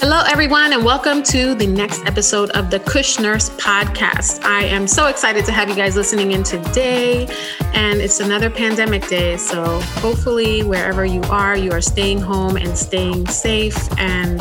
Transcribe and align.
Hello, 0.00 0.22
everyone, 0.26 0.72
and 0.72 0.82
welcome 0.82 1.22
to 1.24 1.54
the 1.54 1.66
next 1.66 2.06
episode 2.06 2.48
of 2.52 2.70
the 2.70 2.80
Kush 2.80 3.18
Nurse 3.18 3.50
podcast. 3.50 4.42
I 4.42 4.62
am 4.62 4.86
so 4.86 5.08
excited 5.08 5.44
to 5.44 5.52
have 5.52 5.68
you 5.68 5.74
guys 5.74 5.94
listening 5.94 6.32
in 6.32 6.42
today, 6.42 7.26
and 7.74 8.00
it's 8.00 8.18
another 8.18 8.48
pandemic 8.48 9.06
day. 9.08 9.36
So, 9.36 9.78
hopefully, 10.00 10.62
wherever 10.62 11.04
you 11.04 11.20
are, 11.24 11.54
you 11.54 11.70
are 11.72 11.82
staying 11.82 12.18
home 12.18 12.56
and 12.56 12.78
staying 12.78 13.26
safe 13.26 13.76
and 13.98 14.40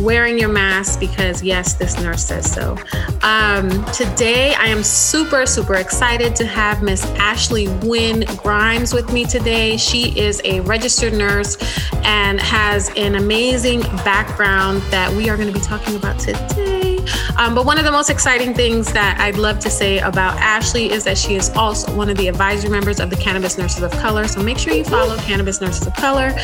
wearing 0.00 0.38
your 0.38 0.48
mask 0.48 1.00
because, 1.00 1.42
yes, 1.42 1.74
this 1.74 2.00
nurse 2.00 2.24
says 2.24 2.50
so. 2.50 2.76
Um, 3.22 3.84
today, 3.92 4.54
I 4.54 4.66
am 4.66 4.82
super, 4.82 5.46
super 5.46 5.74
excited 5.74 6.34
to 6.36 6.46
have 6.46 6.82
Miss 6.82 7.04
Ashley 7.16 7.68
Wynn 7.82 8.24
Grimes 8.36 8.92
with 8.92 9.12
me 9.12 9.24
today. 9.24 9.76
She 9.76 10.18
is 10.18 10.40
a 10.44 10.60
registered 10.60 11.12
nurse 11.12 11.56
and 12.04 12.40
has 12.40 12.90
an 12.96 13.14
amazing 13.14 13.80
background 14.04 14.82
that 14.90 15.12
we 15.12 15.28
are 15.28 15.36
going 15.36 15.52
to 15.52 15.58
be 15.58 15.64
talking 15.64 15.96
about 15.96 16.18
today. 16.18 16.69
Um, 17.40 17.54
but 17.54 17.64
one 17.64 17.78
of 17.78 17.86
the 17.86 17.90
most 17.90 18.10
exciting 18.10 18.52
things 18.52 18.92
that 18.92 19.18
I'd 19.18 19.38
love 19.38 19.60
to 19.60 19.70
say 19.70 19.98
about 20.00 20.36
Ashley 20.36 20.92
is 20.92 21.04
that 21.04 21.16
she 21.16 21.36
is 21.36 21.48
also 21.56 21.90
one 21.96 22.10
of 22.10 22.18
the 22.18 22.28
advisory 22.28 22.68
members 22.68 23.00
of 23.00 23.08
the 23.08 23.16
Cannabis 23.16 23.56
Nurses 23.56 23.82
of 23.82 23.90
Color. 23.92 24.28
So 24.28 24.42
make 24.42 24.58
sure 24.58 24.74
you 24.74 24.84
follow 24.84 25.16
Cannabis 25.16 25.58
Nurses 25.58 25.86
of 25.86 25.94
Color 25.94 26.34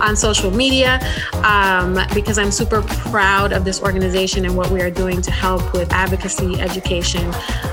on 0.00 0.14
social 0.14 0.52
media 0.52 1.00
um, 1.42 1.98
because 2.14 2.38
I'm 2.38 2.52
super 2.52 2.82
proud 2.82 3.52
of 3.52 3.64
this 3.64 3.82
organization 3.82 4.44
and 4.44 4.56
what 4.56 4.70
we 4.70 4.80
are 4.80 4.92
doing 4.92 5.20
to 5.22 5.32
help 5.32 5.72
with 5.72 5.92
advocacy, 5.92 6.60
education, 6.60 7.26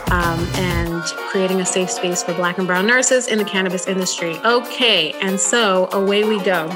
um, 0.10 0.40
and 0.56 1.04
creating 1.30 1.62
a 1.62 1.66
safe 1.68 1.92
space 1.92 2.24
for 2.24 2.34
Black 2.34 2.58
and 2.58 2.66
Brown 2.66 2.88
nurses 2.88 3.28
in 3.28 3.38
the 3.38 3.46
cannabis 3.46 3.86
industry. 3.86 4.36
Okay, 4.44 5.14
and 5.22 5.40
so 5.40 5.88
away 5.92 6.24
we 6.24 6.44
go. 6.44 6.68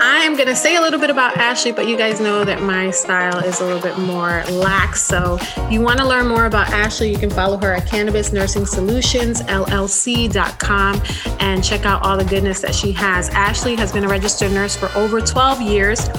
I 0.00 0.24
am 0.24 0.34
going 0.36 0.48
to 0.48 0.54
say 0.54 0.76
a 0.76 0.80
little 0.80 1.00
bit 1.00 1.08
about 1.08 1.38
Ashley, 1.38 1.72
but 1.72 1.88
you 1.88 1.96
guys 1.96 2.20
know 2.20 2.44
that 2.44 2.60
my 2.60 2.90
style 2.90 3.38
is 3.42 3.60
a 3.60 3.64
little 3.64 3.80
bit 3.80 3.96
more 3.98 4.44
lax. 4.50 5.02
So, 5.02 5.38
if 5.40 5.72
you 5.72 5.80
want 5.80 5.98
to 6.00 6.06
learn 6.06 6.26
more 6.26 6.44
about 6.44 6.68
Ashley, 6.68 7.10
you 7.10 7.18
can 7.18 7.30
follow 7.30 7.56
her 7.56 7.72
at 7.72 7.86
Cannabis 7.86 8.32
Nursing 8.32 8.66
Solutions, 8.66 9.40
LLC.com, 9.42 11.02
and 11.40 11.64
check 11.64 11.86
out 11.86 12.02
all 12.02 12.18
the 12.18 12.24
goodness 12.24 12.60
that 12.60 12.74
she 12.74 12.92
has. 12.92 13.30
Ashley 13.30 13.74
has 13.76 13.90
been 13.90 14.04
a 14.04 14.08
registered 14.08 14.52
nurse 14.52 14.76
for 14.76 14.90
over 14.96 15.20
12 15.20 15.62
years. 15.62 16.10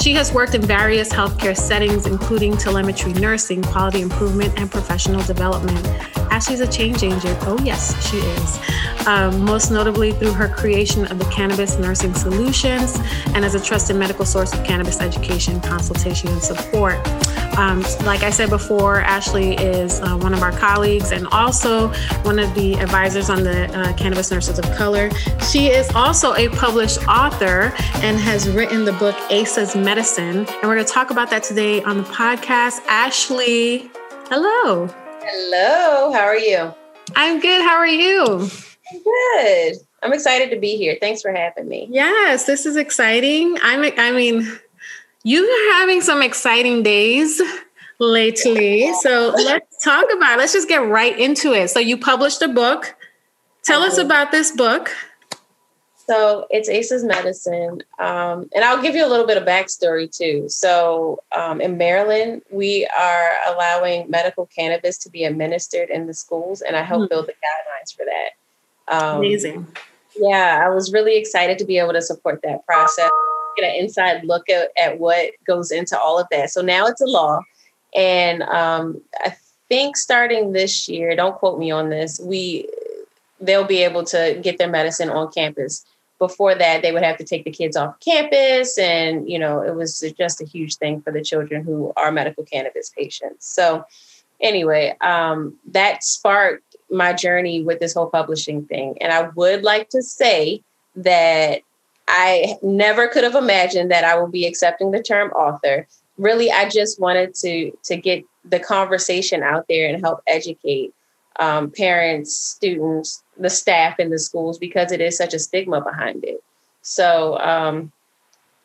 She 0.00 0.12
has 0.12 0.32
worked 0.32 0.54
in 0.54 0.62
various 0.62 1.08
healthcare 1.08 1.56
settings, 1.56 2.06
including 2.06 2.56
telemetry 2.56 3.14
nursing, 3.14 3.62
quality 3.62 4.02
improvement, 4.02 4.52
and 4.58 4.70
professional 4.70 5.22
development. 5.22 5.84
Ashley's 6.34 6.58
a 6.58 6.66
change 6.66 7.04
agent. 7.04 7.38
Oh, 7.42 7.56
yes, 7.62 7.94
she 8.10 8.16
is. 8.16 9.06
Um, 9.06 9.44
most 9.44 9.70
notably 9.70 10.10
through 10.10 10.32
her 10.32 10.48
creation 10.48 11.04
of 11.06 11.20
the 11.20 11.24
Cannabis 11.26 11.78
Nursing 11.78 12.12
Solutions 12.12 12.98
and 13.34 13.44
as 13.44 13.54
a 13.54 13.62
trusted 13.62 13.94
medical 13.94 14.24
source 14.24 14.52
of 14.52 14.64
cannabis 14.64 15.00
education, 15.00 15.60
consultation, 15.60 16.30
and 16.30 16.42
support. 16.42 16.98
Um, 17.56 17.82
like 18.04 18.24
I 18.24 18.30
said 18.30 18.50
before, 18.50 19.00
Ashley 19.00 19.54
is 19.54 20.00
uh, 20.00 20.16
one 20.16 20.34
of 20.34 20.42
our 20.42 20.50
colleagues 20.50 21.12
and 21.12 21.28
also 21.28 21.86
one 22.24 22.40
of 22.40 22.52
the 22.56 22.74
advisors 22.80 23.30
on 23.30 23.44
the 23.44 23.72
uh, 23.72 23.92
Cannabis 23.92 24.32
Nurses 24.32 24.58
of 24.58 24.64
Color. 24.72 25.10
She 25.52 25.68
is 25.68 25.88
also 25.94 26.34
a 26.34 26.48
published 26.48 27.06
author 27.06 27.72
and 28.02 28.18
has 28.18 28.50
written 28.50 28.84
the 28.84 28.94
book 28.94 29.14
Asa's 29.30 29.76
Medicine. 29.76 30.38
And 30.38 30.62
we're 30.64 30.74
going 30.74 30.84
to 30.84 30.92
talk 30.92 31.12
about 31.12 31.30
that 31.30 31.44
today 31.44 31.80
on 31.84 31.98
the 31.98 32.02
podcast. 32.02 32.80
Ashley, 32.88 33.88
hello. 34.30 34.92
Hello, 35.26 36.12
how 36.12 36.24
are 36.24 36.36
you? 36.36 36.74
I'm 37.16 37.40
good. 37.40 37.62
How 37.62 37.76
are 37.76 37.86
you? 37.86 38.46
Good. 38.92 39.76
I'm 40.02 40.12
excited 40.12 40.50
to 40.50 40.60
be 40.60 40.76
here. 40.76 40.98
Thanks 41.00 41.22
for 41.22 41.32
having 41.32 41.66
me. 41.66 41.88
Yes, 41.90 42.44
this 42.44 42.66
is 42.66 42.76
exciting. 42.76 43.56
I'm 43.62 43.90
I 43.96 44.12
mean, 44.12 44.46
you're 45.22 45.74
having 45.76 46.02
some 46.02 46.20
exciting 46.20 46.82
days 46.82 47.40
lately. 47.98 48.92
So 49.00 49.32
let's 49.34 49.82
talk 49.82 50.04
about 50.14 50.34
it. 50.34 50.38
Let's 50.40 50.52
just 50.52 50.68
get 50.68 50.86
right 50.86 51.18
into 51.18 51.54
it. 51.54 51.70
So 51.70 51.80
you 51.80 51.96
published 51.96 52.42
a 52.42 52.48
book. 52.48 52.94
Tell 53.62 53.80
us 53.80 53.94
mm-hmm. 53.94 54.04
about 54.04 54.30
this 54.30 54.50
book. 54.50 54.90
So 56.06 56.46
it's 56.50 56.68
Asa's 56.68 57.02
Medicine. 57.02 57.82
Um, 57.98 58.50
and 58.54 58.64
I'll 58.64 58.82
give 58.82 58.94
you 58.94 59.06
a 59.06 59.08
little 59.08 59.26
bit 59.26 59.38
of 59.38 59.44
backstory 59.44 60.14
too. 60.14 60.48
So 60.48 61.22
um, 61.34 61.60
in 61.60 61.78
Maryland, 61.78 62.42
we 62.50 62.86
are 62.98 63.32
allowing 63.48 64.10
medical 64.10 64.46
cannabis 64.46 64.98
to 64.98 65.10
be 65.10 65.24
administered 65.24 65.88
in 65.88 66.06
the 66.06 66.14
schools, 66.14 66.60
and 66.60 66.76
I 66.76 66.82
helped 66.82 67.04
mm-hmm. 67.04 67.14
build 67.14 67.26
the 67.26 67.32
guidelines 67.32 67.96
for 67.96 68.04
that. 68.04 68.94
Um, 68.94 69.18
Amazing. 69.18 69.66
Yeah, 70.16 70.62
I 70.64 70.68
was 70.68 70.92
really 70.92 71.16
excited 71.16 71.58
to 71.58 71.64
be 71.64 71.78
able 71.78 71.92
to 71.94 72.02
support 72.02 72.40
that 72.42 72.64
process, 72.66 73.10
get 73.56 73.70
an 73.70 73.76
inside 73.76 74.24
look 74.24 74.48
at, 74.48 74.70
at 74.80 75.00
what 75.00 75.30
goes 75.46 75.70
into 75.70 75.98
all 75.98 76.18
of 76.18 76.26
that. 76.30 76.50
So 76.50 76.60
now 76.60 76.86
it's 76.86 77.00
a 77.00 77.06
law. 77.06 77.40
And 77.96 78.42
um, 78.42 79.00
I 79.24 79.34
think 79.68 79.96
starting 79.96 80.52
this 80.52 80.88
year, 80.88 81.16
don't 81.16 81.36
quote 81.36 81.58
me 81.58 81.70
on 81.70 81.88
this, 81.88 82.20
we 82.20 82.68
they'll 83.40 83.64
be 83.64 83.82
able 83.82 84.04
to 84.04 84.38
get 84.42 84.58
their 84.58 84.70
medicine 84.70 85.10
on 85.10 85.30
campus. 85.32 85.84
Before 86.18 86.54
that, 86.54 86.82
they 86.82 86.92
would 86.92 87.02
have 87.02 87.16
to 87.18 87.24
take 87.24 87.44
the 87.44 87.50
kids 87.50 87.76
off 87.76 87.98
campus, 88.00 88.78
and 88.78 89.28
you 89.28 89.38
know 89.38 89.60
it 89.60 89.74
was 89.74 90.00
just 90.16 90.40
a 90.40 90.46
huge 90.46 90.76
thing 90.76 91.00
for 91.00 91.12
the 91.12 91.22
children 91.22 91.64
who 91.64 91.92
are 91.96 92.12
medical 92.12 92.44
cannabis 92.44 92.90
patients. 92.90 93.46
So, 93.46 93.84
anyway, 94.40 94.96
um, 95.00 95.58
that 95.72 96.04
sparked 96.04 96.76
my 96.90 97.12
journey 97.12 97.62
with 97.62 97.80
this 97.80 97.94
whole 97.94 98.06
publishing 98.06 98.64
thing. 98.66 98.96
And 99.00 99.12
I 99.12 99.28
would 99.34 99.62
like 99.62 99.88
to 99.90 100.02
say 100.02 100.62
that 100.96 101.62
I 102.06 102.56
never 102.62 103.08
could 103.08 103.24
have 103.24 103.34
imagined 103.34 103.90
that 103.90 104.04
I 104.04 104.18
would 104.18 104.30
be 104.30 104.46
accepting 104.46 104.90
the 104.90 105.02
term 105.02 105.30
author. 105.30 105.86
Really, 106.16 106.50
I 106.50 106.68
just 106.68 107.00
wanted 107.00 107.34
to 107.36 107.72
to 107.84 107.96
get 107.96 108.24
the 108.44 108.60
conversation 108.60 109.42
out 109.42 109.66
there 109.68 109.88
and 109.88 110.04
help 110.04 110.20
educate 110.26 110.94
um, 111.38 111.70
parents, 111.70 112.34
students, 112.34 113.22
the 113.36 113.50
staff 113.50 113.98
in 113.98 114.10
the 114.10 114.18
schools 114.18 114.58
because 114.58 114.92
it 114.92 115.00
is 115.00 115.16
such 115.16 115.34
a 115.34 115.38
stigma 115.38 115.80
behind 115.80 116.24
it. 116.24 116.42
So 116.82 117.38
um, 117.38 117.92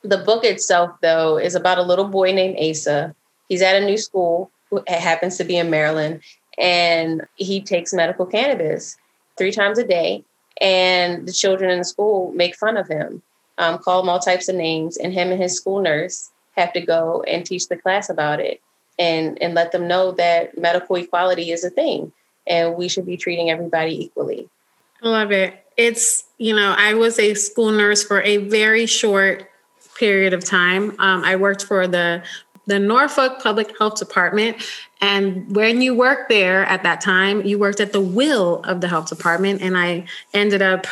the 0.03 0.17
book 0.17 0.43
itself, 0.43 0.91
though, 1.01 1.37
is 1.37 1.55
about 1.55 1.77
a 1.77 1.83
little 1.83 2.07
boy 2.07 2.31
named 2.31 2.57
Asa. 2.59 3.15
He's 3.47 3.61
at 3.61 3.81
a 3.81 3.85
new 3.85 3.97
school 3.97 4.51
who 4.69 4.83
happens 4.87 5.37
to 5.37 5.43
be 5.43 5.57
in 5.57 5.69
Maryland, 5.69 6.21
and 6.57 7.25
he 7.35 7.61
takes 7.61 7.93
medical 7.93 8.25
cannabis 8.25 8.97
three 9.37 9.51
times 9.51 9.79
a 9.79 9.87
day. 9.87 10.23
And 10.61 11.27
the 11.27 11.31
children 11.31 11.71
in 11.71 11.79
the 11.79 11.85
school 11.85 12.31
make 12.33 12.55
fun 12.55 12.77
of 12.77 12.87
him, 12.87 13.23
um, 13.57 13.77
call 13.77 14.01
him 14.01 14.09
all 14.09 14.19
types 14.19 14.49
of 14.49 14.55
names, 14.55 14.97
and 14.97 15.13
him 15.13 15.31
and 15.31 15.41
his 15.41 15.55
school 15.55 15.81
nurse 15.81 16.29
have 16.57 16.73
to 16.73 16.81
go 16.81 17.23
and 17.25 17.45
teach 17.45 17.69
the 17.69 17.77
class 17.77 18.09
about 18.09 18.39
it 18.39 18.61
and 18.99 19.41
and 19.41 19.53
let 19.53 19.71
them 19.71 19.87
know 19.87 20.11
that 20.11 20.57
medical 20.57 20.97
equality 20.97 21.51
is 21.51 21.63
a 21.63 21.69
thing 21.69 22.11
and 22.49 22.75
we 22.75 22.89
should 22.89 23.05
be 23.05 23.15
treating 23.15 23.49
everybody 23.49 24.03
equally. 24.03 24.49
I 25.01 25.07
love 25.07 25.31
it. 25.31 25.63
It's 25.77 26.25
you 26.37 26.55
know 26.55 26.75
I 26.77 26.95
was 26.95 27.19
a 27.19 27.33
school 27.35 27.71
nurse 27.71 28.03
for 28.03 28.21
a 28.21 28.37
very 28.37 28.85
short 28.85 29.49
period 29.95 30.33
of 30.33 30.43
time. 30.43 30.91
Um, 30.99 31.23
I 31.23 31.35
worked 31.35 31.63
for 31.63 31.87
the 31.87 32.23
the 32.69 32.79
Norfolk 32.79 33.41
Public 33.41 33.77
Health 33.77 33.95
Department. 33.95 34.57
And 35.01 35.55
when 35.55 35.81
you 35.81 35.95
worked 35.95 36.29
there 36.29 36.65
at 36.65 36.83
that 36.83 37.01
time, 37.01 37.43
you 37.45 37.57
worked 37.57 37.79
at 37.79 37.93
the 37.93 38.01
will 38.01 38.61
of 38.63 38.79
the 38.79 38.87
health 38.87 39.09
department. 39.09 39.61
And 39.61 39.75
I 39.75 40.05
ended 40.33 40.61
up 40.61 40.85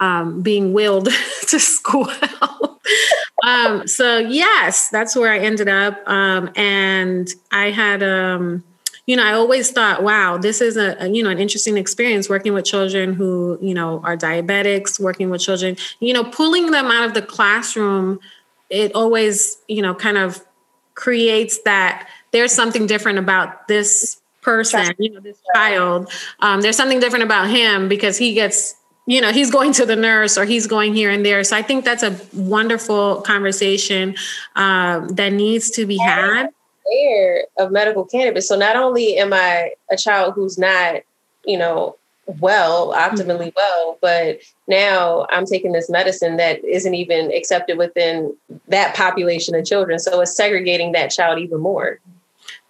um, 0.00 0.40
being 0.40 0.72
willed 0.72 1.10
to 1.48 1.60
school 1.60 2.08
um, 3.44 3.86
so, 3.86 4.18
yes, 4.18 4.88
that's 4.88 5.14
where 5.14 5.30
I 5.30 5.38
ended 5.38 5.68
up. 5.68 6.00
Um, 6.08 6.50
and 6.56 7.28
I 7.52 7.70
had, 7.70 8.02
um, 8.02 8.64
you 9.06 9.16
know, 9.16 9.24
I 9.24 9.32
always 9.32 9.70
thought, 9.70 10.02
wow, 10.02 10.38
this 10.38 10.60
is 10.60 10.76
a, 10.76 10.96
a, 10.98 11.08
you 11.08 11.22
know, 11.22 11.30
an 11.30 11.38
interesting 11.38 11.76
experience 11.76 12.28
working 12.28 12.54
with 12.54 12.64
children 12.64 13.12
who, 13.14 13.58
you 13.60 13.74
know, 13.74 14.00
are 14.02 14.16
diabetics, 14.16 14.98
working 14.98 15.30
with 15.30 15.42
children, 15.42 15.76
you 16.00 16.14
know, 16.14 16.24
pulling 16.24 16.70
them 16.70 16.86
out 16.86 17.04
of 17.04 17.14
the 17.14 17.22
classroom. 17.22 18.18
It 18.70 18.94
always, 18.94 19.58
you 19.68 19.82
know, 19.82 19.94
kind 19.94 20.16
of 20.16 20.42
creates 20.94 21.58
that 21.62 22.08
there's 22.30 22.52
something 22.52 22.86
different 22.86 23.18
about 23.18 23.68
this 23.68 24.20
person, 24.40 24.94
you 24.98 25.10
know, 25.10 25.20
this 25.20 25.38
child. 25.54 26.10
Um, 26.40 26.62
there's 26.62 26.76
something 26.76 27.00
different 27.00 27.24
about 27.24 27.50
him 27.50 27.88
because 27.88 28.16
he 28.16 28.32
gets, 28.32 28.74
you 29.06 29.20
know, 29.20 29.32
he's 29.32 29.50
going 29.50 29.72
to 29.74 29.84
the 29.84 29.96
nurse 29.96 30.38
or 30.38 30.46
he's 30.46 30.66
going 30.66 30.94
here 30.94 31.10
and 31.10 31.26
there. 31.26 31.44
So 31.44 31.56
I 31.56 31.62
think 31.62 31.84
that's 31.84 32.02
a 32.02 32.18
wonderful 32.32 33.20
conversation 33.20 34.16
um, 34.56 35.08
that 35.08 35.32
needs 35.32 35.70
to 35.72 35.84
be 35.84 35.98
had. 35.98 36.48
Aware 36.86 37.44
of 37.58 37.72
medical 37.72 38.04
cannabis. 38.04 38.48
So 38.48 38.56
not 38.56 38.76
only 38.76 39.16
am 39.16 39.32
I 39.32 39.72
a 39.90 39.96
child 39.96 40.34
who's 40.34 40.58
not, 40.58 41.02
you 41.44 41.58
know, 41.58 41.96
well, 42.40 42.92
optimally 42.94 43.52
mm-hmm. 43.52 43.56
well, 43.56 43.98
but 44.00 44.40
now 44.66 45.26
I'm 45.30 45.44
taking 45.46 45.72
this 45.72 45.90
medicine 45.90 46.36
that 46.36 46.64
isn't 46.64 46.94
even 46.94 47.30
accepted 47.32 47.78
within 47.78 48.34
that 48.68 48.94
population 48.94 49.54
of 49.54 49.64
children. 49.64 49.98
So 49.98 50.20
it's 50.20 50.36
segregating 50.36 50.92
that 50.92 51.08
child 51.08 51.38
even 51.38 51.60
more. 51.60 52.00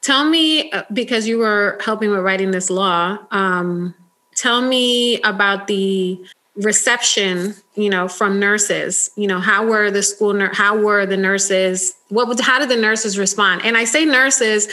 Tell 0.00 0.28
me, 0.28 0.70
uh, 0.72 0.82
because 0.92 1.26
you 1.26 1.38
were 1.38 1.78
helping 1.82 2.10
with 2.10 2.20
writing 2.20 2.50
this 2.50 2.68
law, 2.68 3.18
um, 3.30 3.94
tell 4.34 4.60
me 4.60 5.20
about 5.22 5.66
the 5.66 6.20
reception 6.56 7.54
you 7.74 7.90
know 7.90 8.08
from 8.08 8.38
nurses. 8.38 9.10
You 9.16 9.26
know 9.26 9.40
how 9.40 9.66
were 9.66 9.90
the 9.90 10.02
school 10.02 10.48
how 10.52 10.78
were 10.78 11.06
the 11.06 11.16
nurses? 11.16 11.94
What 12.08 12.28
was 12.28 12.40
how 12.40 12.58
did 12.58 12.68
the 12.68 12.76
nurses 12.76 13.18
respond? 13.18 13.62
And 13.64 13.76
i 13.76 13.84
say 13.84 14.04
nurses 14.04 14.68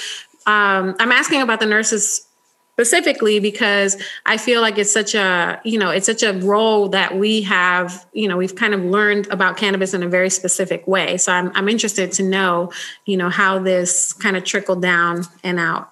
um, 0.48 0.96
i'm 1.00 1.12
asking 1.12 1.42
about 1.42 1.60
the 1.60 1.66
nurses 1.66 2.28
specifically 2.74 3.40
because 3.40 4.02
i 4.26 4.38
feel 4.38 4.62
like 4.62 4.78
it's 4.78 4.92
such 4.92 5.14
a 5.14 5.60
you 5.64 5.78
know 5.78 5.92
it's 5.92 6.06
such 6.06 6.24
a 6.24 6.34
role 6.40 6.90
that 6.90 7.16
we 7.18 7.42
have 7.42 8.06
you 8.14 8.28
know 8.28 8.38
we've 8.38 8.56
kind 8.56 8.74
of 8.74 8.84
learned 8.84 9.28
about 9.28 9.58
cannabis 9.58 9.94
in 9.94 10.02
a 10.04 10.08
very 10.08 10.30
specific 10.30 10.88
way. 10.88 11.18
So 11.18 11.32
i'm, 11.32 11.52
I'm 11.54 11.70
interested 11.70 12.12
to 12.14 12.24
know 12.24 12.72
you 13.06 13.18
know 13.18 13.30
how 13.30 13.60
this 13.60 14.14
kind 14.14 14.36
of 14.36 14.44
trickled 14.44 14.82
down 14.82 15.26
and 15.44 15.60
out. 15.60 15.92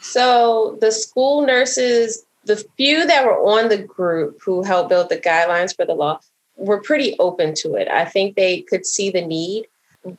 So 0.00 0.76
the 0.80 0.90
school 0.90 1.46
nurses 1.46 2.24
the 2.44 2.64
few 2.76 3.06
that 3.06 3.24
were 3.24 3.38
on 3.38 3.68
the 3.68 3.78
group 3.78 4.40
who 4.42 4.62
helped 4.62 4.88
build 4.88 5.08
the 5.08 5.16
guidelines 5.16 5.74
for 5.74 5.84
the 5.84 5.94
law 5.94 6.20
were 6.56 6.80
pretty 6.80 7.16
open 7.18 7.54
to 7.54 7.74
it. 7.74 7.88
I 7.88 8.04
think 8.04 8.36
they 8.36 8.62
could 8.62 8.86
see 8.86 9.10
the 9.10 9.24
need, 9.24 9.66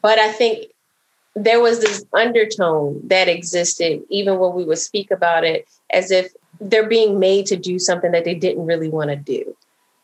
but 0.02 0.20
I 0.20 0.32
think 0.32 0.68
there 1.36 1.62
was 1.62 1.82
this 1.82 2.06
undertone 2.14 3.02
that 3.08 3.28
existed 3.28 4.04
even 4.10 4.38
when 4.38 4.54
we 4.54 4.64
would 4.64 4.78
speak 4.78 5.12
about 5.12 5.44
it 5.44 5.68
as 5.92 6.12
if 6.12 6.32
they're 6.60 6.88
being 6.88 7.20
made 7.20 7.46
to 7.48 7.56
do 7.56 7.80
something 7.80 8.12
that 8.12 8.26
they 8.26 8.36
didn't 8.36 8.66
really 8.66 8.90
want 8.90 9.10
to 9.10 9.16
do. 9.16 9.56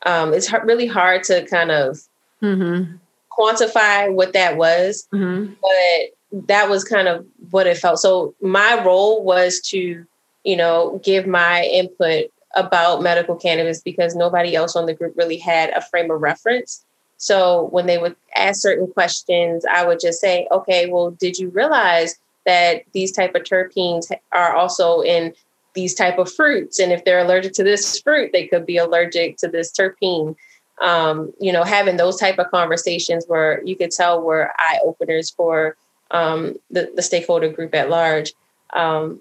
Um, 0.06 0.34
it's 0.34 0.52
really 0.52 0.88
hard 0.88 1.24
to 1.26 1.46
kind 1.46 1.72
of 1.72 2.00
mm-hmm. 2.42 2.96
quantify 3.38 4.12
what 4.12 4.34
that 4.34 4.58
was, 4.58 5.08
mm-hmm. 5.14 5.54
but 5.62 6.48
that 6.48 6.70
was 6.70 6.84
kind 6.84 7.08
of 7.08 7.26
what 7.52 7.68
it 7.68 7.78
felt. 7.78 8.00
So 8.00 8.34
my 8.42 8.84
role 8.84 9.24
was 9.24 9.60
to 9.70 10.06
you 10.44 10.56
know, 10.56 11.00
give 11.04 11.28
my 11.28 11.64
input 11.64 12.32
about 12.56 13.02
medical 13.02 13.36
cannabis 13.36 13.82
because 13.82 14.16
nobody 14.16 14.56
else 14.56 14.76
on 14.76 14.86
the 14.86 14.94
group 14.94 15.14
really 15.16 15.38
had 15.38 15.70
a 15.72 15.82
frame 15.82 16.10
of 16.10 16.22
reference. 16.22 16.84
So 17.18 17.68
when 17.72 17.86
they 17.86 17.98
would 17.98 18.16
ask 18.36 18.62
certain 18.62 18.88
questions, 18.88 19.66
I 19.70 19.86
would 19.86 20.00
just 20.00 20.22
say, 20.22 20.48
okay, 20.52 20.90
well, 20.90 21.12
did 21.12 21.38
you 21.38 21.50
realize 21.50 22.16
that 22.46 22.84
these 22.94 23.12
type 23.12 23.36
of 23.36 23.44
terpenes 23.44 24.12
are 24.32 24.56
also 24.56 25.02
in 25.02 25.34
these 25.76 25.94
type 25.94 26.18
of 26.18 26.32
fruits? 26.32 26.80
And 26.80 26.92
if 26.92 27.04
they're 27.04 27.20
allergic 27.20 27.54
to 27.54 27.64
this 27.64 28.00
fruit, 28.00 28.32
they 28.32 28.48
could 28.48 28.66
be 28.66 28.78
allergic 28.78 29.38
to 29.38 29.50
this 29.50 29.72
terpene. 29.72 30.36
Um, 30.82 31.34
you 31.42 31.52
know, 31.52 31.66
having 31.66 31.98
those 31.98 32.18
type 32.18 32.40
of 32.40 32.50
conversations 32.52 33.26
where 33.28 33.62
you 33.66 33.76
could 33.76 33.92
tell 33.92 34.22
were 34.22 34.54
eye 34.58 34.80
openers 34.84 35.30
for 35.30 35.76
um, 36.12 36.56
the, 36.72 36.90
the 36.96 37.02
stakeholder 37.02 37.50
group 37.50 37.76
at 37.76 37.90
large. 37.90 38.34
Um, 38.74 39.20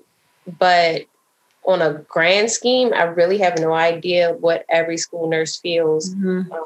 but 0.58 1.06
on 1.64 1.82
a 1.82 1.94
grand 2.08 2.50
scheme, 2.50 2.92
I 2.94 3.02
really 3.02 3.38
have 3.38 3.58
no 3.58 3.74
idea 3.74 4.32
what 4.32 4.64
every 4.70 4.96
school 4.96 5.28
nurse 5.28 5.56
feels. 5.56 6.14
Mm-hmm. 6.14 6.50
Um, 6.50 6.64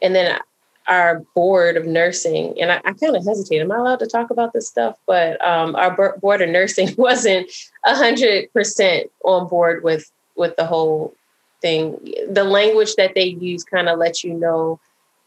and 0.00 0.14
then 0.14 0.38
our 0.86 1.20
board 1.34 1.76
of 1.76 1.84
nursing, 1.84 2.58
and 2.60 2.72
I, 2.72 2.76
I 2.84 2.92
kind 2.94 3.14
of 3.14 3.24
hesitate. 3.24 3.60
Am 3.60 3.70
I 3.70 3.76
allowed 3.76 3.98
to 3.98 4.06
talk 4.06 4.30
about 4.30 4.54
this 4.54 4.66
stuff? 4.66 4.96
But 5.06 5.44
um, 5.46 5.76
our 5.76 6.16
board 6.18 6.40
of 6.40 6.48
nursing 6.48 6.94
wasn't 6.98 7.50
a 7.84 7.94
hundred 7.94 8.50
percent 8.52 9.10
on 9.24 9.48
board 9.48 9.84
with 9.84 10.10
with 10.36 10.56
the 10.56 10.64
whole 10.64 11.14
thing. 11.60 11.98
The 12.30 12.44
language 12.44 12.94
that 12.94 13.14
they 13.14 13.26
use 13.26 13.64
kind 13.64 13.88
of 13.88 13.98
lets 13.98 14.24
you 14.24 14.32
know 14.32 14.80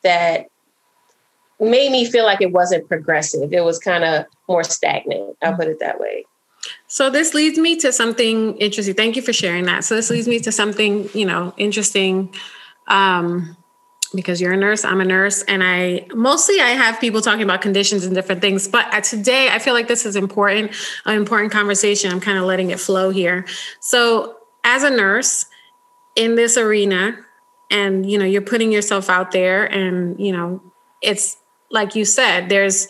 that 0.04 0.48
made 1.60 1.92
me 1.92 2.06
feel 2.06 2.26
like 2.26 2.42
it 2.42 2.52
wasn't 2.52 2.88
progressive. 2.88 3.54
It 3.54 3.64
was 3.64 3.78
kind 3.78 4.04
of 4.04 4.26
more 4.50 4.64
stagnant. 4.64 5.38
I'll 5.44 5.56
put 5.56 5.68
it 5.68 5.80
that 5.80 6.00
way. 6.00 6.26
So 6.88 7.10
this 7.10 7.34
leads 7.34 7.58
me 7.58 7.76
to 7.78 7.92
something 7.92 8.58
interesting. 8.58 8.96
Thank 8.96 9.16
you 9.16 9.22
for 9.22 9.34
sharing 9.34 9.66
that. 9.66 9.84
So 9.84 9.96
this 9.96 10.10
leads 10.10 10.28
me 10.28 10.40
to 10.42 10.52
something, 10.52 11.10
you 11.14 11.26
know, 11.26 11.54
interesting. 11.58 12.34
Um, 12.88 13.58
because 14.14 14.42
you're 14.42 14.52
a 14.52 14.58
nurse, 14.58 14.84
I'm 14.84 15.00
a 15.00 15.06
nurse, 15.06 15.42
and 15.44 15.64
I 15.64 16.06
mostly 16.14 16.60
I 16.60 16.70
have 16.70 17.00
people 17.00 17.22
talking 17.22 17.44
about 17.44 17.62
conditions 17.62 18.06
and 18.06 18.14
different 18.14 18.42
things. 18.42 18.68
But 18.68 19.04
today, 19.04 19.50
I 19.50 19.60
feel 19.60 19.74
like 19.74 19.88
this 19.88 20.06
is 20.06 20.16
important, 20.16 20.72
an 21.06 21.16
important 21.16 21.52
conversation. 21.52 22.12
I'm 22.12 22.20
kind 22.20 22.38
of 22.38 22.44
letting 22.44 22.72
it 22.72 22.80
flow 22.80 23.10
here. 23.10 23.46
So, 23.80 24.38
as 24.64 24.84
a 24.84 24.90
nurse 24.90 25.46
in 26.16 26.36
this 26.36 26.58
arena, 26.58 27.18
and 27.70 28.10
you 28.10 28.18
know, 28.18 28.26
you're 28.26 28.42
putting 28.42 28.72
yourself 28.72 29.10
out 29.10 29.32
there, 29.32 29.64
and 29.64 30.20
you 30.20 30.34
know, 30.34 30.62
it's 31.02 31.38
like 31.70 31.96
you 31.96 32.04
said, 32.04 32.50
there's 32.50 32.88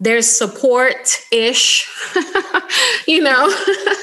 there's 0.00 0.26
support 0.26 1.20
ish, 1.30 1.86
you 3.06 3.22
know, 3.22 3.54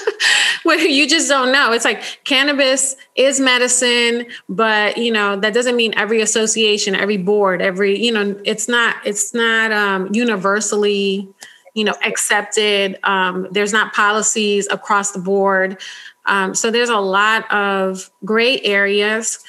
where 0.63 0.79
you 0.79 1.09
just 1.09 1.27
don't 1.27 1.51
know. 1.51 1.73
It's 1.73 1.85
like 1.85 2.03
cannabis 2.23 2.95
is 3.15 3.39
medicine, 3.39 4.27
but 4.47 4.97
you 4.97 5.11
know, 5.11 5.39
that 5.39 5.55
doesn't 5.55 5.75
mean 5.75 5.95
every 5.97 6.21
association, 6.21 6.94
every 6.94 7.17
board, 7.17 7.63
every, 7.63 7.99
you 7.99 8.11
know, 8.11 8.39
it's 8.45 8.67
not, 8.67 8.95
it's 9.05 9.33
not 9.33 9.71
um, 9.71 10.09
universally, 10.13 11.27
you 11.73 11.83
know, 11.83 11.95
accepted. 12.05 13.00
Um, 13.03 13.47
there's 13.50 13.73
not 13.73 13.93
policies 13.93 14.67
across 14.69 15.11
the 15.11 15.19
board. 15.19 15.81
Um, 16.27 16.53
so 16.53 16.69
there's 16.69 16.89
a 16.89 17.00
lot 17.00 17.51
of 17.51 18.11
gray 18.23 18.61
areas. 18.61 19.39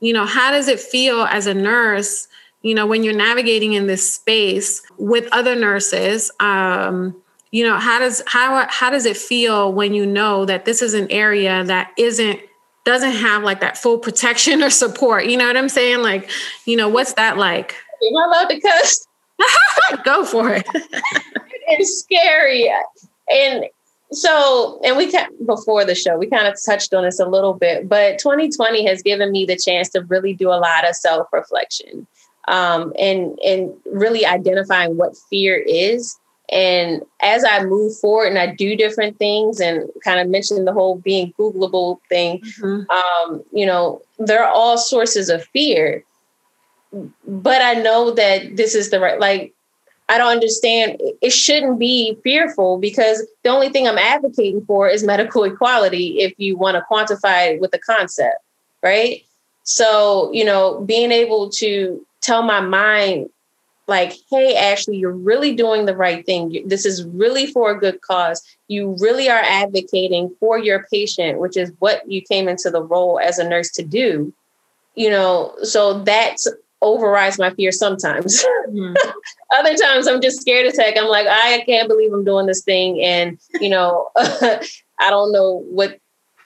You 0.00 0.14
know, 0.14 0.24
how 0.24 0.52
does 0.52 0.68
it 0.68 0.80
feel 0.80 1.22
as 1.22 1.46
a 1.46 1.54
nurse? 1.54 2.28
You 2.68 2.74
know 2.74 2.86
when 2.86 3.02
you're 3.02 3.14
navigating 3.14 3.72
in 3.72 3.86
this 3.86 4.12
space 4.12 4.82
with 4.98 5.26
other 5.32 5.56
nurses 5.56 6.30
um, 6.38 7.16
you 7.50 7.64
know 7.64 7.78
how 7.78 7.98
does 7.98 8.22
how 8.26 8.66
how 8.68 8.90
does 8.90 9.06
it 9.06 9.16
feel 9.16 9.72
when 9.72 9.94
you 9.94 10.04
know 10.04 10.44
that 10.44 10.66
this 10.66 10.82
is 10.82 10.92
an 10.92 11.10
area 11.10 11.64
that 11.64 11.92
isn't 11.96 12.38
doesn't 12.84 13.12
have 13.12 13.42
like 13.42 13.60
that 13.60 13.78
full 13.78 13.98
protection 13.98 14.62
or 14.62 14.70
support? 14.70 15.26
You 15.26 15.36
know 15.36 15.46
what 15.46 15.56
i'm 15.56 15.70
saying? 15.70 16.02
Like 16.02 16.30
you 16.66 16.76
know 16.76 16.88
what's 16.88 17.14
that 17.14 17.38
like? 17.38 17.74
Am 18.06 18.16
i 18.16 18.24
allowed 18.26 18.48
to 18.50 18.60
cuss? 18.60 19.06
Go 20.04 20.24
for 20.24 20.52
it. 20.52 20.66
It's 21.70 22.00
scary. 22.00 22.72
And 23.30 23.66
so 24.10 24.80
and 24.82 24.96
we 24.96 25.10
can 25.10 25.28
before 25.44 25.84
the 25.84 25.94
show 25.94 26.16
we 26.16 26.26
kind 26.26 26.46
of 26.46 26.54
touched 26.64 26.94
on 26.94 27.04
this 27.04 27.20
a 27.20 27.26
little 27.26 27.52
bit 27.52 27.86
but 27.86 28.18
2020 28.18 28.86
has 28.86 29.02
given 29.02 29.30
me 29.30 29.44
the 29.44 29.56
chance 29.56 29.90
to 29.90 30.00
really 30.04 30.32
do 30.32 30.48
a 30.48 30.56
lot 30.56 30.88
of 30.88 30.96
self-reflection 30.96 32.06
um, 32.48 32.92
and 32.98 33.38
and 33.44 33.72
really 33.86 34.26
identifying 34.26 34.96
what 34.96 35.16
fear 35.30 35.56
is. 35.56 36.18
And 36.50 37.02
as 37.20 37.44
I 37.44 37.62
move 37.64 37.96
forward 37.98 38.28
and 38.28 38.38
I 38.38 38.54
do 38.54 38.74
different 38.74 39.18
things 39.18 39.60
and 39.60 39.88
kind 40.02 40.18
of 40.18 40.28
mention 40.28 40.64
the 40.64 40.72
whole 40.72 40.96
being 40.96 41.34
Googleable 41.38 41.98
thing, 42.08 42.40
mm-hmm. 42.40 42.90
um, 42.90 43.42
you 43.52 43.66
know, 43.66 44.00
there 44.18 44.42
are 44.42 44.50
all 44.50 44.78
sources 44.78 45.28
of 45.28 45.44
fear. 45.44 46.04
But 47.26 47.60
I 47.60 47.74
know 47.74 48.12
that 48.12 48.56
this 48.56 48.74
is 48.74 48.88
the 48.88 48.98
right, 48.98 49.20
like, 49.20 49.52
I 50.08 50.16
don't 50.16 50.28
understand. 50.28 50.96
It 51.20 51.34
shouldn't 51.34 51.78
be 51.78 52.16
fearful 52.24 52.78
because 52.78 53.26
the 53.42 53.50
only 53.50 53.68
thing 53.68 53.86
I'm 53.86 53.98
advocating 53.98 54.64
for 54.64 54.88
is 54.88 55.04
medical 55.04 55.44
equality 55.44 56.20
if 56.20 56.32
you 56.38 56.56
want 56.56 56.76
to 56.76 56.84
quantify 56.90 57.52
it 57.52 57.60
with 57.60 57.72
the 57.72 57.78
concept, 57.78 58.38
right? 58.82 59.22
So, 59.64 60.32
you 60.32 60.46
know, 60.46 60.80
being 60.80 61.12
able 61.12 61.50
to 61.50 62.06
tell 62.20 62.42
my 62.42 62.60
mind 62.60 63.30
like, 63.88 64.12
hey, 64.30 64.54
Ashley, 64.54 64.98
you're 64.98 65.10
really 65.10 65.54
doing 65.54 65.86
the 65.86 65.96
right 65.96 66.24
thing. 66.26 66.62
This 66.66 66.84
is 66.84 67.04
really 67.04 67.46
for 67.46 67.70
a 67.70 67.78
good 67.78 68.02
cause. 68.02 68.42
You 68.68 68.94
really 69.00 69.30
are 69.30 69.42
advocating 69.42 70.34
for 70.38 70.58
your 70.58 70.86
patient, 70.92 71.38
which 71.38 71.56
is 71.56 71.72
what 71.78 72.08
you 72.10 72.20
came 72.20 72.48
into 72.48 72.70
the 72.70 72.82
role 72.82 73.18
as 73.18 73.38
a 73.38 73.48
nurse 73.48 73.70
to 73.72 73.82
do. 73.82 74.32
You 74.94 75.10
know, 75.10 75.54
so 75.62 76.02
that's 76.02 76.46
overrides 76.82 77.38
my 77.38 77.50
fear 77.50 77.72
sometimes. 77.72 78.44
Mm-hmm. 78.68 78.94
Other 79.54 79.74
times 79.76 80.06
I'm 80.06 80.20
just 80.20 80.42
scared 80.42 80.70
to 80.70 80.76
take. 80.76 80.98
I'm 80.98 81.08
like, 81.08 81.26
I 81.26 81.62
can't 81.64 81.88
believe 81.88 82.12
I'm 82.12 82.22
doing 82.22 82.44
this 82.44 82.62
thing. 82.62 83.02
And, 83.02 83.38
you 83.62 83.70
know, 83.70 84.10
I 84.16 84.60
don't 85.08 85.32
know 85.32 85.64
what 85.70 85.98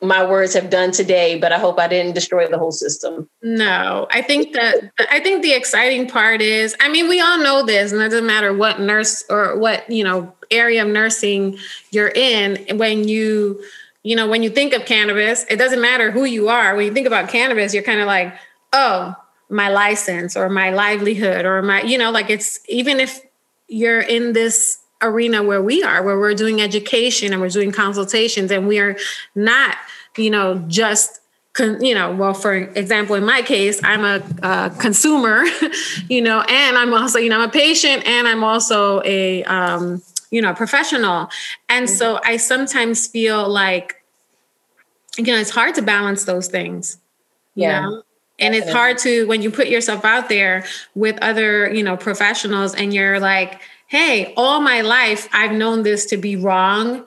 my 0.02 0.28
words 0.28 0.52
have 0.54 0.68
done 0.68 0.90
today, 0.90 1.38
but 1.38 1.52
I 1.52 1.58
hope 1.58 1.78
I 1.78 1.86
didn't 1.86 2.14
destroy 2.14 2.48
the 2.48 2.58
whole 2.58 2.72
system. 2.72 3.30
No, 3.40 4.08
I 4.10 4.20
think 4.20 4.52
that 4.54 4.90
I 5.10 5.20
think 5.20 5.42
the 5.42 5.52
exciting 5.52 6.08
part 6.08 6.42
is, 6.42 6.74
I 6.80 6.88
mean, 6.88 7.08
we 7.08 7.20
all 7.20 7.38
know 7.38 7.64
this, 7.64 7.92
and 7.92 8.02
it 8.02 8.10
doesn't 8.10 8.26
matter 8.26 8.52
what 8.52 8.80
nurse 8.80 9.24
or 9.30 9.56
what, 9.56 9.88
you 9.88 10.02
know, 10.02 10.34
area 10.50 10.82
of 10.82 10.88
nursing 10.88 11.56
you're 11.92 12.12
in, 12.14 12.76
when 12.78 13.06
you, 13.06 13.62
you 14.02 14.16
know, 14.16 14.28
when 14.28 14.42
you 14.42 14.50
think 14.50 14.74
of 14.74 14.84
cannabis, 14.84 15.46
it 15.48 15.56
doesn't 15.56 15.80
matter 15.80 16.10
who 16.10 16.24
you 16.24 16.48
are. 16.48 16.74
When 16.74 16.84
you 16.84 16.92
think 16.92 17.06
about 17.06 17.28
cannabis, 17.28 17.72
you're 17.72 17.84
kind 17.84 18.00
of 18.00 18.06
like, 18.06 18.34
oh, 18.72 19.14
my 19.48 19.68
license 19.68 20.36
or 20.36 20.48
my 20.48 20.70
livelihood 20.70 21.44
or 21.44 21.62
my, 21.62 21.82
you 21.82 21.96
know, 21.96 22.10
like 22.10 22.28
it's 22.28 22.58
even 22.68 22.98
if 22.98 23.20
you're 23.68 24.00
in 24.00 24.32
this 24.32 24.78
arena 25.02 25.42
where 25.42 25.62
we 25.62 25.82
are, 25.82 26.02
where 26.02 26.18
we're 26.18 26.34
doing 26.34 26.60
education 26.60 27.32
and 27.32 27.42
we're 27.42 27.48
doing 27.48 27.72
consultations 27.72 28.50
and 28.50 28.66
we 28.66 28.78
are 28.78 28.96
not, 29.34 29.76
you 30.16 30.30
know, 30.30 30.58
just 30.68 31.20
Con, 31.54 31.84
you 31.84 31.94
know, 31.94 32.14
well, 32.14 32.32
for 32.32 32.54
example, 32.54 33.14
in 33.14 33.26
my 33.26 33.42
case, 33.42 33.78
I'm 33.84 34.04
a, 34.06 34.70
consumer, 34.78 35.44
you 36.08 36.22
know, 36.22 36.40
and 36.40 36.78
I'm 36.78 36.94
also, 36.94 37.18
you 37.18 37.28
know, 37.28 37.40
I'm 37.40 37.50
a 37.50 37.52
patient 37.52 38.06
and 38.06 38.26
I'm 38.26 38.42
also 38.42 39.02
a, 39.04 39.44
um, 39.44 40.02
you 40.30 40.40
know, 40.40 40.54
professional. 40.54 41.28
And 41.68 41.86
mm-hmm. 41.86 41.94
so 41.94 42.20
I 42.24 42.38
sometimes 42.38 43.06
feel 43.06 43.46
like, 43.46 44.02
you 45.18 45.24
know, 45.24 45.36
it's 45.36 45.50
hard 45.50 45.74
to 45.74 45.82
balance 45.82 46.24
those 46.24 46.48
things. 46.48 46.96
yeah. 47.54 47.82
Know? 47.82 48.02
and 48.38 48.54
it's 48.54 48.72
hard 48.72 48.98
to 48.98 49.26
when 49.26 49.40
you 49.40 49.50
put 49.50 49.68
yourself 49.68 50.04
out 50.04 50.28
there 50.28 50.64
with 50.94 51.16
other 51.22 51.72
you 51.72 51.82
know 51.82 51.96
professionals 51.96 52.74
and 52.74 52.92
you're 52.92 53.20
like 53.20 53.60
hey 53.92 54.32
all 54.38 54.58
my 54.62 54.80
life 54.80 55.28
i've 55.34 55.52
known 55.52 55.82
this 55.82 56.06
to 56.06 56.16
be 56.16 56.34
wrong. 56.34 57.04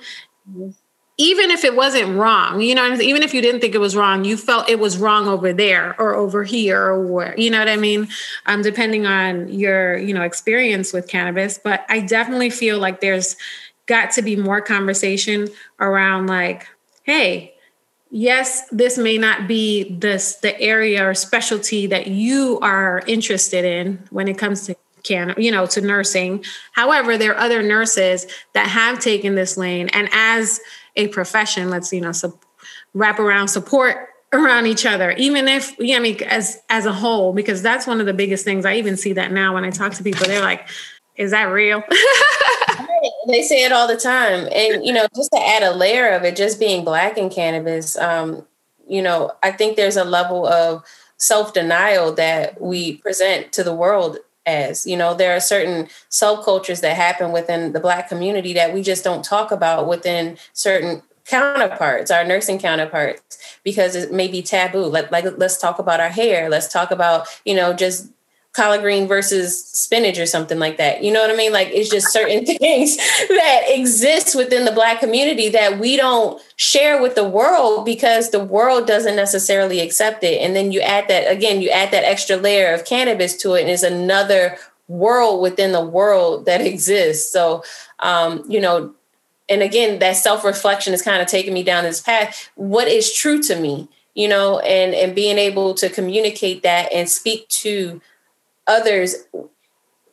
Even 1.17 1.49
if 1.49 1.63
it 1.63 1.75
wasn't 1.75 2.15
wrong 2.15 2.61
you 2.61 2.75
know 2.75 2.93
even 3.01 3.23
if 3.23 3.33
you 3.33 3.41
didn't 3.41 3.59
think 3.61 3.73
it 3.73 3.79
was 3.79 3.95
wrong 3.95 4.23
you 4.23 4.37
felt 4.37 4.69
it 4.69 4.79
was 4.79 4.95
wrong 4.95 5.27
over 5.27 5.51
there 5.51 5.99
or 5.99 6.13
over 6.13 6.43
here 6.43 6.79
or 6.79 7.07
where 7.07 7.33
you 7.39 7.49
know 7.49 7.57
what 7.57 7.69
i 7.69 7.75
mean? 7.75 8.07
Um, 8.45 8.61
depending 8.61 9.07
on 9.07 9.49
your 9.49 9.97
you 9.97 10.13
know 10.13 10.21
experience 10.21 10.93
with 10.93 11.07
cannabis 11.07 11.57
but 11.57 11.85
i 11.89 12.01
definitely 12.01 12.51
feel 12.51 12.77
like 12.77 13.01
there's 13.01 13.35
got 13.87 14.11
to 14.11 14.21
be 14.21 14.35
more 14.35 14.61
conversation 14.61 15.47
around 15.79 16.27
like 16.27 16.67
hey 17.01 17.55
yes, 18.11 18.69
this 18.69 18.97
may 18.97 19.17
not 19.17 19.47
be 19.47 19.97
this 19.97 20.35
the 20.35 20.57
area 20.61 21.05
or 21.05 21.13
specialty 21.13 21.87
that 21.87 22.07
you 22.07 22.59
are 22.61 23.01
interested 23.07 23.65
in 23.65 24.01
when 24.09 24.27
it 24.27 24.37
comes 24.37 24.65
to 24.67 24.75
can 25.05 25.33
you 25.37 25.51
know 25.51 25.65
to 25.67 25.81
nursing. 25.81 26.43
However, 26.73 27.17
there 27.17 27.33
are 27.33 27.39
other 27.39 27.63
nurses 27.63 28.27
that 28.53 28.67
have 28.67 28.99
taken 28.99 29.35
this 29.35 29.57
lane, 29.57 29.89
and 29.89 30.09
as 30.11 30.59
a 30.95 31.07
profession, 31.09 31.69
let's 31.69 31.93
you 31.93 32.01
know 32.01 32.11
so 32.11 32.37
wrap 32.93 33.19
around 33.19 33.47
support 33.47 34.09
around 34.33 34.65
each 34.65 34.85
other 34.85 35.11
even 35.11 35.47
if 35.47 35.75
yeah, 35.79 35.95
i 35.95 35.99
mean 35.99 36.21
as 36.23 36.57
as 36.69 36.85
a 36.85 36.91
whole 36.91 37.31
because 37.31 37.61
that's 37.61 37.87
one 37.87 38.01
of 38.01 38.05
the 38.05 38.13
biggest 38.13 38.43
things 38.43 38.65
i 38.65 38.75
even 38.75 38.97
see 38.97 39.13
that 39.13 39.31
now 39.31 39.53
when 39.53 39.63
i 39.63 39.69
talk 39.69 39.93
to 39.93 40.03
people 40.03 40.25
they're 40.25 40.41
like 40.41 40.67
is 41.15 41.31
that 41.31 41.43
real 41.43 41.81
they 43.27 43.41
say 43.41 43.63
it 43.63 43.71
all 43.71 43.87
the 43.87 43.97
time. 43.97 44.47
And, 44.51 44.85
you 44.85 44.93
know, 44.93 45.07
just 45.15 45.31
to 45.31 45.39
add 45.39 45.63
a 45.63 45.75
layer 45.75 46.09
of 46.09 46.23
it, 46.23 46.35
just 46.35 46.59
being 46.59 46.83
black 46.83 47.17
in 47.17 47.29
cannabis, 47.29 47.97
um, 47.97 48.45
you 48.87 49.01
know, 49.01 49.31
I 49.41 49.51
think 49.51 49.75
there's 49.75 49.97
a 49.97 50.03
level 50.03 50.47
of 50.47 50.83
self 51.17 51.53
denial 51.53 52.13
that 52.13 52.61
we 52.61 52.97
present 52.97 53.51
to 53.53 53.63
the 53.63 53.73
world 53.73 54.17
as. 54.45 54.85
You 54.85 54.97
know, 54.97 55.13
there 55.13 55.35
are 55.35 55.39
certain 55.39 55.87
subcultures 56.09 56.81
that 56.81 56.95
happen 56.95 57.31
within 57.31 57.73
the 57.73 57.79
black 57.79 58.09
community 58.09 58.53
that 58.53 58.73
we 58.73 58.81
just 58.81 59.03
don't 59.03 59.23
talk 59.23 59.51
about 59.51 59.87
within 59.87 60.37
certain 60.53 61.01
counterparts, 61.25 62.11
our 62.11 62.23
nursing 62.23 62.59
counterparts, 62.59 63.37
because 63.63 63.95
it 63.95 64.11
may 64.11 64.27
be 64.27 64.41
taboo. 64.41 64.85
Like, 64.85 65.11
like 65.11 65.25
let's 65.37 65.57
talk 65.57 65.79
about 65.79 65.99
our 65.99 66.09
hair. 66.09 66.49
Let's 66.49 66.71
talk 66.71 66.91
about, 66.91 67.27
you 67.45 67.55
know, 67.55 67.73
just 67.73 68.11
collard 68.55 68.81
green 68.81 69.05
versus 69.05 69.65
spinach 69.65 70.17
or 70.17 70.25
something 70.25 70.59
like 70.59 70.77
that. 70.77 71.03
You 71.03 71.11
know 71.11 71.19
what 71.19 71.29
I 71.29 71.35
mean? 71.35 71.51
Like 71.51 71.67
it's 71.73 71.89
just 71.89 72.11
certain 72.11 72.45
things 72.57 72.95
that 72.95 73.63
exist 73.67 74.33
within 74.33 74.63
the 74.63 74.71
black 74.71 75.01
community 75.01 75.49
that 75.49 75.77
we 75.77 75.97
don't 75.97 76.41
share 76.55 77.01
with 77.01 77.15
the 77.15 77.27
world 77.27 77.85
because 77.85 78.29
the 78.29 78.43
world 78.43 78.87
doesn't 78.87 79.17
necessarily 79.17 79.81
accept 79.81 80.23
it. 80.23 80.41
And 80.41 80.55
then 80.55 80.71
you 80.71 80.79
add 80.79 81.09
that 81.09 81.29
again, 81.29 81.61
you 81.61 81.69
add 81.69 81.91
that 81.91 82.05
extra 82.05 82.37
layer 82.37 82.73
of 82.73 82.85
cannabis 82.85 83.35
to 83.37 83.55
it 83.55 83.61
and 83.61 83.69
it's 83.69 83.83
another 83.83 84.57
world 84.87 85.41
within 85.41 85.73
the 85.73 85.83
world 85.83 86.45
that 86.45 86.61
exists. 86.61 87.31
So 87.33 87.61
um, 87.99 88.43
you 88.47 88.61
know, 88.61 88.93
and 89.49 89.61
again, 89.61 89.99
that 89.99 90.15
self-reflection 90.15 90.93
is 90.93 91.01
kind 91.01 91.21
of 91.21 91.27
taking 91.27 91.53
me 91.53 91.63
down 91.63 91.83
this 91.83 92.01
path. 92.01 92.49
What 92.55 92.87
is 92.87 93.13
true 93.13 93.41
to 93.43 93.59
me? 93.59 93.89
You 94.13 94.29
know, 94.29 94.59
and 94.59 94.95
and 94.95 95.13
being 95.13 95.37
able 95.37 95.73
to 95.73 95.89
communicate 95.89 96.63
that 96.63 96.91
and 96.93 97.09
speak 97.09 97.49
to 97.49 98.01
others 98.67 99.15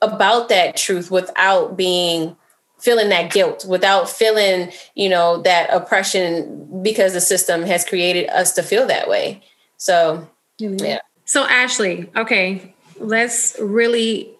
about 0.00 0.49
that 0.49 0.76
truth 0.76 1.11
without 1.11 1.76
being 1.76 2.37
feeling 2.78 3.11
that 3.11 3.32
guilt 3.32 3.64
without 3.64 4.09
feeling 4.09 4.73
you 4.97 5.09
know 5.09 5.40
that 5.42 5.71
oppression 5.71 6.82
because 6.82 7.12
the 7.12 7.21
system 7.21 7.62
has 7.62 7.85
created 7.85 8.28
us 8.30 8.52
to 8.52 8.62
feel 8.62 8.87
that 8.87 9.09
way. 9.09 9.40
So 9.76 10.28
mm-hmm. 10.61 10.85
yeah. 10.85 10.99
So 11.25 11.44
ashley 11.44 12.11
okay 12.16 12.75
let's 12.99 13.56
really 13.61 14.30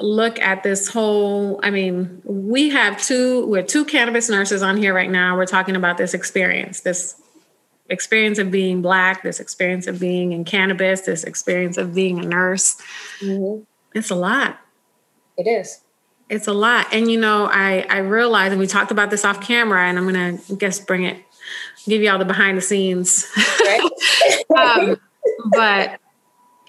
look 0.00 0.40
at 0.40 0.62
this 0.64 0.88
whole 0.88 1.60
i 1.62 1.70
mean 1.70 2.20
we 2.24 2.68
have 2.70 3.00
two 3.00 3.46
we're 3.46 3.62
two 3.62 3.84
cannabis 3.84 4.28
nurses 4.28 4.62
on 4.62 4.76
here 4.76 4.94
right 4.94 5.10
now. 5.10 5.36
We're 5.36 5.46
talking 5.46 5.76
about 5.76 5.98
this 5.98 6.14
experience 6.14 6.80
this 6.80 7.20
experience 7.92 8.38
of 8.38 8.50
being 8.50 8.82
black 8.82 9.22
this 9.22 9.38
experience 9.38 9.86
of 9.86 10.00
being 10.00 10.32
in 10.32 10.44
cannabis 10.44 11.02
this 11.02 11.24
experience 11.24 11.76
of 11.76 11.94
being 11.94 12.18
a 12.18 12.22
nurse. 12.22 12.80
Mm-hmm. 13.20 13.62
it's 13.94 14.10
a 14.10 14.14
lot. 14.14 14.58
It 15.36 15.46
is. 15.46 15.80
It's 16.28 16.46
a 16.46 16.52
lot. 16.52 16.88
And 16.92 17.10
you 17.10 17.20
know 17.20 17.48
i 17.52 17.86
i 17.88 17.98
realized 17.98 18.52
and 18.52 18.60
we 18.60 18.66
talked 18.66 18.90
about 18.90 19.10
this 19.10 19.24
off 19.24 19.40
camera 19.40 19.86
and 19.86 19.98
i'm 19.98 20.06
gonna 20.06 20.38
I 20.50 20.54
guess 20.54 20.80
bring 20.80 21.04
it 21.04 21.18
give 21.86 22.02
you 22.02 22.10
all 22.10 22.18
the 22.18 22.24
behind 22.24 22.56
the 22.56 22.62
scenes. 22.62 23.30
Right. 23.60 23.90
um, 24.56 24.96
but 25.50 26.00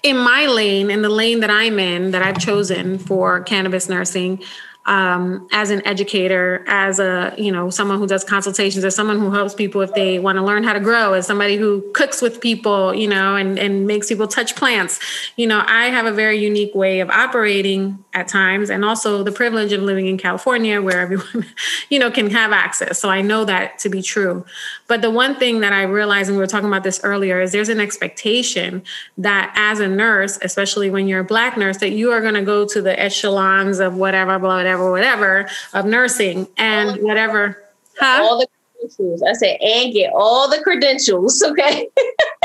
in 0.02 0.18
my 0.18 0.46
lane 0.46 0.90
in 0.90 1.02
the 1.02 1.08
lane 1.08 1.40
that 1.40 1.50
i'm 1.50 1.78
in 1.78 2.10
that 2.10 2.22
i've 2.22 2.38
chosen 2.38 2.98
for 2.98 3.40
cannabis 3.40 3.88
nursing 3.88 4.40
um, 4.86 5.48
as 5.50 5.70
an 5.70 5.86
educator, 5.86 6.62
as 6.66 6.98
a 6.98 7.34
you 7.38 7.50
know 7.50 7.70
someone 7.70 7.98
who 7.98 8.06
does 8.06 8.22
consultations, 8.22 8.84
as 8.84 8.94
someone 8.94 9.18
who 9.18 9.30
helps 9.30 9.54
people 9.54 9.80
if 9.80 9.92
they 9.94 10.18
want 10.18 10.36
to 10.36 10.44
learn 10.44 10.62
how 10.62 10.74
to 10.74 10.80
grow, 10.80 11.14
as 11.14 11.26
somebody 11.26 11.56
who 11.56 11.82
cooks 11.94 12.20
with 12.20 12.40
people, 12.40 12.94
you 12.94 13.08
know, 13.08 13.36
and 13.36 13.58
and 13.58 13.86
makes 13.86 14.08
people 14.08 14.28
touch 14.28 14.56
plants. 14.56 15.00
You 15.36 15.46
know, 15.46 15.62
I 15.66 15.86
have 15.86 16.04
a 16.04 16.12
very 16.12 16.38
unique 16.38 16.74
way 16.74 17.00
of 17.00 17.08
operating 17.08 18.04
at 18.12 18.28
times, 18.28 18.68
and 18.68 18.84
also 18.84 19.22
the 19.22 19.32
privilege 19.32 19.72
of 19.72 19.80
living 19.80 20.06
in 20.06 20.18
California, 20.18 20.82
where 20.82 21.00
everyone, 21.00 21.46
you 21.88 21.98
know, 21.98 22.10
can 22.10 22.30
have 22.30 22.52
access. 22.52 22.98
So 22.98 23.08
I 23.08 23.22
know 23.22 23.44
that 23.46 23.78
to 23.80 23.88
be 23.88 24.02
true. 24.02 24.44
But 24.86 25.00
the 25.00 25.10
one 25.10 25.36
thing 25.36 25.60
that 25.60 25.72
I 25.72 25.82
realized, 25.82 26.28
and 26.28 26.36
we 26.36 26.42
were 26.42 26.46
talking 26.46 26.68
about 26.68 26.84
this 26.84 27.00
earlier, 27.02 27.40
is 27.40 27.52
there's 27.52 27.70
an 27.70 27.80
expectation 27.80 28.82
that 29.16 29.52
as 29.56 29.80
a 29.80 29.88
nurse, 29.88 30.38
especially 30.42 30.90
when 30.90 31.08
you're 31.08 31.20
a 31.20 31.24
black 31.24 31.56
nurse, 31.56 31.78
that 31.78 31.90
you 31.90 32.12
are 32.12 32.20
going 32.20 32.34
to 32.34 32.42
go 32.42 32.66
to 32.66 32.82
the 32.82 32.98
echelons 33.00 33.78
of 33.80 33.96
whatever, 33.96 34.38
blah, 34.38 34.56
whatever, 34.56 34.90
whatever 34.90 35.48
of 35.72 35.86
nursing 35.86 36.46
and 36.58 37.02
whatever. 37.02 37.62
Huh? 37.98 38.22
All 38.22 38.38
the 38.38 38.46
credentials. 38.74 39.22
I 39.22 39.32
said, 39.32 39.58
and 39.62 39.92
get 39.92 40.12
all 40.12 40.50
the 40.50 40.60
credentials. 40.62 41.42
Okay. 41.42 41.88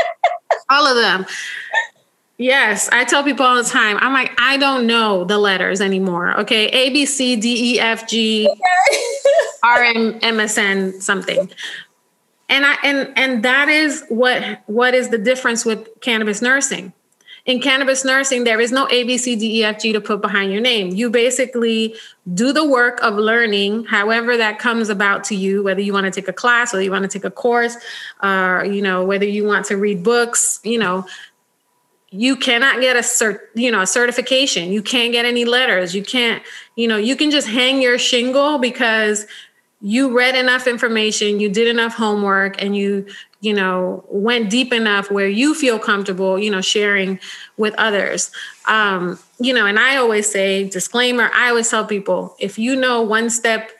all 0.70 0.88
of 0.88 0.96
them. 0.96 1.26
Yes, 2.38 2.88
I 2.94 3.04
tell 3.04 3.22
people 3.22 3.46
all 3.46 3.62
the 3.62 3.70
time. 3.70 3.98
I'm 4.00 4.14
like, 4.14 4.32
I 4.40 4.56
don't 4.56 4.88
know 4.88 5.26
the 5.26 5.38
letters 5.38 5.82
anymore. 5.82 6.40
Okay, 6.40 6.68
A 6.68 6.90
B 6.90 7.06
C 7.06 7.36
D 7.36 7.74
E 7.76 7.80
F 7.82 8.08
G 8.08 8.50
R 9.64 9.84
M 9.84 10.20
M 10.22 10.40
S 10.40 10.58
N 10.58 11.02
something 11.02 11.52
and 12.50 12.66
i 12.66 12.76
and 12.84 13.14
and 13.16 13.44
that 13.44 13.70
is 13.70 14.04
what 14.10 14.62
what 14.66 14.94
is 14.94 15.10
the 15.10 15.18
difference 15.18 15.64
with 15.64 15.88
cannabis 16.02 16.42
nursing. 16.42 16.94
In 17.46 17.62
cannabis 17.62 18.04
nursing 18.04 18.44
there 18.44 18.60
is 18.60 18.72
no 18.72 18.88
a 18.90 19.04
b 19.04 19.18
c 19.18 19.36
d 19.36 19.60
e 19.60 19.64
f 19.64 19.80
g 19.80 19.94
to 19.94 20.02
put 20.02 20.22
behind 20.22 20.52
your 20.52 20.62
name. 20.62 20.90
You 20.90 21.10
basically 21.10 21.96
do 22.34 22.52
the 22.52 22.68
work 22.68 23.00
of 23.02 23.16
learning 23.16 23.86
however 23.86 24.36
that 24.38 24.60
comes 24.60 24.90
about 24.90 25.24
to 25.26 25.36
you 25.36 25.64
whether 25.64 25.82
you 25.82 25.94
want 25.94 26.06
to 26.06 26.12
take 26.12 26.28
a 26.28 26.34
class 26.34 26.74
whether 26.74 26.84
you 26.84 26.92
want 26.92 27.10
to 27.10 27.20
take 27.20 27.26
a 27.26 27.32
course 27.32 27.78
or 28.22 28.62
uh, 28.62 28.64
you 28.64 28.82
know 28.82 29.06
whether 29.06 29.26
you 29.26 29.46
want 29.46 29.66
to 29.68 29.78
read 29.78 30.04
books 30.04 30.60
you 30.64 30.78
know. 30.78 31.06
You 32.12 32.36
cannot 32.36 32.82
get 32.82 32.96
a 32.96 33.02
cert 33.02 33.40
you 33.54 33.72
know 33.72 33.82
a 33.82 33.88
certification. 33.88 34.72
You 34.72 34.82
can't 34.82 35.12
get 35.12 35.26
any 35.26 35.46
letters. 35.46 35.94
You 35.94 36.04
can't 36.04 36.42
you 36.76 36.88
know 36.88 36.98
you 36.98 37.16
can 37.16 37.30
just 37.30 37.48
hang 37.48 37.82
your 37.84 38.00
shingle 38.00 38.58
because 38.58 39.28
you 39.82 40.16
read 40.16 40.36
enough 40.36 40.68
information, 40.68 41.40
you 41.40 41.50
did 41.50 41.68
enough 41.68 41.94
homework, 41.94 42.62
and 42.62 42.76
you, 42.76 43.06
you 43.40 43.54
know, 43.54 44.04
went 44.10 44.50
deep 44.50 44.74
enough 44.74 45.10
where 45.10 45.28
you 45.28 45.56
feel 45.56 45.80
comfortable, 45.80 46.38
you 46.38 46.52
know, 46.52 46.62
sharing 46.62 47.20
with 47.58 47.74
others. 47.78 48.32
Um, 48.66 49.18
you 49.40 49.54
know, 49.54 49.66
and 49.66 49.80
I 49.80 49.96
always 49.96 50.30
say, 50.30 50.68
disclaimer, 50.68 51.32
I 51.34 51.50
always 51.50 51.70
tell 51.70 51.86
people 51.86 52.36
if 52.40 52.60
you 52.60 52.76
know 52.76 53.02
one 53.02 53.30
step 53.30 53.72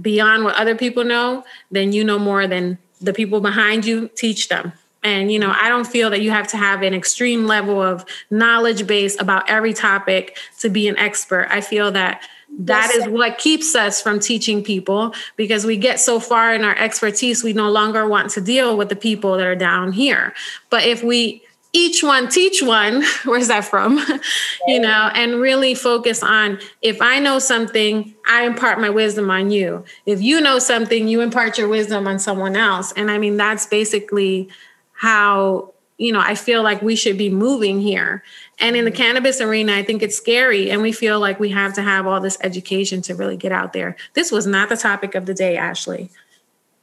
beyond 0.00 0.44
what 0.44 0.54
other 0.54 0.74
people 0.74 1.04
know, 1.04 1.44
then 1.70 1.92
you 1.92 2.04
know 2.04 2.18
more 2.18 2.46
than 2.46 2.78
the 3.00 3.12
people 3.12 3.40
behind 3.40 3.84
you, 3.84 4.08
teach 4.14 4.48
them. 4.48 4.72
And, 5.02 5.32
you 5.32 5.38
know, 5.38 5.54
I 5.58 5.68
don't 5.68 5.86
feel 5.86 6.10
that 6.10 6.20
you 6.20 6.30
have 6.30 6.46
to 6.48 6.58
have 6.58 6.82
an 6.82 6.92
extreme 6.92 7.46
level 7.46 7.82
of 7.82 8.04
knowledge 8.30 8.86
base 8.86 9.18
about 9.18 9.48
every 9.48 9.72
topic 9.72 10.36
to 10.60 10.68
be 10.68 10.88
an 10.88 10.98
expert. 10.98 11.48
I 11.50 11.62
feel 11.62 11.90
that 11.92 12.22
that 12.58 12.90
is 12.94 13.08
what 13.08 13.38
keeps 13.38 13.74
us 13.74 14.02
from 14.02 14.20
teaching 14.20 14.62
people 14.62 15.14
because 15.36 15.64
we 15.64 15.76
get 15.76 16.00
so 16.00 16.20
far 16.20 16.54
in 16.54 16.64
our 16.64 16.76
expertise, 16.76 17.42
we 17.42 17.52
no 17.52 17.70
longer 17.70 18.06
want 18.06 18.30
to 18.30 18.40
deal 18.40 18.76
with 18.76 18.88
the 18.88 18.96
people 18.96 19.36
that 19.36 19.46
are 19.46 19.56
down 19.56 19.92
here. 19.92 20.34
But 20.68 20.84
if 20.84 21.02
we 21.02 21.42
each 21.72 22.02
one 22.02 22.28
teach 22.28 22.62
one, 22.62 23.04
where's 23.24 23.48
that 23.48 23.64
from? 23.64 23.98
you 24.66 24.80
know, 24.80 25.10
and 25.14 25.40
really 25.40 25.74
focus 25.74 26.22
on 26.22 26.58
if 26.82 27.00
I 27.00 27.20
know 27.20 27.38
something, 27.38 28.14
I 28.26 28.44
impart 28.44 28.80
my 28.80 28.90
wisdom 28.90 29.30
on 29.30 29.50
you. 29.50 29.84
If 30.04 30.20
you 30.20 30.40
know 30.40 30.58
something, 30.58 31.08
you 31.08 31.20
impart 31.20 31.56
your 31.56 31.68
wisdom 31.68 32.06
on 32.06 32.18
someone 32.18 32.56
else. 32.56 32.92
And 32.92 33.10
I 33.10 33.18
mean, 33.18 33.36
that's 33.36 33.66
basically 33.66 34.48
how 34.92 35.72
you 36.00 36.12
know, 36.12 36.20
I 36.20 36.34
feel 36.34 36.62
like 36.62 36.80
we 36.80 36.96
should 36.96 37.18
be 37.18 37.28
moving 37.28 37.78
here. 37.78 38.24
And 38.60 38.76
in 38.76 38.84
the 38.84 38.90
cannabis 38.90 39.40
arena, 39.40 39.74
I 39.74 39.82
think 39.82 40.02
it's 40.02 40.16
scary. 40.16 40.70
And 40.70 40.82
we 40.82 40.92
feel 40.92 41.18
like 41.18 41.40
we 41.40 41.48
have 41.50 41.72
to 41.74 41.82
have 41.82 42.06
all 42.06 42.20
this 42.20 42.36
education 42.42 43.00
to 43.02 43.14
really 43.14 43.36
get 43.36 43.52
out 43.52 43.72
there. 43.72 43.96
This 44.14 44.30
was 44.30 44.46
not 44.46 44.68
the 44.68 44.76
topic 44.76 45.14
of 45.14 45.26
the 45.26 45.34
day, 45.34 45.56
Ashley. 45.56 46.10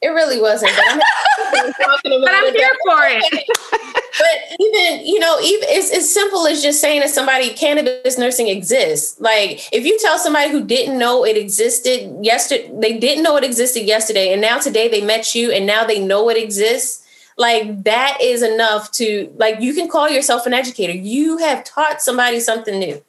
It 0.01 0.09
really 0.09 0.39
wasn't. 0.39 0.71
But 0.75 0.85
I'm, 0.89 0.99
but 2.03 2.33
I'm 2.33 2.53
here 2.53 2.75
for 2.85 2.99
it. 3.05 3.45
but 4.17 4.59
even 4.59 5.05
you 5.05 5.19
know, 5.19 5.39
even 5.39 5.67
it's 5.69 5.91
as 5.91 6.11
simple 6.11 6.45
as 6.45 6.61
just 6.61 6.81
saying 6.81 7.01
to 7.01 7.07
somebody, 7.07 7.53
cannabis 7.53 8.17
nursing 8.17 8.47
exists. 8.47 9.19
Like 9.19 9.67
if 9.71 9.85
you 9.85 9.97
tell 9.99 10.19
somebody 10.19 10.51
who 10.51 10.63
didn't 10.63 10.99
know 10.99 11.25
it 11.25 11.35
existed 11.35 12.23
yesterday, 12.23 12.69
they 12.73 12.97
didn't 12.97 13.23
know 13.23 13.37
it 13.37 13.43
existed 13.43 13.83
yesterday, 13.83 14.31
and 14.31 14.41
now 14.41 14.59
today 14.59 14.87
they 14.87 15.01
met 15.01 15.33
you, 15.33 15.51
and 15.51 15.65
now 15.65 15.83
they 15.83 15.99
know 15.99 16.29
it 16.29 16.37
exists. 16.37 17.03
Like 17.37 17.83
that 17.83 18.17
is 18.21 18.41
enough 18.41 18.91
to 18.93 19.31
like 19.37 19.61
you 19.61 19.73
can 19.73 19.87
call 19.87 20.09
yourself 20.09 20.45
an 20.45 20.53
educator. 20.53 20.93
You 20.93 21.37
have 21.37 21.63
taught 21.63 22.01
somebody 22.01 22.39
something 22.39 22.79
new. 22.79 23.03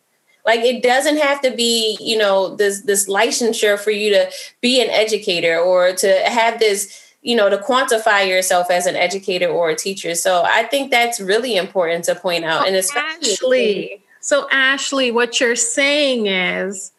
Like 0.44 0.60
it 0.60 0.82
doesn't 0.82 1.18
have 1.18 1.40
to 1.42 1.50
be, 1.50 1.96
you 2.00 2.16
know, 2.16 2.54
this 2.54 2.82
this 2.82 3.08
licensure 3.08 3.78
for 3.78 3.90
you 3.90 4.10
to 4.12 4.30
be 4.60 4.82
an 4.82 4.90
educator 4.90 5.58
or 5.58 5.92
to 5.94 6.08
have 6.24 6.58
this 6.58 7.08
you 7.22 7.34
know 7.34 7.50
to 7.50 7.58
quantify 7.58 8.26
yourself 8.26 8.70
as 8.70 8.86
an 8.86 8.96
educator 8.96 9.48
or 9.48 9.70
a 9.70 9.76
teacher 9.76 10.14
so 10.14 10.42
i 10.44 10.62
think 10.62 10.90
that's 10.90 11.20
really 11.20 11.56
important 11.56 12.04
to 12.04 12.14
point 12.14 12.44
out 12.44 12.66
and 12.66 12.76
especially 12.76 14.00
so 14.20 14.48
ashley 14.50 15.10
what 15.10 15.40
you're 15.40 15.56
saying 15.56 16.26
is 16.26 16.92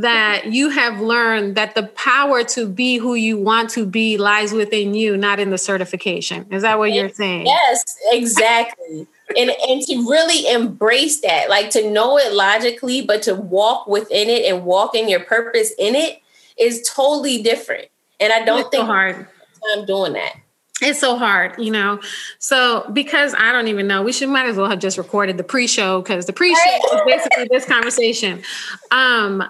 that 0.00 0.46
you 0.46 0.70
have 0.70 1.00
learned 1.00 1.54
that 1.54 1.76
the 1.76 1.84
power 1.84 2.42
to 2.42 2.66
be 2.66 2.96
who 2.96 3.14
you 3.14 3.38
want 3.38 3.70
to 3.70 3.86
be 3.86 4.18
lies 4.18 4.52
within 4.52 4.92
you 4.92 5.16
not 5.16 5.38
in 5.38 5.50
the 5.50 5.58
certification 5.58 6.44
is 6.50 6.62
that 6.62 6.78
what 6.78 6.92
you're 6.92 7.10
saying 7.10 7.46
yes 7.46 7.84
exactly 8.10 9.06
and 9.36 9.50
and 9.68 9.82
to 9.82 9.96
really 10.10 10.50
embrace 10.52 11.20
that 11.20 11.48
like 11.48 11.70
to 11.70 11.88
know 11.90 12.18
it 12.18 12.32
logically 12.32 13.02
but 13.02 13.22
to 13.22 13.36
walk 13.36 13.86
within 13.86 14.28
it 14.28 14.44
and 14.44 14.64
walk 14.64 14.96
in 14.96 15.08
your 15.08 15.20
purpose 15.20 15.72
in 15.78 15.94
it 15.94 16.20
is 16.58 16.82
totally 16.92 17.40
different 17.40 17.86
and 18.18 18.32
i 18.32 18.44
don't 18.44 18.60
it's 18.60 18.70
think 18.70 18.82
so 18.82 18.86
hard. 18.86 19.28
I'm 19.72 19.86
doing 19.86 20.14
that 20.14 20.34
it's 20.82 20.98
so 20.98 21.16
hard, 21.16 21.58
you 21.58 21.70
know. 21.70 22.00
So 22.40 22.90
because 22.92 23.32
I 23.38 23.52
don't 23.52 23.68
even 23.68 23.86
know, 23.86 24.02
we 24.02 24.12
should 24.12 24.28
might 24.28 24.46
as 24.46 24.56
well 24.56 24.68
have 24.68 24.80
just 24.80 24.98
recorded 24.98 25.38
the 25.38 25.44
pre-show 25.44 26.02
because 26.02 26.26
the 26.26 26.32
pre-show 26.32 26.94
is 26.94 27.00
basically 27.06 27.48
this 27.48 27.64
conversation. 27.64 28.42
Um, 28.90 29.48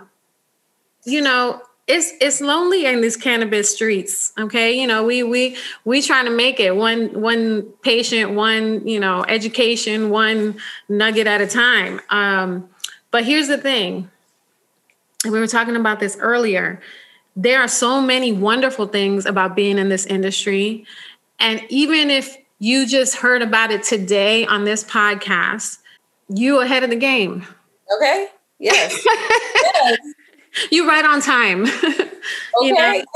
you 1.05 1.21
know, 1.21 1.61
it's 1.87 2.13
it's 2.21 2.41
lonely 2.41 2.87
in 2.87 3.03
these 3.03 3.17
cannabis 3.17 3.75
streets 3.75 4.33
okay? 4.39 4.73
You 4.73 4.87
know 4.87 5.05
we 5.05 5.23
we 5.23 5.57
we 5.85 6.01
trying 6.01 6.25
to 6.25 6.31
make 6.31 6.59
it 6.59 6.77
one 6.77 7.21
one 7.21 7.63
patient 7.83 8.33
one 8.33 8.87
you 8.89 8.99
know 8.99 9.23
education 9.29 10.09
one 10.09 10.57
nugget 10.89 11.27
at 11.27 11.43
a 11.43 11.47
time. 11.47 12.01
Um 12.09 12.69
but 13.11 13.25
here's 13.25 13.49
the 13.49 13.59
thing. 13.59 14.11
We 15.25 15.31
were 15.39 15.47
talking 15.47 15.77
about 15.77 16.01
this 16.01 16.17
earlier. 16.21 16.81
There 17.37 17.61
are 17.61 17.69
so 17.69 18.01
many 18.01 18.33
wonderful 18.33 18.87
things 18.87 19.27
about 19.27 19.57
being 19.57 19.79
in 19.79 19.89
this 19.89 20.07
industry. 20.07 20.87
And 21.41 21.63
even 21.69 22.11
if 22.11 22.37
you 22.59 22.87
just 22.87 23.17
heard 23.17 23.43
about 23.43 23.71
it 23.71 23.83
today 23.83 24.47
on 24.47 24.65
this 24.65 24.85
podcast 24.85 25.79
you 26.29 26.61
ahead 26.61 26.83
of 26.83 26.91
the 26.91 26.97
game. 26.97 27.47
Okay. 27.97 28.29
Yes, 28.59 29.05
yes 29.07 29.99
you 30.71 30.89
right 30.89 31.05
on 31.05 31.21
time. 31.21 31.63
okay, 32.63 32.71
know? 32.71 32.93
yes. 32.93 33.07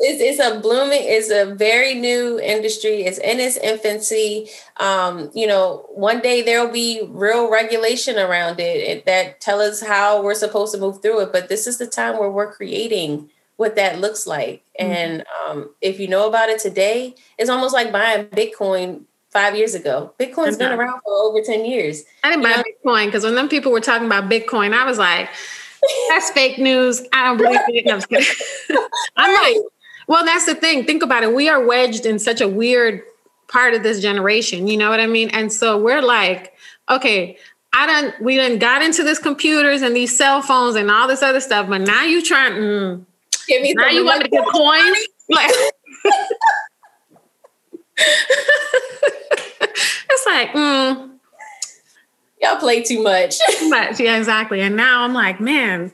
it's, 0.00 0.20
it's 0.20 0.40
a 0.40 0.60
blooming, 0.60 1.00
it's 1.02 1.30
a 1.30 1.54
very 1.54 1.94
new 1.94 2.38
industry. 2.40 3.04
It's 3.04 3.18
in 3.18 3.40
its 3.40 3.56
infancy. 3.56 4.48
Um, 4.78 5.30
you 5.34 5.46
know, 5.46 5.86
one 5.90 6.20
day 6.20 6.42
there 6.42 6.64
will 6.64 6.72
be 6.72 7.02
real 7.08 7.50
regulation 7.50 8.18
around 8.18 8.60
it, 8.60 8.76
it 8.76 9.06
that 9.06 9.40
tell 9.40 9.60
us 9.60 9.80
how 9.80 10.22
we're 10.22 10.34
supposed 10.34 10.74
to 10.74 10.80
move 10.80 11.02
through 11.02 11.20
it. 11.20 11.32
But 11.32 11.48
this 11.48 11.66
is 11.66 11.78
the 11.78 11.86
time 11.86 12.18
where 12.18 12.30
we're 12.30 12.52
creating 12.52 13.30
what 13.56 13.76
that 13.76 14.00
looks 14.00 14.26
like. 14.26 14.64
Mm-hmm. 14.80 14.92
And 14.92 15.24
um, 15.46 15.74
if 15.80 16.00
you 16.00 16.08
know 16.08 16.26
about 16.26 16.48
it 16.48 16.60
today, 16.60 17.14
it's 17.38 17.50
almost 17.50 17.74
like 17.74 17.92
buying 17.92 18.26
Bitcoin 18.26 19.02
five 19.30 19.54
years 19.54 19.74
ago. 19.74 20.12
Bitcoin's 20.18 20.56
been 20.56 20.72
around 20.72 21.00
for 21.04 21.12
over 21.12 21.40
10 21.40 21.64
years. 21.64 22.02
I 22.24 22.30
didn't 22.30 22.42
you 22.42 22.48
buy 22.48 22.56
know? 22.56 22.64
Bitcoin 22.64 23.06
because 23.06 23.22
when 23.22 23.34
them 23.34 23.48
people 23.48 23.70
were 23.70 23.80
talking 23.80 24.06
about 24.06 24.30
Bitcoin, 24.30 24.72
I 24.72 24.84
was 24.84 24.98
like, 24.98 25.28
that's 26.08 26.30
fake 26.30 26.58
news. 26.58 27.02
I 27.12 27.24
don't 27.24 27.36
believe 27.36 27.60
it. 27.68 28.88
I'm 29.16 29.34
like, 29.34 29.64
well, 30.06 30.24
that's 30.24 30.46
the 30.46 30.54
thing. 30.54 30.84
Think 30.84 31.02
about 31.02 31.22
it. 31.22 31.34
We 31.34 31.48
are 31.48 31.64
wedged 31.64 32.06
in 32.06 32.18
such 32.18 32.40
a 32.40 32.48
weird 32.48 33.02
part 33.48 33.74
of 33.74 33.82
this 33.82 34.00
generation. 34.00 34.66
You 34.66 34.76
know 34.76 34.90
what 34.90 35.00
I 35.00 35.06
mean? 35.06 35.30
And 35.30 35.52
so 35.52 35.78
we're 35.78 36.02
like, 36.02 36.54
okay, 36.88 37.36
I 37.72 37.86
don't. 37.86 38.20
We 38.20 38.36
done 38.36 38.58
got 38.58 38.82
into 38.82 39.04
this 39.04 39.18
computers 39.18 39.82
and 39.82 39.94
these 39.94 40.16
cell 40.16 40.42
phones 40.42 40.74
and 40.76 40.90
all 40.90 41.06
this 41.06 41.22
other 41.22 41.40
stuff, 41.40 41.68
but 41.68 41.80
now 41.82 42.02
you 42.04 42.22
trying. 42.22 42.52
Mm, 42.54 43.04
Give 43.46 43.62
me 43.62 43.74
now 43.74 43.88
you 43.88 44.04
want 44.04 44.22
to 44.22 44.28
get 44.28 44.44
coins? 44.46 44.98
Like, 45.28 45.50
it's 50.10 50.26
like, 50.26 50.50
mm, 50.52 51.10
y'all 52.40 52.56
play 52.56 52.82
too 52.82 53.02
much. 53.02 53.38
too 53.58 53.68
much, 53.70 54.00
yeah, 54.00 54.16
exactly. 54.16 54.60
And 54.60 54.76
now 54.76 55.02
I'm 55.02 55.14
like, 55.14 55.40
man, 55.40 55.92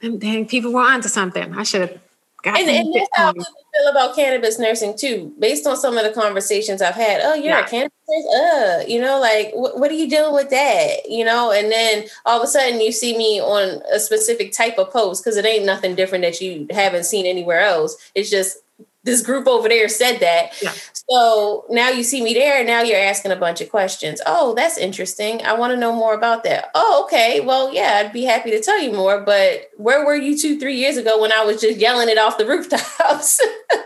dang, 0.00 0.46
people 0.46 0.72
were 0.72 0.82
onto 0.82 1.08
something. 1.08 1.54
I 1.54 1.62
should 1.62 1.82
have 1.82 2.00
got. 2.42 2.58
And, 2.58 2.68
and 2.68 2.94
that's 2.94 3.08
how 3.14 3.32
people 3.32 3.44
feel 3.44 3.90
about 3.90 4.16
cannabis 4.16 4.58
nursing 4.58 4.96
too, 4.96 5.32
based 5.38 5.66
on 5.66 5.76
some 5.76 5.96
of 5.96 6.04
the 6.04 6.10
conversations 6.10 6.82
I've 6.82 6.94
had. 6.94 7.20
Oh, 7.22 7.34
you're 7.34 7.54
yeah. 7.54 7.64
a 7.64 7.68
cannabis 7.68 7.92
nurse, 8.08 8.34
uh, 8.34 8.84
you 8.86 9.00
know, 9.00 9.20
like 9.20 9.52
wh- 9.52 9.78
what 9.78 9.90
are 9.90 9.94
you 9.94 10.08
doing 10.08 10.34
with 10.34 10.50
that, 10.50 11.08
you 11.08 11.24
know? 11.24 11.52
And 11.52 11.70
then 11.70 12.06
all 12.26 12.38
of 12.38 12.44
a 12.44 12.48
sudden 12.48 12.80
you 12.80 12.92
see 12.92 13.16
me 13.16 13.40
on 13.40 13.82
a 13.92 13.98
specific 13.98 14.52
type 14.52 14.78
of 14.78 14.90
post 14.90 15.24
because 15.24 15.36
it 15.36 15.46
ain't 15.46 15.64
nothing 15.64 15.94
different 15.94 16.22
that 16.22 16.40
you 16.40 16.66
haven't 16.70 17.04
seen 17.04 17.26
anywhere 17.26 17.60
else. 17.60 17.96
It's 18.14 18.30
just 18.30 18.58
this 19.02 19.22
group 19.22 19.46
over 19.46 19.68
there 19.68 19.88
said 19.88 20.18
that. 20.18 20.60
Yeah. 20.62 20.72
So 21.10 21.64
now 21.70 21.88
you 21.88 22.02
see 22.02 22.22
me 22.22 22.34
there, 22.34 22.58
and 22.58 22.66
now 22.66 22.82
you're 22.82 22.98
asking 22.98 23.32
a 23.32 23.36
bunch 23.36 23.60
of 23.60 23.70
questions. 23.70 24.20
Oh, 24.26 24.54
that's 24.54 24.76
interesting. 24.76 25.42
I 25.42 25.54
want 25.54 25.72
to 25.72 25.76
know 25.76 25.94
more 25.94 26.14
about 26.14 26.44
that. 26.44 26.70
Oh, 26.74 27.02
okay. 27.04 27.40
Well, 27.40 27.72
yeah, 27.72 28.02
I'd 28.04 28.12
be 28.12 28.24
happy 28.24 28.50
to 28.50 28.60
tell 28.60 28.80
you 28.80 28.92
more. 28.92 29.20
But 29.20 29.70
where 29.76 30.04
were 30.04 30.16
you 30.16 30.38
two, 30.38 30.58
three 30.58 30.76
years 30.76 30.96
ago 30.96 31.20
when 31.20 31.32
I 31.32 31.44
was 31.44 31.60
just 31.60 31.78
yelling 31.78 32.08
it 32.08 32.18
off 32.18 32.38
the 32.38 32.46
rooftops? 32.48 33.40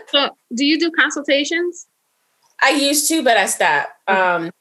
so, 0.09 0.29
do 0.53 0.65
you 0.65 0.79
do 0.79 0.91
consultations? 0.91 1.87
I 2.61 2.71
used 2.71 3.07
to, 3.09 3.23
but 3.23 3.37
I 3.37 3.45
stopped. 3.45 3.89
Um, 4.07 4.51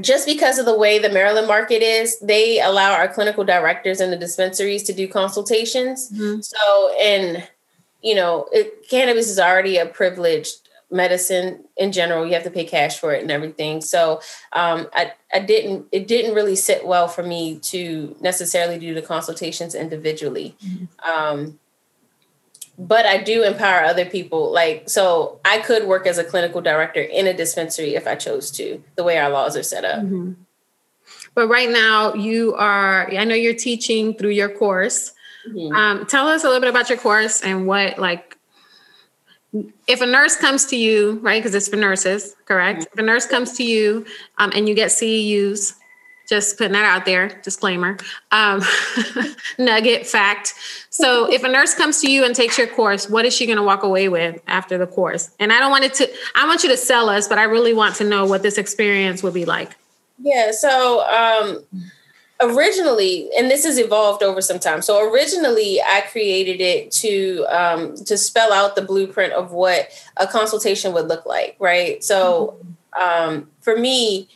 just 0.00 0.26
because 0.26 0.58
of 0.58 0.66
the 0.66 0.76
way 0.76 0.98
the 0.98 1.08
Maryland 1.08 1.48
market 1.48 1.82
is, 1.82 2.18
they 2.20 2.60
allow 2.60 2.92
our 2.92 3.08
clinical 3.08 3.44
directors 3.44 4.00
in 4.00 4.10
the 4.10 4.16
dispensaries 4.16 4.84
to 4.84 4.92
do 4.92 5.08
consultations. 5.08 6.10
Mm-hmm. 6.12 6.40
So, 6.40 6.96
and 7.00 7.48
you 8.02 8.14
know, 8.14 8.46
it, 8.52 8.88
cannabis 8.88 9.28
is 9.28 9.38
already 9.38 9.76
a 9.76 9.86
privileged 9.86 10.68
medicine 10.90 11.64
in 11.76 11.92
general. 11.92 12.26
You 12.26 12.34
have 12.34 12.42
to 12.42 12.50
pay 12.50 12.64
cash 12.64 12.98
for 12.98 13.12
it 13.12 13.22
and 13.22 13.30
everything. 13.30 13.80
So 13.80 14.20
um, 14.52 14.88
I, 14.92 15.12
I 15.32 15.38
didn't, 15.40 15.86
it 15.92 16.08
didn't 16.08 16.34
really 16.34 16.56
sit 16.56 16.84
well 16.84 17.06
for 17.06 17.22
me 17.22 17.58
to 17.60 18.16
necessarily 18.20 18.78
do 18.78 18.92
the 18.92 19.02
consultations 19.02 19.74
individually. 19.74 20.56
Mm-hmm. 20.64 21.10
Um, 21.10 21.58
but 22.76 23.06
I 23.06 23.22
do 23.22 23.44
empower 23.44 23.84
other 23.84 24.06
people. 24.06 24.50
Like, 24.50 24.88
so 24.88 25.38
I 25.44 25.58
could 25.58 25.86
work 25.86 26.06
as 26.06 26.18
a 26.18 26.24
clinical 26.24 26.60
director 26.60 27.02
in 27.02 27.26
a 27.26 27.34
dispensary 27.34 27.94
if 27.94 28.06
I 28.06 28.16
chose 28.16 28.50
to, 28.52 28.82
the 28.96 29.04
way 29.04 29.18
our 29.18 29.30
laws 29.30 29.56
are 29.56 29.62
set 29.62 29.84
up. 29.84 30.02
Mm-hmm. 30.02 30.32
But 31.34 31.48
right 31.48 31.70
now, 31.70 32.14
you 32.14 32.54
are, 32.54 33.08
I 33.10 33.24
know 33.24 33.36
you're 33.36 33.54
teaching 33.54 34.14
through 34.14 34.30
your 34.30 34.48
course. 34.48 35.12
Mm-hmm. 35.48 35.74
Um, 35.74 36.06
tell 36.06 36.28
us 36.28 36.44
a 36.44 36.46
little 36.46 36.60
bit 36.60 36.70
about 36.70 36.88
your 36.88 36.98
course 36.98 37.42
and 37.42 37.66
what, 37.66 37.98
like, 37.98 38.36
if 39.86 40.00
a 40.00 40.06
nurse 40.06 40.36
comes 40.36 40.66
to 40.66 40.76
you, 40.76 41.18
right? 41.22 41.42
Because 41.42 41.54
it's 41.54 41.68
for 41.68 41.76
nurses, 41.76 42.36
correct? 42.44 42.80
Mm-hmm. 42.80 42.92
If 42.92 42.98
a 42.98 43.02
nurse 43.02 43.26
comes 43.26 43.56
to 43.56 43.64
you 43.64 44.06
um, 44.38 44.52
and 44.54 44.68
you 44.68 44.74
get 44.74 44.90
CEUs, 44.90 45.74
just 46.28 46.56
putting 46.56 46.74
that 46.74 46.84
out 46.84 47.04
there, 47.04 47.40
disclaimer, 47.42 47.98
um, 48.30 48.62
nugget 49.58 50.06
fact. 50.06 50.54
So 50.88 51.30
if 51.32 51.42
a 51.42 51.48
nurse 51.48 51.74
comes 51.74 52.00
to 52.02 52.10
you 52.10 52.24
and 52.24 52.34
takes 52.34 52.56
your 52.56 52.68
course, 52.68 53.10
what 53.10 53.24
is 53.24 53.34
she 53.34 53.46
going 53.46 53.58
to 53.58 53.64
walk 53.64 53.82
away 53.82 54.08
with 54.08 54.40
after 54.46 54.78
the 54.78 54.86
course? 54.86 55.30
And 55.40 55.52
I 55.52 55.58
don't 55.58 55.72
want 55.72 55.84
it 55.84 55.94
to, 55.94 56.08
I 56.36 56.46
want 56.46 56.62
you 56.62 56.68
to 56.68 56.76
sell 56.76 57.08
us, 57.08 57.26
but 57.26 57.38
I 57.38 57.42
really 57.44 57.74
want 57.74 57.96
to 57.96 58.04
know 58.04 58.24
what 58.24 58.42
this 58.42 58.58
experience 58.58 59.24
would 59.24 59.34
be 59.34 59.44
like. 59.44 59.76
Yeah. 60.20 60.52
So, 60.52 61.00
um, 61.08 61.64
originally 62.42 63.28
and 63.36 63.50
this 63.50 63.64
has 63.64 63.78
evolved 63.78 64.22
over 64.22 64.40
some 64.40 64.58
time. 64.58 64.82
So 64.82 65.10
originally 65.10 65.80
i 65.82 66.02
created 66.10 66.60
it 66.60 66.90
to 66.92 67.46
um, 67.48 67.94
to 67.96 68.16
spell 68.16 68.52
out 68.52 68.76
the 68.76 68.82
blueprint 68.82 69.32
of 69.32 69.52
what 69.52 69.88
a 70.16 70.26
consultation 70.26 70.92
would 70.92 71.08
look 71.08 71.26
like 71.26 71.56
right? 71.58 72.02
So 72.02 72.56
um, 73.00 73.50
for 73.60 73.76
me 73.76 74.28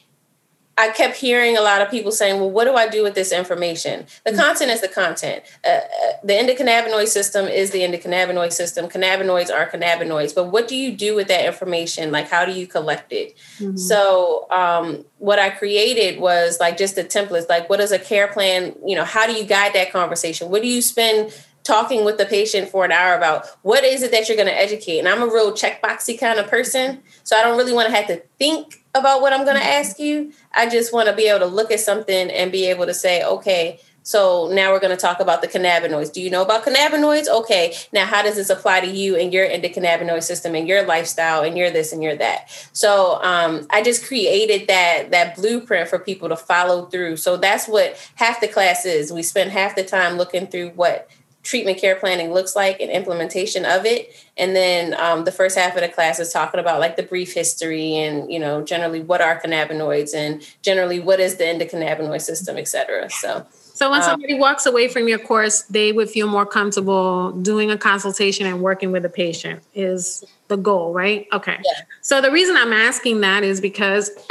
I 0.76 0.90
kept 0.90 1.16
hearing 1.16 1.56
a 1.56 1.60
lot 1.60 1.82
of 1.82 1.90
people 1.90 2.10
saying, 2.10 2.40
well, 2.40 2.50
what 2.50 2.64
do 2.64 2.74
I 2.74 2.88
do 2.88 3.02
with 3.02 3.14
this 3.14 3.32
information? 3.32 4.06
The 4.24 4.32
mm-hmm. 4.32 4.40
content 4.40 4.70
is 4.72 4.80
the 4.80 4.88
content. 4.88 5.44
Uh, 5.64 5.68
uh, 5.68 5.80
the 6.24 6.32
endocannabinoid 6.32 7.06
system 7.06 7.46
is 7.46 7.70
the 7.70 7.80
endocannabinoid 7.80 8.52
system. 8.52 8.88
Cannabinoids 8.88 9.52
are 9.52 9.68
cannabinoids. 9.68 10.34
But 10.34 10.46
what 10.46 10.66
do 10.66 10.76
you 10.76 10.92
do 10.92 11.14
with 11.14 11.28
that 11.28 11.44
information? 11.44 12.10
Like, 12.10 12.28
how 12.28 12.44
do 12.44 12.52
you 12.52 12.66
collect 12.66 13.12
it? 13.12 13.36
Mm-hmm. 13.58 13.76
So, 13.76 14.50
um, 14.50 15.04
what 15.18 15.38
I 15.38 15.50
created 15.50 16.20
was 16.20 16.58
like 16.58 16.76
just 16.76 16.96
the 16.96 17.04
templates. 17.04 17.48
Like, 17.48 17.70
what 17.70 17.80
is 17.80 17.92
a 17.92 17.98
care 17.98 18.28
plan? 18.28 18.74
You 18.84 18.96
know, 18.96 19.04
how 19.04 19.26
do 19.26 19.32
you 19.32 19.44
guide 19.44 19.74
that 19.74 19.92
conversation? 19.92 20.50
What 20.50 20.62
do 20.62 20.68
you 20.68 20.82
spend 20.82 21.32
talking 21.64 22.04
with 22.04 22.18
the 22.18 22.26
patient 22.26 22.68
for 22.68 22.84
an 22.84 22.92
hour 22.92 23.16
about 23.16 23.46
what 23.62 23.84
is 23.84 24.02
it 24.02 24.10
that 24.12 24.28
you're 24.28 24.36
going 24.36 24.48
to 24.48 24.56
educate. 24.56 24.98
And 24.98 25.08
I'm 25.08 25.22
a 25.22 25.26
real 25.26 25.52
checkboxy 25.52 26.18
kind 26.18 26.38
of 26.38 26.46
person. 26.48 27.02
So 27.24 27.36
I 27.36 27.42
don't 27.42 27.56
really 27.56 27.72
want 27.72 27.88
to 27.88 27.94
have 27.94 28.06
to 28.08 28.22
think 28.38 28.84
about 28.94 29.22
what 29.22 29.32
I'm 29.32 29.44
going 29.44 29.56
to 29.56 29.64
ask 29.64 29.98
you. 29.98 30.32
I 30.52 30.68
just 30.68 30.92
want 30.92 31.08
to 31.08 31.16
be 31.16 31.26
able 31.26 31.40
to 31.40 31.46
look 31.46 31.70
at 31.70 31.80
something 31.80 32.30
and 32.30 32.52
be 32.52 32.66
able 32.66 32.86
to 32.86 32.94
say, 32.94 33.24
okay, 33.24 33.80
so 34.04 34.50
now 34.52 34.70
we're 34.70 34.80
going 34.80 34.94
to 34.94 35.00
talk 35.00 35.18
about 35.18 35.40
the 35.40 35.48
cannabinoids. 35.48 36.12
Do 36.12 36.20
you 36.20 36.28
know 36.28 36.42
about 36.42 36.64
cannabinoids? 36.64 37.26
Okay. 37.26 37.74
Now, 37.90 38.04
how 38.04 38.22
does 38.22 38.36
this 38.36 38.50
apply 38.50 38.80
to 38.80 38.86
you 38.86 39.16
and 39.16 39.32
your 39.32 39.48
endocannabinoid 39.48 40.22
system 40.22 40.54
and 40.54 40.68
your 40.68 40.84
lifestyle 40.84 41.42
and 41.42 41.56
your 41.56 41.70
this 41.70 41.90
and 41.90 42.02
your 42.02 42.14
that? 42.16 42.50
So 42.74 43.18
um, 43.22 43.66
I 43.70 43.82
just 43.82 44.06
created 44.06 44.68
that 44.68 45.10
that 45.12 45.36
blueprint 45.36 45.88
for 45.88 45.98
people 45.98 46.28
to 46.28 46.36
follow 46.36 46.84
through. 46.84 47.16
So 47.16 47.38
that's 47.38 47.66
what 47.66 47.96
half 48.16 48.42
the 48.42 48.48
class 48.48 48.84
is. 48.84 49.10
We 49.10 49.22
spend 49.22 49.52
half 49.52 49.74
the 49.74 49.84
time 49.84 50.18
looking 50.18 50.48
through 50.48 50.70
what 50.70 51.08
treatment 51.44 51.78
care 51.78 51.94
planning 51.94 52.32
looks 52.32 52.56
like 52.56 52.80
and 52.80 52.90
implementation 52.90 53.64
of 53.64 53.86
it 53.86 54.12
and 54.36 54.56
then 54.56 54.94
um, 54.94 55.24
the 55.24 55.32
first 55.32 55.56
half 55.56 55.76
of 55.76 55.82
the 55.82 55.88
class 55.88 56.18
is 56.18 56.32
talking 56.32 56.58
about 56.58 56.80
like 56.80 56.96
the 56.96 57.02
brief 57.02 57.32
history 57.32 57.94
and 57.94 58.32
you 58.32 58.38
know 58.38 58.62
generally 58.62 59.00
what 59.00 59.20
are 59.20 59.40
cannabinoids 59.40 60.14
and 60.14 60.44
generally 60.62 60.98
what 60.98 61.20
is 61.20 61.36
the 61.36 61.44
endocannabinoid 61.44 62.20
system 62.20 62.56
et 62.56 62.66
cetera 62.66 63.08
so 63.08 63.46
so 63.74 63.90
when 63.90 64.00
um, 64.00 64.04
somebody 64.04 64.34
walks 64.34 64.66
away 64.66 64.86
from 64.86 65.08
your 65.08 65.18
course, 65.18 65.62
they 65.62 65.90
would 65.90 66.08
feel 66.08 66.28
more 66.28 66.46
comfortable 66.46 67.32
doing 67.32 67.72
a 67.72 67.76
consultation 67.76 68.46
and 68.46 68.62
working 68.62 68.92
with 68.92 69.04
a 69.04 69.08
patient 69.08 69.64
is 69.74 70.24
the 70.46 70.56
goal, 70.56 70.94
right? 70.94 71.26
Okay. 71.32 71.58
Yeah. 71.64 71.82
So 72.00 72.20
the 72.20 72.30
reason 72.30 72.56
I'm 72.56 72.72
asking 72.72 73.22
that 73.22 73.42
is 73.42 73.60
because 73.60 74.10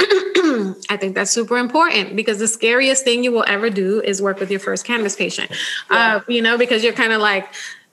I 0.90 0.96
think 0.96 1.14
that's 1.14 1.30
super 1.30 1.58
important 1.58 2.16
because 2.16 2.38
the 2.38 2.48
scariest 2.48 3.04
thing 3.04 3.24
you 3.24 3.32
will 3.32 3.44
ever 3.46 3.70
do 3.70 4.00
is 4.00 4.22
work 4.22 4.40
with 4.40 4.50
your 4.50 4.60
first 4.60 4.84
cannabis 4.84 5.16
patient. 5.16 5.50
Yeah. 5.90 6.16
Uh, 6.16 6.20
you 6.28 6.42
know, 6.42 6.58
because 6.58 6.82
you're 6.82 6.92
kind 6.92 7.12
of 7.12 7.20
like, 7.20 7.48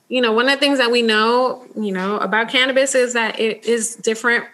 you 0.08 0.20
know, 0.20 0.32
one 0.32 0.46
of 0.46 0.52
the 0.52 0.58
things 0.58 0.78
that 0.78 0.90
we 0.90 1.02
know, 1.02 1.66
you 1.74 1.92
know, 1.92 2.18
about 2.18 2.48
cannabis 2.48 2.94
is 2.94 3.14
that 3.14 3.40
it 3.40 3.64
is 3.64 3.96
different 3.96 4.44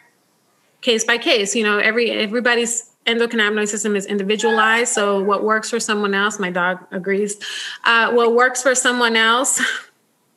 case 0.81 1.05
by 1.05 1.18
case. 1.18 1.55
You 1.55 1.64
know, 1.64 1.79
every 1.79 2.11
everybody's 2.11 2.90
endocannabinoid 3.07 3.68
system 3.68 3.97
is 3.97 4.07
individualized. 4.07 4.92
So 4.92 5.23
what 5.23 5.42
works 5.42 5.71
for 5.71 5.81
someone 5.81 6.14
else, 6.14 6.38
my 6.38 6.51
dog 6.51 6.79
agrees. 6.90 7.38
Uh, 7.85 8.12
what 8.12 8.35
works 8.35 8.62
for 8.62 8.75
someone 8.75 9.16
else, 9.16 9.61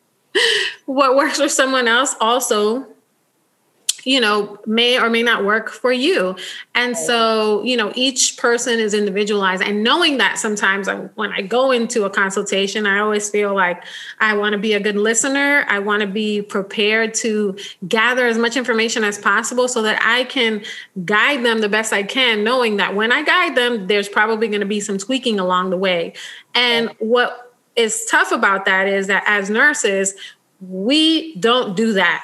what 0.85 1.15
works 1.15 1.37
for 1.37 1.49
someone 1.49 1.87
else 1.87 2.15
also 2.19 2.87
you 4.05 4.19
know 4.19 4.57
may 4.65 4.99
or 4.99 5.09
may 5.09 5.23
not 5.23 5.45
work 5.45 5.69
for 5.69 5.91
you. 5.91 6.35
And 6.75 6.97
so 6.97 7.63
you 7.63 7.77
know 7.77 7.91
each 7.95 8.37
person 8.37 8.79
is 8.79 8.93
individualized. 8.93 9.63
And 9.63 9.83
knowing 9.83 10.17
that 10.17 10.37
sometimes 10.37 10.87
I, 10.87 10.95
when 10.95 11.31
i 11.31 11.41
go 11.41 11.71
into 11.71 12.03
a 12.03 12.09
consultation 12.09 12.85
i 12.85 12.99
always 12.99 13.29
feel 13.29 13.53
like 13.53 13.83
i 14.19 14.35
want 14.35 14.53
to 14.53 14.59
be 14.59 14.73
a 14.73 14.79
good 14.79 14.95
listener. 14.95 15.65
I 15.67 15.79
want 15.79 16.01
to 16.01 16.07
be 16.07 16.41
prepared 16.41 17.13
to 17.15 17.57
gather 17.87 18.27
as 18.27 18.37
much 18.37 18.57
information 18.57 19.03
as 19.03 19.17
possible 19.17 19.67
so 19.67 19.81
that 19.81 20.01
i 20.03 20.23
can 20.25 20.63
guide 21.05 21.43
them 21.45 21.59
the 21.59 21.69
best 21.69 21.93
i 21.93 22.03
can 22.03 22.43
knowing 22.43 22.77
that 22.77 22.95
when 22.95 23.11
i 23.11 23.23
guide 23.23 23.55
them 23.55 23.87
there's 23.87 24.09
probably 24.09 24.47
going 24.47 24.61
to 24.61 24.65
be 24.65 24.79
some 24.79 24.97
tweaking 24.97 25.39
along 25.39 25.69
the 25.69 25.77
way. 25.77 26.13
And 26.55 26.89
what 26.99 27.55
is 27.75 28.05
tough 28.05 28.31
about 28.31 28.65
that 28.65 28.87
is 28.87 29.07
that 29.07 29.23
as 29.25 29.49
nurses 29.49 30.13
we 30.61 31.35
don't 31.37 31.75
do 31.75 31.93
that. 31.93 32.23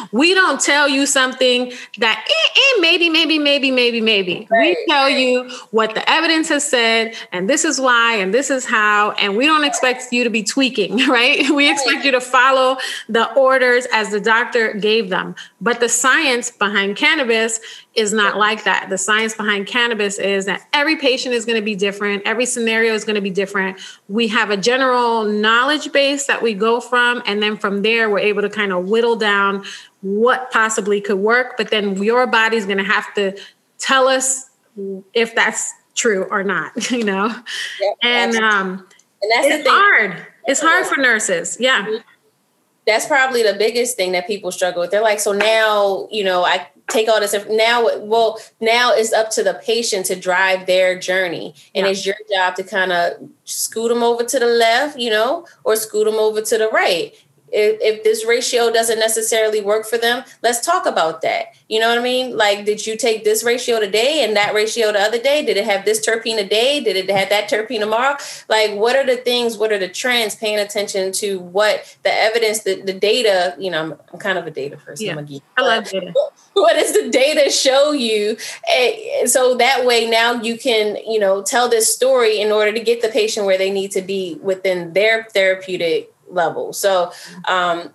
we 0.12 0.34
don't 0.34 0.60
tell 0.60 0.88
you 0.88 1.06
something 1.06 1.72
that 1.98 2.26
eh, 2.28 2.60
eh, 2.60 2.80
maybe, 2.80 3.08
maybe, 3.08 3.38
maybe, 3.38 3.70
maybe, 3.70 4.00
maybe. 4.00 4.48
Right. 4.50 4.76
We 4.76 4.92
tell 4.92 5.08
you 5.08 5.48
what 5.70 5.94
the 5.94 6.08
evidence 6.10 6.48
has 6.48 6.68
said, 6.68 7.14
and 7.30 7.48
this 7.48 7.64
is 7.64 7.80
why, 7.80 8.16
and 8.16 8.34
this 8.34 8.50
is 8.50 8.64
how, 8.64 9.12
and 9.12 9.36
we 9.36 9.46
don't 9.46 9.62
expect 9.62 10.12
you 10.12 10.24
to 10.24 10.30
be 10.30 10.42
tweaking, 10.42 10.96
right? 11.08 11.48
We 11.50 11.70
expect 11.70 12.04
you 12.04 12.10
to 12.10 12.20
follow 12.20 12.78
the 13.08 13.32
orders 13.34 13.86
as 13.92 14.10
the 14.10 14.20
doctor 14.20 14.74
gave 14.74 15.08
them. 15.08 15.36
But 15.60 15.78
the 15.78 15.88
science 15.88 16.50
behind 16.50 16.96
cannabis 16.96 17.60
is 17.98 18.12
not 18.12 18.36
like 18.36 18.64
that. 18.64 18.88
The 18.88 18.96
science 18.96 19.34
behind 19.34 19.66
cannabis 19.66 20.18
is 20.18 20.44
that 20.46 20.66
every 20.72 20.96
patient 20.96 21.34
is 21.34 21.44
going 21.44 21.56
to 21.56 21.64
be 21.64 21.74
different, 21.74 22.22
every 22.24 22.46
scenario 22.46 22.94
is 22.94 23.04
going 23.04 23.16
to 23.16 23.20
be 23.20 23.30
different. 23.30 23.80
We 24.08 24.28
have 24.28 24.50
a 24.50 24.56
general 24.56 25.24
knowledge 25.24 25.92
base 25.92 26.26
that 26.26 26.40
we 26.40 26.54
go 26.54 26.80
from, 26.80 27.22
and 27.26 27.42
then 27.42 27.56
from 27.56 27.82
there, 27.82 28.08
we're 28.08 28.20
able 28.20 28.42
to 28.42 28.50
kind 28.50 28.72
of 28.72 28.88
whittle 28.88 29.16
down 29.16 29.64
what 30.00 30.50
possibly 30.52 31.00
could 31.00 31.18
work. 31.18 31.56
But 31.56 31.70
then 31.70 32.00
your 32.02 32.26
body's 32.26 32.64
going 32.64 32.78
to 32.78 32.84
have 32.84 33.12
to 33.14 33.36
tell 33.78 34.06
us 34.06 34.48
if 35.12 35.34
that's 35.34 35.74
true 35.94 36.24
or 36.30 36.44
not, 36.44 36.90
you 36.90 37.04
know? 37.04 37.34
Yep, 37.80 37.96
and, 38.02 38.36
um, 38.36 38.86
and 39.22 39.32
that's 39.32 39.46
it's 39.48 39.68
hard. 39.68 40.26
It's 40.46 40.60
hard 40.60 40.86
for 40.86 40.96
nurses. 41.00 41.56
Yeah. 41.60 41.84
Mm-hmm. 41.84 41.96
That's 42.88 43.06
probably 43.06 43.42
the 43.42 43.52
biggest 43.52 43.96
thing 43.96 44.12
that 44.12 44.26
people 44.26 44.50
struggle 44.50 44.80
with. 44.80 44.90
They're 44.90 45.02
like, 45.02 45.20
so 45.20 45.32
now, 45.32 46.08
you 46.10 46.24
know, 46.24 46.44
I 46.44 46.66
take 46.88 47.06
all 47.06 47.20
this 47.20 47.36
now 47.50 47.86
well 47.98 48.40
now 48.60 48.94
it's 48.94 49.12
up 49.12 49.28
to 49.30 49.42
the 49.42 49.54
patient 49.62 50.06
to 50.06 50.16
drive 50.16 50.66
their 50.66 50.98
journey 50.98 51.54
and 51.74 51.84
yeah. 51.84 51.92
it's 51.92 52.06
your 52.06 52.16
job 52.34 52.54
to 52.54 52.62
kind 52.62 52.92
of 52.92 53.12
scoot 53.44 53.90
them 53.90 54.02
over 54.02 54.24
to 54.24 54.38
the 54.38 54.46
left 54.46 54.98
you 54.98 55.10
know 55.10 55.46
or 55.64 55.76
scoot 55.76 56.06
them 56.06 56.14
over 56.14 56.40
to 56.40 56.56
the 56.56 56.66
right 56.70 57.14
if, 57.52 57.80
if 57.80 58.04
this 58.04 58.24
ratio 58.26 58.70
doesn't 58.72 58.98
necessarily 58.98 59.60
work 59.60 59.86
for 59.86 59.98
them 59.98 60.24
let's 60.42 60.64
talk 60.64 60.86
about 60.86 61.22
that. 61.22 61.54
You 61.68 61.80
know 61.80 61.88
what 61.88 61.98
i 61.98 62.02
mean? 62.02 62.36
Like 62.36 62.64
did 62.64 62.86
you 62.86 62.96
take 62.96 63.24
this 63.24 63.44
ratio 63.44 63.80
today 63.80 64.24
and 64.24 64.36
that 64.36 64.54
ratio 64.54 64.92
the 64.92 65.00
other 65.00 65.20
day? 65.20 65.44
Did 65.44 65.56
it 65.56 65.64
have 65.64 65.84
this 65.84 66.06
terpene 66.06 66.38
a 66.38 66.46
day? 66.46 66.80
Did 66.80 66.96
it 66.96 67.10
have 67.10 67.28
that 67.30 67.50
terpene 67.50 67.80
tomorrow? 67.80 68.16
Like 68.48 68.74
what 68.74 68.96
are 68.96 69.04
the 69.04 69.16
things 69.16 69.56
what 69.56 69.72
are 69.72 69.78
the 69.78 69.88
trends 69.88 70.34
paying 70.34 70.58
attention 70.58 71.12
to 71.12 71.40
what 71.40 71.96
the 72.02 72.12
evidence 72.12 72.62
the, 72.62 72.82
the 72.82 72.92
data 72.92 73.54
you 73.58 73.70
know 73.70 73.82
I'm, 73.82 73.94
I'm 74.12 74.18
kind 74.18 74.38
of 74.38 74.46
a 74.46 74.50
data 74.50 74.76
person 74.76 75.06
yeah. 75.06 75.22
Geek, 75.22 75.42
i 75.56 75.62
love 75.62 75.84
data. 75.84 76.12
what 76.52 76.74
does 76.74 76.92
the 76.92 77.10
data 77.10 77.50
show 77.50 77.92
you? 77.92 78.36
And 79.20 79.28
so 79.28 79.56
that 79.56 79.84
way 79.84 80.08
now 80.08 80.34
you 80.34 80.58
can 80.58 80.96
you 81.06 81.18
know 81.18 81.42
tell 81.42 81.68
this 81.68 81.94
story 81.94 82.40
in 82.40 82.52
order 82.52 82.72
to 82.72 82.80
get 82.80 83.02
the 83.02 83.08
patient 83.08 83.46
where 83.46 83.58
they 83.58 83.70
need 83.70 83.90
to 83.92 84.02
be 84.02 84.38
within 84.42 84.92
their 84.92 85.24
therapeutic 85.24 86.12
level. 86.30 86.72
So, 86.72 87.12
um, 87.46 87.90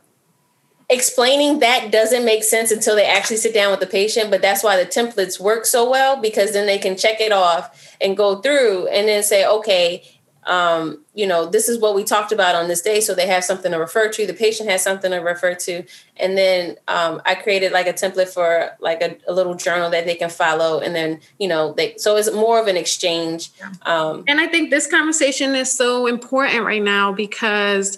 explaining 0.90 1.60
that 1.60 1.92
doesn't 1.92 2.26
make 2.26 2.44
sense 2.44 2.72
until 2.72 2.96
they 2.96 3.06
actually 3.06 3.38
sit 3.38 3.54
down 3.54 3.72
with 3.72 3.80
the 3.80 3.88
patient 3.88 4.30
but 4.30 4.42
that's 4.42 4.64
why 4.64 4.76
the 4.76 4.86
templates 4.86 5.40
work 5.40 5.66
so 5.66 5.90
well 5.90 6.22
because 6.22 6.52
then 6.52 6.68
they 6.68 6.78
can 6.78 6.98
check 6.98 7.22
it 7.22 7.32
off 7.32 7.96
and 8.02 8.18
go 8.18 8.42
through 8.42 8.86
and 8.88 9.08
then 9.08 9.24
say 9.24 9.46
okay 9.46 10.04
um, 10.48 11.04
you 11.14 11.28
know 11.28 11.46
this 11.46 11.70
is 11.70 11.80
what 11.80 11.96
we 11.96 12.04
talked 12.04 12.32
about 12.32 12.56
on 12.56 12.68
this 12.68 12.82
day 12.82 13.00
so 13.00 13.14
they 13.14 13.28
have 13.28 13.44
something 13.44 13.72
to 13.72 13.78
refer 13.78 14.10
to 14.10 14.26
the 14.26 14.34
patient 14.34 14.70
has 14.70 14.84
something 14.84 15.12
to 15.12 15.18
refer 15.18 15.54
to. 15.56 15.84
And 16.18 16.38
then 16.38 16.78
um, 16.88 17.22
i 17.26 17.36
created 17.36 17.72
like 17.72 17.88
a 17.88 17.94
template 17.94 18.30
for 18.30 18.72
like 18.80 19.02
a, 19.02 19.18
a, 19.28 19.34
little 19.34 19.56
journal 19.56 19.90
that 19.90 20.06
they 20.06 20.16
can 20.16 20.30
follow 20.30 20.80
and 20.80 20.96
then 20.96 21.20
you 21.40 21.48
know 21.48 21.74
they 21.74 21.96
so 21.98 22.16
it's 22.18 22.32
more 22.32 22.60
of 22.60 22.68
an 22.68 22.78
exchange 22.78 23.52
um, 23.84 24.24
and 24.28 24.40
i 24.40 24.48
think 24.48 24.70
this 24.70 24.88
conversation 24.88 25.56
is 25.56 25.72
so 25.72 26.08
important 26.08 26.64
right 26.66 26.84
now 26.84 27.12
because 27.12 27.98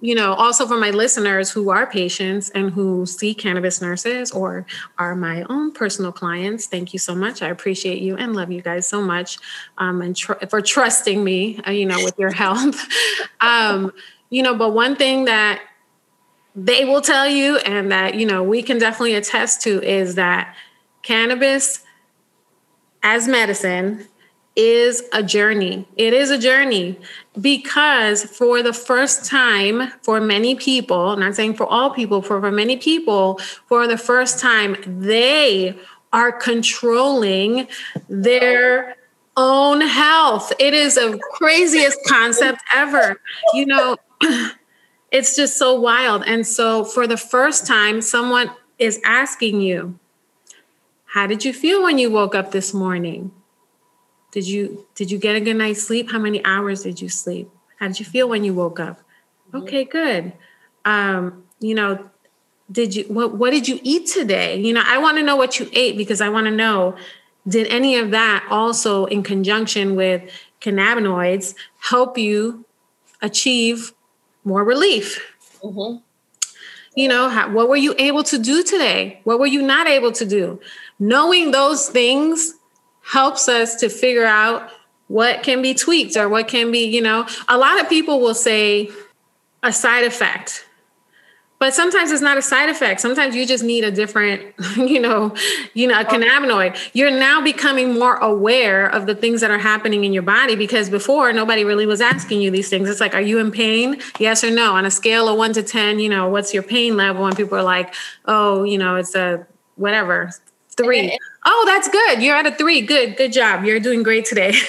you 0.00 0.14
know, 0.14 0.32
also 0.32 0.66
for 0.66 0.78
my 0.78 0.90
listeners 0.90 1.50
who 1.50 1.70
are 1.70 1.86
patients 1.86 2.48
and 2.50 2.70
who 2.70 3.04
see 3.04 3.34
cannabis 3.34 3.82
nurses 3.82 4.30
or 4.30 4.66
are 4.98 5.14
my 5.14 5.42
own 5.50 5.72
personal 5.72 6.10
clients, 6.10 6.66
thank 6.66 6.92
you 6.92 6.98
so 6.98 7.14
much. 7.14 7.42
I 7.42 7.48
appreciate 7.48 8.00
you 8.00 8.16
and 8.16 8.34
love 8.34 8.50
you 8.50 8.62
guys 8.62 8.86
so 8.86 9.02
much, 9.02 9.38
um, 9.78 10.00
and 10.00 10.16
tr- 10.16 10.46
for 10.48 10.62
trusting 10.62 11.22
me, 11.22 11.60
uh, 11.66 11.70
you 11.70 11.84
know, 11.84 12.02
with 12.02 12.18
your 12.18 12.32
help. 12.32 12.74
um, 13.40 13.92
you 14.30 14.42
know, 14.42 14.54
but 14.54 14.72
one 14.72 14.96
thing 14.96 15.26
that 15.26 15.60
they 16.56 16.84
will 16.84 17.02
tell 17.02 17.28
you, 17.28 17.58
and 17.58 17.92
that 17.92 18.14
you 18.14 18.26
know 18.26 18.42
we 18.42 18.62
can 18.62 18.78
definitely 18.78 19.14
attest 19.14 19.62
to, 19.62 19.82
is 19.82 20.14
that 20.14 20.56
cannabis 21.02 21.84
as 23.02 23.28
medicine 23.28 24.06
is 24.56 25.02
a 25.12 25.22
journey. 25.22 25.86
It 25.96 26.12
is 26.12 26.30
a 26.30 26.38
journey 26.38 26.98
because 27.40 28.24
for 28.24 28.62
the 28.62 28.72
first 28.72 29.24
time, 29.24 29.90
for 30.02 30.20
many 30.20 30.54
people, 30.54 31.16
not 31.16 31.34
saying 31.36 31.54
for 31.54 31.66
all 31.66 31.90
people, 31.90 32.20
for, 32.20 32.40
for 32.40 32.50
many 32.50 32.76
people, 32.76 33.38
for 33.66 33.86
the 33.86 33.96
first 33.96 34.40
time, 34.40 34.76
they 34.86 35.78
are 36.12 36.32
controlling 36.32 37.68
their 38.08 38.96
own 39.36 39.80
health. 39.80 40.52
It 40.58 40.74
is 40.74 40.96
the 40.96 41.18
craziest 41.32 41.98
concept 42.06 42.60
ever. 42.74 43.20
You 43.54 43.66
know, 43.66 43.96
it's 45.12 45.36
just 45.36 45.56
so 45.56 45.78
wild. 45.78 46.24
And 46.26 46.46
so 46.46 46.84
for 46.84 47.06
the 47.06 47.16
first 47.16 47.66
time, 47.66 48.02
someone 48.02 48.50
is 48.78 49.00
asking 49.04 49.60
you, 49.60 49.98
How 51.06 51.26
did 51.26 51.44
you 51.44 51.52
feel 51.52 51.82
when 51.82 51.98
you 51.98 52.10
woke 52.10 52.34
up 52.34 52.50
this 52.50 52.74
morning? 52.74 53.30
Did 54.30 54.46
you 54.46 54.86
did 54.94 55.10
you 55.10 55.18
get 55.18 55.36
a 55.36 55.40
good 55.40 55.54
night's 55.54 55.82
sleep? 55.82 56.10
How 56.10 56.18
many 56.18 56.44
hours 56.44 56.82
did 56.82 57.00
you 57.00 57.08
sleep? 57.08 57.50
How 57.78 57.88
did 57.88 57.98
you 57.98 58.06
feel 58.06 58.28
when 58.28 58.44
you 58.44 58.54
woke 58.54 58.78
up? 58.78 59.00
Mm-hmm. 59.48 59.56
Okay, 59.56 59.84
good. 59.84 60.32
Um, 60.84 61.44
you 61.58 61.74
know, 61.74 62.10
did 62.70 62.94
you 62.94 63.04
what 63.04 63.36
what 63.36 63.50
did 63.50 63.66
you 63.68 63.80
eat 63.82 64.06
today? 64.06 64.60
You 64.60 64.72
know, 64.72 64.82
I 64.84 64.98
want 64.98 65.16
to 65.18 65.22
know 65.22 65.36
what 65.36 65.58
you 65.58 65.68
ate 65.72 65.96
because 65.96 66.20
I 66.20 66.28
want 66.28 66.46
to 66.46 66.50
know 66.50 66.96
did 67.48 67.66
any 67.68 67.96
of 67.96 68.10
that 68.10 68.46
also 68.50 69.06
in 69.06 69.22
conjunction 69.22 69.96
with 69.96 70.30
cannabinoids 70.60 71.54
help 71.78 72.18
you 72.18 72.64
achieve 73.22 73.92
more 74.44 74.62
relief. 74.62 75.34
Mm-hmm. 75.62 75.98
You 76.96 77.08
know, 77.08 77.28
how, 77.28 77.50
what 77.50 77.68
were 77.68 77.76
you 77.76 77.94
able 77.98 78.24
to 78.24 78.38
do 78.38 78.62
today? 78.62 79.20
What 79.24 79.38
were 79.38 79.46
you 79.46 79.62
not 79.62 79.86
able 79.86 80.12
to 80.12 80.26
do? 80.26 80.60
Knowing 80.98 81.50
those 81.50 81.88
things 81.88 82.54
helps 83.10 83.48
us 83.48 83.76
to 83.76 83.88
figure 83.88 84.26
out 84.26 84.70
what 85.08 85.42
can 85.42 85.60
be 85.62 85.74
tweaked 85.74 86.16
or 86.16 86.28
what 86.28 86.46
can 86.48 86.70
be, 86.70 86.84
you 86.84 87.00
know, 87.00 87.26
a 87.48 87.58
lot 87.58 87.80
of 87.80 87.88
people 87.88 88.20
will 88.20 88.34
say 88.34 88.88
a 89.62 89.72
side 89.72 90.04
effect 90.04 90.64
but 91.60 91.74
sometimes 91.74 92.10
it's 92.10 92.22
not 92.22 92.38
a 92.38 92.42
side 92.42 92.70
effect. 92.70 93.02
Sometimes 93.02 93.36
you 93.36 93.46
just 93.46 93.62
need 93.62 93.84
a 93.84 93.90
different 93.90 94.54
you 94.76 94.98
know 94.98 95.34
you 95.74 95.86
know 95.86 96.00
a 96.00 96.04
cannabinoid. 96.04 96.76
You're 96.94 97.10
now 97.10 97.40
becoming 97.42 97.92
more 97.94 98.16
aware 98.16 98.86
of 98.86 99.06
the 99.06 99.14
things 99.14 99.42
that 99.42 99.50
are 99.50 99.58
happening 99.58 100.04
in 100.04 100.12
your 100.12 100.22
body 100.22 100.56
because 100.56 100.90
before 100.90 101.32
nobody 101.32 101.62
really 101.62 101.86
was 101.86 102.00
asking 102.00 102.40
you 102.40 102.50
these 102.50 102.68
things. 102.68 102.88
It's 102.88 103.00
like 103.00 103.14
are 103.14 103.20
you 103.20 103.38
in 103.38 103.52
pain? 103.52 104.00
Yes 104.18 104.42
or 104.42 104.50
no? 104.50 104.72
On 104.74 104.86
a 104.86 104.90
scale 104.90 105.28
of 105.28 105.36
1 105.36 105.52
to 105.52 105.62
10 105.62 106.00
you 106.00 106.08
know 106.08 106.28
what's 106.28 106.52
your 106.52 106.62
pain 106.62 106.96
level? 106.96 107.26
And 107.26 107.36
people 107.36 107.58
are 107.58 107.62
like 107.62 107.94
oh 108.24 108.64
you 108.64 108.78
know 108.78 108.96
it's 108.96 109.14
a 109.14 109.46
whatever 109.76 110.30
3 110.76 111.18
oh 111.46 111.64
that's 111.66 111.88
good 111.88 112.22
you're 112.22 112.36
at 112.36 112.46
a 112.46 112.54
3 112.54 112.80
good 112.82 113.16
good 113.16 113.32
job 113.32 113.64
you're 113.64 113.80
doing 113.80 114.02
great 114.02 114.24
today 114.24 114.54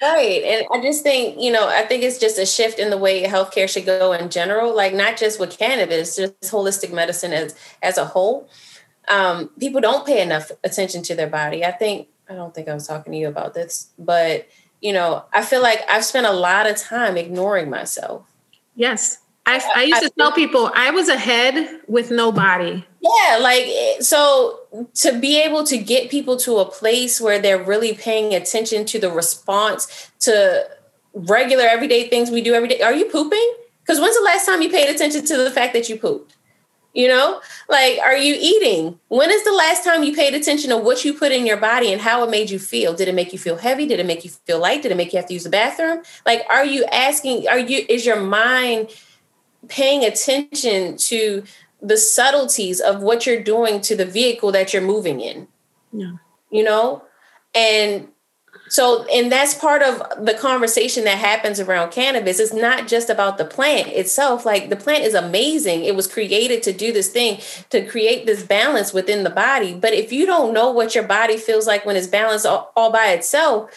Right. 0.00 0.42
And 0.44 0.66
I 0.72 0.80
just 0.80 1.02
think, 1.02 1.40
you 1.40 1.50
know, 1.50 1.66
I 1.68 1.82
think 1.82 2.04
it's 2.04 2.18
just 2.18 2.38
a 2.38 2.46
shift 2.46 2.78
in 2.78 2.90
the 2.90 2.96
way 2.96 3.24
healthcare 3.24 3.68
should 3.68 3.84
go 3.84 4.12
in 4.12 4.30
general, 4.30 4.74
like 4.74 4.94
not 4.94 5.16
just 5.16 5.40
with 5.40 5.58
cannabis, 5.58 6.14
just 6.14 6.40
holistic 6.42 6.92
medicine 6.92 7.32
as 7.32 7.56
as 7.82 7.98
a 7.98 8.04
whole. 8.04 8.48
Um, 9.08 9.50
people 9.58 9.80
don't 9.80 10.06
pay 10.06 10.22
enough 10.22 10.52
attention 10.62 11.02
to 11.04 11.16
their 11.16 11.26
body. 11.26 11.64
I 11.64 11.72
think 11.72 12.08
I 12.28 12.34
don't 12.34 12.54
think 12.54 12.68
I 12.68 12.74
was 12.74 12.86
talking 12.86 13.12
to 13.12 13.18
you 13.18 13.26
about 13.26 13.54
this, 13.54 13.88
but 13.98 14.46
you 14.80 14.92
know, 14.92 15.24
I 15.34 15.44
feel 15.44 15.62
like 15.62 15.80
I've 15.90 16.04
spent 16.04 16.26
a 16.26 16.32
lot 16.32 16.70
of 16.70 16.76
time 16.76 17.16
ignoring 17.16 17.68
myself. 17.68 18.22
Yes. 18.76 19.18
I, 19.48 19.62
I 19.76 19.82
used 19.84 20.02
to 20.02 20.10
tell 20.10 20.30
people 20.32 20.70
I 20.74 20.90
was 20.90 21.08
ahead 21.08 21.80
with 21.86 22.10
nobody. 22.10 22.84
Yeah, 23.00 23.38
like 23.38 23.66
so 24.00 24.60
to 24.96 25.18
be 25.18 25.40
able 25.40 25.64
to 25.64 25.78
get 25.78 26.10
people 26.10 26.36
to 26.38 26.58
a 26.58 26.66
place 26.66 27.18
where 27.18 27.38
they're 27.38 27.62
really 27.62 27.94
paying 27.94 28.34
attention 28.34 28.84
to 28.86 28.98
the 28.98 29.10
response 29.10 30.10
to 30.20 30.68
regular 31.14 31.64
everyday 31.64 32.08
things 32.08 32.30
we 32.30 32.42
do 32.42 32.52
every 32.52 32.68
day. 32.68 32.82
Are 32.82 32.92
you 32.92 33.06
pooping? 33.06 33.54
Because 33.80 34.00
when's 34.00 34.16
the 34.16 34.24
last 34.24 34.44
time 34.44 34.60
you 34.60 34.68
paid 34.68 34.94
attention 34.94 35.24
to 35.24 35.38
the 35.38 35.50
fact 35.50 35.72
that 35.72 35.88
you 35.88 35.96
pooped? 35.96 36.36
You 36.92 37.08
know, 37.08 37.40
like, 37.68 37.98
are 38.00 38.16
you 38.16 38.36
eating? 38.38 38.98
When 39.08 39.30
is 39.30 39.44
the 39.44 39.52
last 39.52 39.82
time 39.84 40.02
you 40.02 40.14
paid 40.14 40.34
attention 40.34 40.70
to 40.70 40.76
what 40.76 41.04
you 41.04 41.14
put 41.14 41.32
in 41.32 41.46
your 41.46 41.56
body 41.56 41.92
and 41.92 42.02
how 42.02 42.22
it 42.24 42.30
made 42.30 42.50
you 42.50 42.58
feel? 42.58 42.92
Did 42.92 43.08
it 43.08 43.14
make 43.14 43.32
you 43.32 43.38
feel 43.38 43.56
heavy? 43.56 43.86
Did 43.86 44.00
it 44.00 44.06
make 44.06 44.24
you 44.24 44.30
feel 44.30 44.58
light? 44.58 44.82
Did 44.82 44.92
it 44.92 44.96
make 44.96 45.12
you 45.12 45.18
have 45.18 45.28
to 45.28 45.34
use 45.34 45.44
the 45.44 45.50
bathroom? 45.50 46.02
Like, 46.26 46.42
are 46.50 46.64
you 46.64 46.84
asking, 46.86 47.46
are 47.48 47.58
you, 47.58 47.86
is 47.88 48.04
your 48.04 48.20
mind 48.20 48.88
paying 49.66 50.04
attention 50.04 50.96
to 50.96 51.42
the 51.80 51.96
subtleties 51.96 52.80
of 52.80 53.02
what 53.02 53.26
you're 53.26 53.42
doing 53.42 53.80
to 53.82 53.96
the 53.96 54.06
vehicle 54.06 54.52
that 54.52 54.72
you're 54.72 54.82
moving 54.82 55.20
in. 55.20 55.48
Yeah. 55.92 56.12
You 56.50 56.64
know? 56.64 57.04
And 57.54 58.08
so, 58.68 59.04
and 59.04 59.32
that's 59.32 59.54
part 59.54 59.82
of 59.82 60.24
the 60.24 60.34
conversation 60.34 61.04
that 61.04 61.18
happens 61.18 61.58
around 61.58 61.90
cannabis. 61.90 62.38
It's 62.38 62.52
not 62.52 62.86
just 62.86 63.08
about 63.08 63.38
the 63.38 63.44
plant 63.44 63.88
itself. 63.88 64.44
Like 64.44 64.68
the 64.68 64.76
plant 64.76 65.04
is 65.04 65.14
amazing. 65.14 65.84
It 65.84 65.94
was 65.94 66.06
created 66.06 66.62
to 66.64 66.72
do 66.72 66.92
this 66.92 67.10
thing, 67.10 67.40
to 67.70 67.86
create 67.86 68.26
this 68.26 68.42
balance 68.42 68.92
within 68.92 69.24
the 69.24 69.30
body. 69.30 69.74
But 69.74 69.94
if 69.94 70.12
you 70.12 70.26
don't 70.26 70.52
know 70.52 70.70
what 70.70 70.94
your 70.94 71.04
body 71.04 71.36
feels 71.36 71.66
like 71.66 71.86
when 71.86 71.96
it's 71.96 72.06
balanced 72.06 72.46
all, 72.46 72.72
all 72.76 72.92
by 72.92 73.08
itself, 73.12 73.70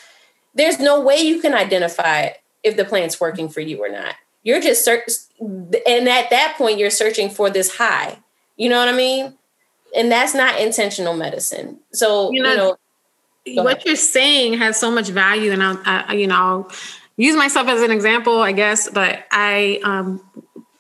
there's 0.54 0.80
no 0.80 1.00
way 1.00 1.18
you 1.18 1.40
can 1.40 1.54
identify 1.54 2.30
if 2.64 2.76
the 2.76 2.86
plant's 2.86 3.20
working 3.20 3.48
for 3.48 3.62
you 3.62 3.84
or 3.84 3.90
not. 3.90 4.16
You're 4.44 4.62
just 4.62 4.84
search, 4.84 5.04
and 5.40 6.10
at 6.10 6.30
that 6.30 6.56
point, 6.58 6.80
you're 6.80 6.90
searching 6.90 7.30
for 7.30 7.50
this 7.50 7.78
high. 7.78 8.18
You 8.58 8.70
know 8.70 8.80
what 8.80 8.88
I 8.88 8.94
mean? 8.94 9.38
And 9.96 10.12
that's 10.12 10.34
not 10.34 10.60
intentional 10.60 11.16
medicine. 11.16 11.80
So 11.94 12.32
you 12.32 12.42
know, 12.42 12.78
you 13.46 13.56
know 13.56 13.64
what 13.64 13.78
ahead. 13.78 13.86
you're 13.86 13.96
saying 13.96 14.54
has 14.54 14.80
so 14.80 14.90
much 14.92 15.10
value, 15.10 15.52
and 15.52 15.62
I'll, 15.62 15.82
I, 15.86 16.14
you 16.14 16.28
know, 16.28 16.36
I'll 16.36 16.72
use 17.18 17.36
myself 17.36 17.68
as 17.68 17.82
an 17.82 17.92
example, 17.92 18.42
I 18.42 18.52
guess. 18.52 18.90
But 18.90 19.26
I 19.32 19.80
um, 19.84 20.22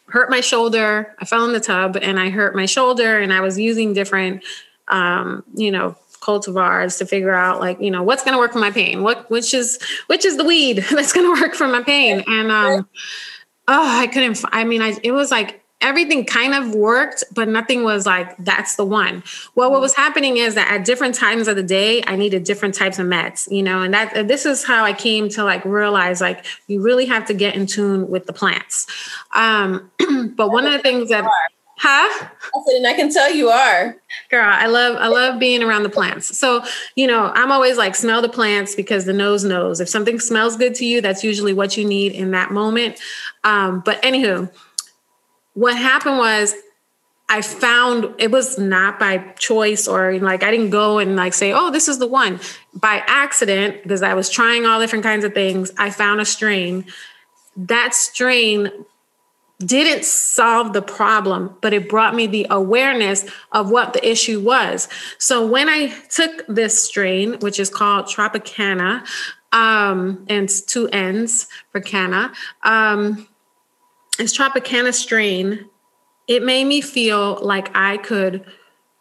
hurt 0.08 0.30
my 0.30 0.42
shoulder. 0.42 1.16
I 1.20 1.26
fell 1.26 1.46
in 1.46 1.54
the 1.54 1.60
tub, 1.60 1.98
and 2.02 2.20
I 2.20 2.30
hurt 2.30 2.56
my 2.56 2.66
shoulder, 2.66 3.20
and 3.20 3.32
I 3.32 3.42
was 3.42 3.60
using 3.60 3.94
different, 3.94 4.44
um, 4.88 5.44
you 5.54 5.72
know, 5.72 5.96
cultivars 6.22 7.00
to 7.00 7.06
figure 7.06 7.34
out 7.34 7.60
like 7.60 7.82
you 7.82 7.90
know 7.90 8.04
what's 8.04 8.24
going 8.24 8.34
to 8.34 8.38
work 8.38 8.54
for 8.54 8.60
my 8.60 8.70
pain 8.70 9.02
what 9.02 9.28
which 9.32 9.56
is 9.56 9.80
which 10.06 10.24
is 10.24 10.38
the 10.38 10.44
weed 10.44 10.78
that's 10.92 11.12
going 11.12 11.26
to 11.26 11.42
work 11.42 11.56
for 11.56 11.68
my 11.68 11.82
pain 11.82 12.24
and 12.28 12.52
um 12.52 12.88
oh, 13.72 14.00
I 14.00 14.08
couldn't. 14.08 14.44
I 14.52 14.64
mean, 14.64 14.82
I 14.82 14.98
it 15.04 15.12
was 15.12 15.32
like 15.32 15.62
everything 15.80 16.26
kind 16.26 16.54
of 16.54 16.76
worked, 16.76 17.24
but 17.34 17.48
nothing 17.48 17.84
was 17.84 18.06
like 18.06 18.36
that's 18.38 18.76
the 18.76 18.86
one. 18.86 19.24
Well, 19.56 19.72
what 19.72 19.82
was 19.82 19.96
happening 19.96 20.38
is 20.38 20.56
that 20.56 20.70
at 20.70 20.86
different 20.86 21.16
times 21.16 21.48
of 21.48 21.56
the 21.56 21.64
day, 21.64 22.04
I 22.06 22.16
needed 22.16 22.44
different 22.44 22.76
types 22.76 23.00
of 23.00 23.08
meds, 23.08 23.52
you 23.52 23.64
know, 23.64 23.82
and 23.82 23.94
that 23.94 24.28
this 24.28 24.46
is 24.46 24.64
how 24.64 24.84
I 24.84 24.94
came 24.94 25.30
to 25.30 25.44
like 25.44 25.64
realize 25.66 26.22
like 26.22 26.46
you 26.68 26.82
really 26.82 27.06
have 27.06 27.26
to 27.26 27.34
get 27.34 27.56
in 27.56 27.66
tune 27.66 28.10
with 28.10 28.26
the 28.26 28.34
plants. 28.34 28.88
Um, 29.34 29.92
but 30.36 30.52
one 30.52 30.66
of 30.66 30.74
the 30.74 30.80
things 30.80 31.10
that 31.10 31.28
Huh? 31.84 32.28
I 32.28 32.62
said, 32.68 32.76
and 32.76 32.86
I 32.86 32.94
can 32.94 33.12
tell 33.12 33.34
you 33.34 33.50
are. 33.50 33.96
Girl, 34.30 34.46
I 34.48 34.68
love 34.68 34.98
I 34.98 35.08
love 35.08 35.40
being 35.40 35.64
around 35.64 35.82
the 35.82 35.90
plants. 35.90 36.38
So, 36.38 36.64
you 36.96 37.08
know, 37.08 37.32
I'm 37.34 37.52
always 37.52 37.76
like 37.76 37.96
smell 37.96 38.22
the 38.22 38.30
plants 38.30 38.76
because 38.76 39.06
the 39.06 39.14
nose 39.14 39.44
knows. 39.44 39.80
If 39.80 39.90
something 39.90 40.20
smells 40.20 40.58
good 40.58 40.76
to 40.76 40.86
you, 40.86 41.02
that's 41.02 41.24
usually 41.24 41.54
what 41.54 41.78
you 41.78 41.86
need 41.86 42.12
in 42.12 42.30
that 42.32 42.52
moment. 42.52 43.00
Um, 43.44 43.82
but 43.84 44.00
anywho, 44.04 44.52
what 45.56 45.76
happened 45.76 46.20
was 46.20 46.54
I 47.28 47.42
found 47.42 48.14
it 48.20 48.30
was 48.30 48.60
not 48.60 49.00
by 49.00 49.18
choice 49.40 49.88
or 49.88 50.20
like 50.20 50.44
I 50.44 50.52
didn't 50.52 50.70
go 50.70 51.00
and 51.00 51.16
like 51.16 51.34
say, 51.34 51.52
oh, 51.52 51.72
this 51.72 51.88
is 51.88 51.98
the 51.98 52.06
one. 52.06 52.40
By 52.76 53.02
accident, 53.08 53.82
because 53.82 54.04
I 54.04 54.14
was 54.14 54.30
trying 54.30 54.68
all 54.68 54.80
different 54.80 55.04
kinds 55.04 55.26
of 55.26 55.34
things, 55.34 55.72
I 55.80 55.90
found 55.90 56.22
a 56.22 56.26
strain. 56.26 56.86
That 57.58 57.96
strain 57.96 58.70
didn't 59.66 60.06
solve 60.06 60.74
the 60.74 60.82
problem, 60.82 61.56
but 61.62 61.74
it 61.74 61.90
brought 61.90 62.16
me 62.16 62.28
the 62.28 62.48
awareness 62.50 63.26
of 63.52 63.70
what 63.70 63.94
the 63.94 64.10
issue 64.10 64.40
was. 64.40 64.88
So 65.18 65.46
when 65.46 65.70
I 65.70 65.88
took 66.10 66.46
this 66.48 66.82
strain, 66.82 67.40
which 67.40 67.60
is 67.60 67.70
called 67.70 68.06
Tropicana, 68.06 69.06
um, 69.52 70.26
and 70.30 70.50
two 70.50 70.88
N's 70.90 71.48
for 71.72 71.82
canna, 71.82 72.34
um, 72.64 73.28
it's 74.20 74.38
Tropicana 74.38 74.94
strain. 74.94 75.70
It 76.28 76.44
made 76.44 76.66
me 76.66 76.82
feel 76.82 77.40
like 77.42 77.76
I 77.76 77.98
could 77.98 78.46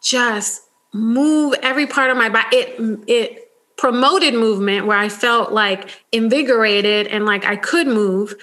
just 0.01 0.63
move 0.93 1.53
every 1.61 1.87
part 1.87 2.11
of 2.11 2.17
my 2.17 2.29
body. 2.29 2.57
It 2.57 2.99
it 3.07 3.51
promoted 3.77 4.35
movement 4.35 4.85
where 4.85 4.97
I 4.97 5.09
felt 5.09 5.51
like 5.51 6.03
invigorated 6.11 7.07
and 7.07 7.25
like 7.25 7.45
I 7.45 7.55
could 7.55 7.87
move 7.87 8.35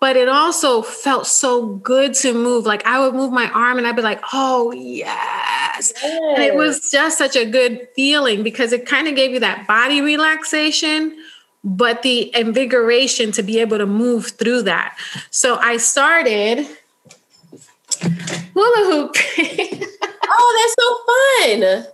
but 0.00 0.16
it 0.16 0.28
also 0.28 0.82
felt 0.82 1.26
so 1.26 1.66
good 1.66 2.14
to 2.14 2.32
move. 2.32 2.66
Like 2.66 2.86
I 2.86 3.00
would 3.00 3.14
move 3.14 3.32
my 3.32 3.50
arm 3.50 3.78
and 3.78 3.86
I'd 3.86 3.96
be 3.96 4.02
like, 4.02 4.20
oh, 4.32 4.72
yes. 4.72 5.92
yes. 6.02 6.02
And 6.02 6.42
it 6.42 6.54
was 6.54 6.90
just 6.90 7.18
such 7.18 7.34
a 7.34 7.44
good 7.44 7.88
feeling 7.96 8.42
because 8.42 8.72
it 8.72 8.86
kind 8.86 9.08
of 9.08 9.16
gave 9.16 9.32
you 9.32 9.40
that 9.40 9.66
body 9.66 10.00
relaxation, 10.00 11.16
but 11.64 12.02
the 12.02 12.34
invigoration 12.36 13.32
to 13.32 13.42
be 13.42 13.58
able 13.58 13.78
to 13.78 13.86
move 13.86 14.28
through 14.38 14.62
that. 14.62 14.96
So 15.30 15.56
I 15.56 15.78
started 15.78 16.66
hula 18.54 18.84
hooping. 18.90 19.84
oh, 20.28 20.72
that's 21.48 21.66
so 21.74 21.84
fun. 21.84 21.92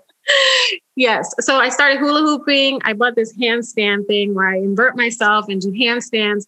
Yes. 0.96 1.34
So 1.40 1.56
I 1.56 1.70
started 1.70 1.98
hula 1.98 2.20
hooping. 2.20 2.80
I 2.84 2.92
bought 2.92 3.14
this 3.14 3.36
handstand 3.36 4.06
thing 4.06 4.34
where 4.34 4.48
I 4.48 4.56
invert 4.56 4.96
myself 4.96 5.48
and 5.48 5.60
do 5.60 5.70
handstands 5.72 6.46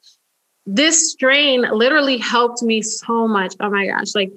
this 0.66 1.12
strain 1.12 1.62
literally 1.62 2.18
helped 2.18 2.62
me 2.62 2.82
so 2.82 3.28
much. 3.28 3.54
Oh 3.60 3.70
my 3.70 3.86
gosh. 3.86 4.14
Like, 4.14 4.32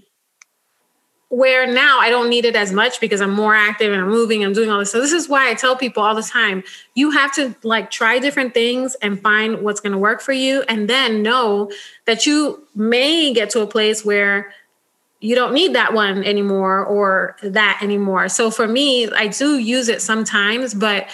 where 1.29 1.71
now 1.71 1.99
I 1.99 2.09
don't 2.09 2.29
need 2.29 2.45
it 2.45 2.55
as 2.55 2.71
much 2.71 2.99
because 2.99 3.21
I'm 3.21 3.33
more 3.33 3.53
active 3.53 3.93
and 3.93 4.01
I'm 4.01 4.09
moving, 4.09 4.43
I'm 4.43 4.53
doing 4.53 4.71
all 4.71 4.79
this. 4.79 4.91
So 4.91 4.99
this 4.99 5.11
is 5.11 5.29
why 5.29 5.49
I 5.49 5.53
tell 5.53 5.75
people 5.75 6.01
all 6.01 6.15
the 6.15 6.23
time, 6.23 6.63
you 6.95 7.11
have 7.11 7.33
to 7.35 7.55
like 7.61 7.91
try 7.91 8.17
different 8.17 8.55
things 8.55 8.95
and 8.95 9.21
find 9.21 9.61
what's 9.61 9.79
going 9.79 9.91
to 9.91 9.97
work 9.99 10.21
for 10.21 10.33
you 10.33 10.63
and 10.67 10.89
then 10.89 11.21
know 11.21 11.71
that 12.05 12.25
you 12.25 12.67
may 12.73 13.31
get 13.31 13.51
to 13.51 13.61
a 13.61 13.67
place 13.67 14.03
where 14.03 14.51
you 15.19 15.35
don't 15.35 15.53
need 15.53 15.75
that 15.75 15.93
one 15.93 16.23
anymore 16.23 16.83
or 16.83 17.35
that 17.43 17.79
anymore. 17.83 18.27
So 18.29 18.49
for 18.49 18.67
me, 18.67 19.07
I 19.11 19.27
do 19.27 19.59
use 19.59 19.87
it 19.87 20.01
sometimes, 20.01 20.73
but 20.73 21.09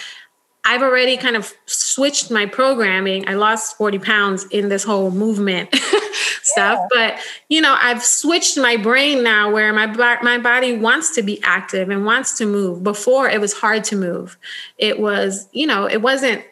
I've 0.66 0.82
already 0.82 1.16
kind 1.16 1.36
of 1.36 1.54
switched 1.66 2.28
my 2.30 2.44
programming. 2.44 3.28
I 3.28 3.34
lost 3.34 3.76
40 3.76 4.00
pounds 4.00 4.46
in 4.50 4.68
this 4.68 4.82
whole 4.82 5.12
movement 5.12 5.72
stuff, 6.42 6.80
yeah. 6.80 6.86
but 6.92 7.18
you 7.48 7.60
know, 7.60 7.76
I've 7.80 8.02
switched 8.02 8.58
my 8.58 8.76
brain 8.76 9.22
now 9.22 9.52
where 9.52 9.72
my 9.72 9.86
my 10.22 10.38
body 10.38 10.76
wants 10.76 11.14
to 11.14 11.22
be 11.22 11.40
active 11.44 11.88
and 11.88 12.04
wants 12.04 12.36
to 12.38 12.46
move. 12.46 12.82
Before 12.82 13.28
it 13.28 13.40
was 13.40 13.52
hard 13.52 13.84
to 13.84 13.96
move. 13.96 14.36
It 14.76 14.98
was, 14.98 15.48
you 15.52 15.68
know, 15.68 15.88
it 15.88 16.02
wasn't 16.02 16.44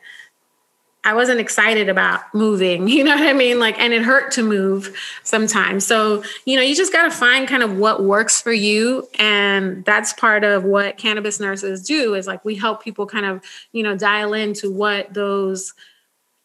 I 1.04 1.12
wasn't 1.12 1.38
excited 1.38 1.88
about 1.88 2.34
moving, 2.34 2.88
you 2.88 3.04
know 3.04 3.14
what 3.14 3.26
I 3.26 3.32
mean? 3.32 3.58
Like, 3.58 3.78
and 3.78 3.92
it 3.92 4.02
hurt 4.02 4.32
to 4.32 4.42
move 4.42 4.96
sometimes. 5.22 5.86
So, 5.86 6.22
you 6.46 6.56
know, 6.56 6.62
you 6.62 6.74
just 6.74 6.92
got 6.92 7.04
to 7.04 7.10
find 7.10 7.46
kind 7.46 7.62
of 7.62 7.76
what 7.76 8.02
works 8.02 8.40
for 8.40 8.52
you. 8.52 9.06
And 9.18 9.84
that's 9.84 10.12
part 10.14 10.44
of 10.44 10.64
what 10.64 10.96
cannabis 10.96 11.40
nurses 11.40 11.82
do 11.82 12.14
is 12.14 12.26
like 12.26 12.44
we 12.44 12.54
help 12.54 12.82
people 12.82 13.06
kind 13.06 13.26
of, 13.26 13.42
you 13.72 13.82
know, 13.82 13.96
dial 13.96 14.32
into 14.32 14.72
what 14.72 15.12
those, 15.12 15.74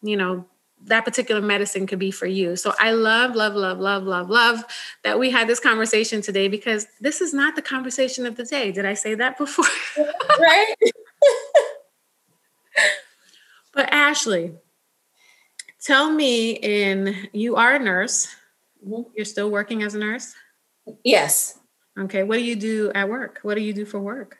you 0.01 0.17
know, 0.17 0.45
that 0.85 1.03
particular 1.03 1.41
medicine 1.41 1.85
could 1.85 1.99
be 1.99 2.11
for 2.11 2.25
you. 2.25 2.55
So 2.55 2.73
I 2.79 2.91
love, 2.91 3.35
love, 3.35 3.53
love, 3.53 3.79
love, 3.79 4.03
love, 4.03 4.29
love 4.29 4.63
that 5.03 5.19
we 5.19 5.29
had 5.29 5.47
this 5.47 5.59
conversation 5.59 6.21
today 6.21 6.47
because 6.47 6.87
this 7.01 7.19
is 7.19 7.33
not 7.33 7.55
the 7.55 7.61
conversation 7.61 8.25
of 8.25 8.37
the 8.37 8.45
day. 8.45 8.71
Did 8.71 8.85
I 8.85 8.93
say 8.93 9.13
that 9.15 9.37
before? 9.37 9.65
right. 10.39 10.75
but 13.73 13.91
Ashley, 13.91 14.53
tell 15.81 16.11
me 16.11 16.51
in 16.51 17.29
you 17.33 17.55
are 17.55 17.75
a 17.75 17.79
nurse. 17.79 18.27
Mm-hmm. 18.85 19.09
You're 19.15 19.25
still 19.25 19.49
working 19.49 19.83
as 19.83 19.95
a 19.95 19.99
nurse? 19.99 20.33
Yes. 21.03 21.59
Okay. 21.97 22.23
What 22.23 22.37
do 22.37 22.43
you 22.43 22.55
do 22.55 22.91
at 22.95 23.09
work? 23.09 23.39
What 23.41 23.55
do 23.55 23.61
you 23.61 23.73
do 23.73 23.85
for 23.85 23.99
work? 23.99 24.37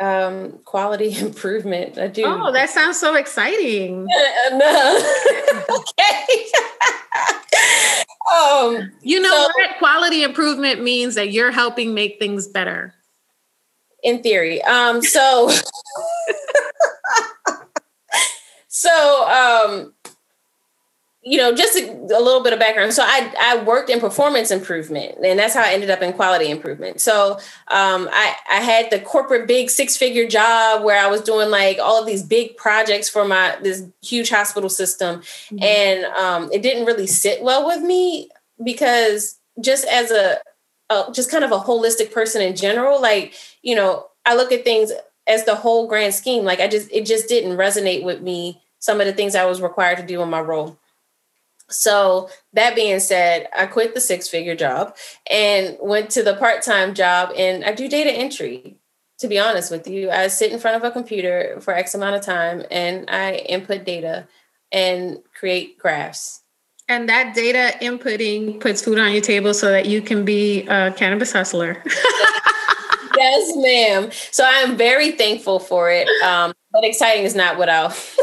um, 0.00 0.58
quality 0.64 1.16
improvement. 1.20 1.98
I 1.98 2.08
do. 2.08 2.24
Oh, 2.26 2.52
that 2.52 2.70
sounds 2.70 2.98
so 2.98 3.14
exciting. 3.14 4.06
no. 4.52 5.02
okay. 5.70 6.46
um, 8.34 8.90
you 9.02 9.20
know 9.20 9.30
so, 9.30 9.48
what? 9.54 9.78
Quality 9.78 10.22
improvement 10.22 10.82
means 10.82 11.14
that 11.14 11.30
you're 11.32 11.52
helping 11.52 11.94
make 11.94 12.18
things 12.18 12.48
better. 12.48 12.94
In 14.02 14.22
theory. 14.22 14.62
Um, 14.62 15.02
so 15.02 15.50
so 18.80 19.28
um 19.28 19.92
you 21.22 21.36
know, 21.36 21.54
just 21.54 21.76
a, 21.76 21.90
a, 21.90 22.22
little 22.22 22.42
bit 22.42 22.54
of 22.54 22.58
background. 22.58 22.94
So 22.94 23.02
I 23.04 23.32
I 23.38 23.62
worked 23.62 23.90
in 23.90 24.00
performance 24.00 24.50
improvement, 24.50 25.16
and 25.22 25.38
that's 25.38 25.52
how 25.52 25.62
I 25.62 25.74
ended 25.74 25.90
up 25.90 26.00
in 26.00 26.14
quality 26.14 26.50
improvement. 26.50 27.00
So 27.00 27.32
um, 27.68 28.08
I 28.10 28.34
I 28.50 28.60
had 28.60 28.90
the 28.90 29.00
corporate 29.00 29.46
big 29.46 29.68
six 29.68 29.98
figure 29.98 30.26
job 30.26 30.82
where 30.82 30.98
I 30.98 31.08
was 31.08 31.20
doing 31.20 31.50
like 31.50 31.78
all 31.78 32.00
of 32.00 32.06
these 32.06 32.22
big 32.22 32.56
projects 32.56 33.10
for 33.10 33.26
my 33.26 33.58
this 33.62 33.84
huge 34.02 34.30
hospital 34.30 34.70
system, 34.70 35.20
mm-hmm. 35.20 35.62
and 35.62 36.04
um, 36.16 36.50
it 36.52 36.62
didn't 36.62 36.86
really 36.86 37.06
sit 37.06 37.42
well 37.42 37.66
with 37.66 37.82
me 37.82 38.30
because 38.64 39.38
just 39.60 39.86
as 39.88 40.10
a, 40.10 40.38
a 40.88 41.12
just 41.12 41.30
kind 41.30 41.44
of 41.44 41.52
a 41.52 41.58
holistic 41.58 42.14
person 42.14 42.40
in 42.40 42.56
general, 42.56 43.00
like 43.00 43.34
you 43.60 43.74
know, 43.74 44.06
I 44.24 44.36
look 44.36 44.52
at 44.52 44.64
things 44.64 44.90
as 45.26 45.44
the 45.44 45.54
whole 45.54 45.86
grand 45.86 46.14
scheme. 46.14 46.44
Like 46.44 46.60
I 46.60 46.66
just 46.66 46.90
it 46.90 47.04
just 47.04 47.28
didn't 47.28 47.58
resonate 47.58 48.04
with 48.04 48.22
me. 48.22 48.62
Some 48.80 49.00
of 49.00 49.06
the 49.06 49.12
things 49.12 49.34
I 49.34 49.46
was 49.46 49.62
required 49.62 49.98
to 49.98 50.06
do 50.06 50.20
in 50.22 50.28
my 50.28 50.40
role. 50.40 50.78
So 51.70 52.28
that 52.52 52.74
being 52.74 52.98
said, 53.00 53.48
I 53.56 53.66
quit 53.66 53.94
the 53.94 54.00
six 54.00 54.28
figure 54.28 54.56
job 54.56 54.96
and 55.30 55.76
went 55.80 56.10
to 56.10 56.22
the 56.22 56.34
part 56.34 56.62
time 56.62 56.94
job 56.94 57.32
and 57.36 57.64
I 57.64 57.72
do 57.72 57.88
data 57.88 58.10
entry. 58.10 58.76
To 59.20 59.28
be 59.28 59.38
honest 59.38 59.70
with 59.70 59.86
you, 59.86 60.10
I 60.10 60.28
sit 60.28 60.50
in 60.50 60.58
front 60.58 60.78
of 60.78 60.82
a 60.82 60.90
computer 60.90 61.58
for 61.60 61.74
X 61.74 61.94
amount 61.94 62.16
of 62.16 62.22
time 62.22 62.64
and 62.70 63.08
I 63.08 63.34
input 63.34 63.84
data 63.84 64.26
and 64.72 65.18
create 65.38 65.78
graphs. 65.78 66.42
And 66.88 67.08
that 67.08 67.34
data 67.34 67.76
inputting 67.80 68.60
puts 68.60 68.82
food 68.82 68.98
on 68.98 69.12
your 69.12 69.20
table 69.20 69.54
so 69.54 69.70
that 69.70 69.86
you 69.86 70.02
can 70.02 70.24
be 70.24 70.66
a 70.66 70.92
cannabis 70.92 71.32
hustler. 71.32 71.80
yes, 73.16 73.52
ma'am. 73.56 74.10
So 74.32 74.44
I'm 74.44 74.76
very 74.76 75.12
thankful 75.12 75.60
for 75.60 75.90
it. 75.90 76.08
Um, 76.24 76.52
but 76.72 76.82
exciting 76.84 77.24
is 77.24 77.34
not 77.34 77.58
what 77.58 77.68
I'll 77.68 77.90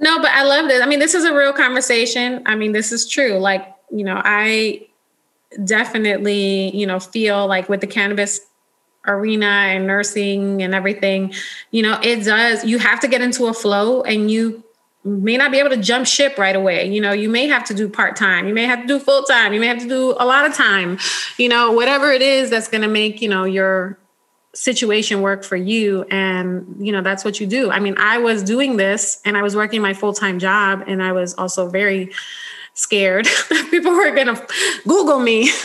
no, 0.00 0.20
but 0.20 0.30
I 0.30 0.44
love 0.44 0.68
this. 0.68 0.82
I 0.82 0.86
mean, 0.86 1.00
this 1.00 1.14
is 1.14 1.24
a 1.24 1.34
real 1.34 1.52
conversation. 1.52 2.42
I 2.46 2.54
mean, 2.54 2.72
this 2.72 2.92
is 2.92 3.08
true. 3.08 3.38
Like, 3.38 3.74
you 3.90 4.04
know, 4.04 4.20
I 4.24 4.86
definitely, 5.64 6.76
you 6.76 6.86
know, 6.86 7.00
feel 7.00 7.46
like 7.46 7.68
with 7.68 7.80
the 7.80 7.86
cannabis 7.86 8.40
arena 9.06 9.46
and 9.46 9.86
nursing 9.86 10.62
and 10.62 10.74
everything, 10.74 11.32
you 11.70 11.82
know, 11.82 11.98
it 12.02 12.24
does, 12.24 12.64
you 12.64 12.78
have 12.78 13.00
to 13.00 13.08
get 13.08 13.22
into 13.22 13.46
a 13.46 13.54
flow 13.54 14.02
and 14.02 14.30
you 14.30 14.62
may 15.04 15.36
not 15.36 15.50
be 15.50 15.58
able 15.58 15.70
to 15.70 15.76
jump 15.76 16.06
ship 16.06 16.38
right 16.38 16.54
away. 16.54 16.86
You 16.86 17.00
know, 17.00 17.12
you 17.12 17.28
may 17.28 17.48
have 17.48 17.64
to 17.64 17.74
do 17.74 17.88
part 17.88 18.14
time, 18.16 18.46
you 18.46 18.54
may 18.54 18.64
have 18.64 18.82
to 18.82 18.86
do 18.86 18.98
full 18.98 19.22
time, 19.22 19.52
you 19.52 19.60
may 19.60 19.68
have 19.68 19.78
to 19.78 19.88
do 19.88 20.14
a 20.18 20.26
lot 20.26 20.46
of 20.46 20.54
time, 20.54 20.98
you 21.38 21.48
know, 21.48 21.72
whatever 21.72 22.12
it 22.12 22.22
is 22.22 22.50
that's 22.50 22.68
going 22.68 22.82
to 22.82 22.88
make, 22.88 23.22
you 23.22 23.28
know, 23.28 23.44
your 23.44 23.98
situation 24.54 25.20
work 25.20 25.44
for 25.44 25.56
you 25.56 26.04
and 26.10 26.76
you 26.78 26.90
know 26.90 27.02
that's 27.02 27.24
what 27.24 27.38
you 27.38 27.46
do. 27.46 27.70
I 27.70 27.80
mean 27.80 27.96
i 27.98 28.18
was 28.18 28.42
doing 28.42 28.76
this 28.76 29.20
and 29.24 29.36
i 29.36 29.42
was 29.42 29.54
working 29.54 29.82
my 29.82 29.92
full-time 29.94 30.38
job 30.38 30.82
and 30.86 31.02
i 31.02 31.12
was 31.12 31.34
also 31.34 31.68
very 31.68 32.10
scared 32.74 33.26
that 33.50 33.68
people 33.70 33.92
were 33.92 34.14
going 34.14 34.26
to 34.34 34.46
google 34.86 35.20
me. 35.20 35.50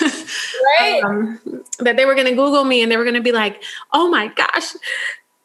Right. 0.80 1.04
Um, 1.04 1.42
that 1.80 1.98
they 1.98 2.06
were 2.06 2.16
going 2.16 2.28
to 2.28 2.36
google 2.36 2.64
me 2.64 2.82
and 2.82 2.92
they 2.92 2.96
were 2.96 3.04
going 3.04 3.16
to 3.16 3.22
be 3.22 3.34
like 3.34 3.62
oh 3.92 4.10
my 4.10 4.28
gosh 4.30 4.74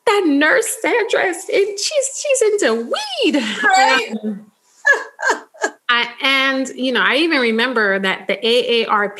that 0.06 0.24
nurse 0.26 0.78
Sandra, 0.80 1.26
and 1.26 1.78
she's 1.78 2.22
she's 2.22 2.42
into 2.42 2.74
weed. 2.84 3.34
Right. 3.34 4.14
I, 5.90 6.14
and 6.22 6.68
you 6.68 6.92
know 6.92 7.02
i 7.02 7.16
even 7.16 7.40
remember 7.40 7.98
that 7.98 8.26
the 8.26 8.36
aarp 8.36 9.18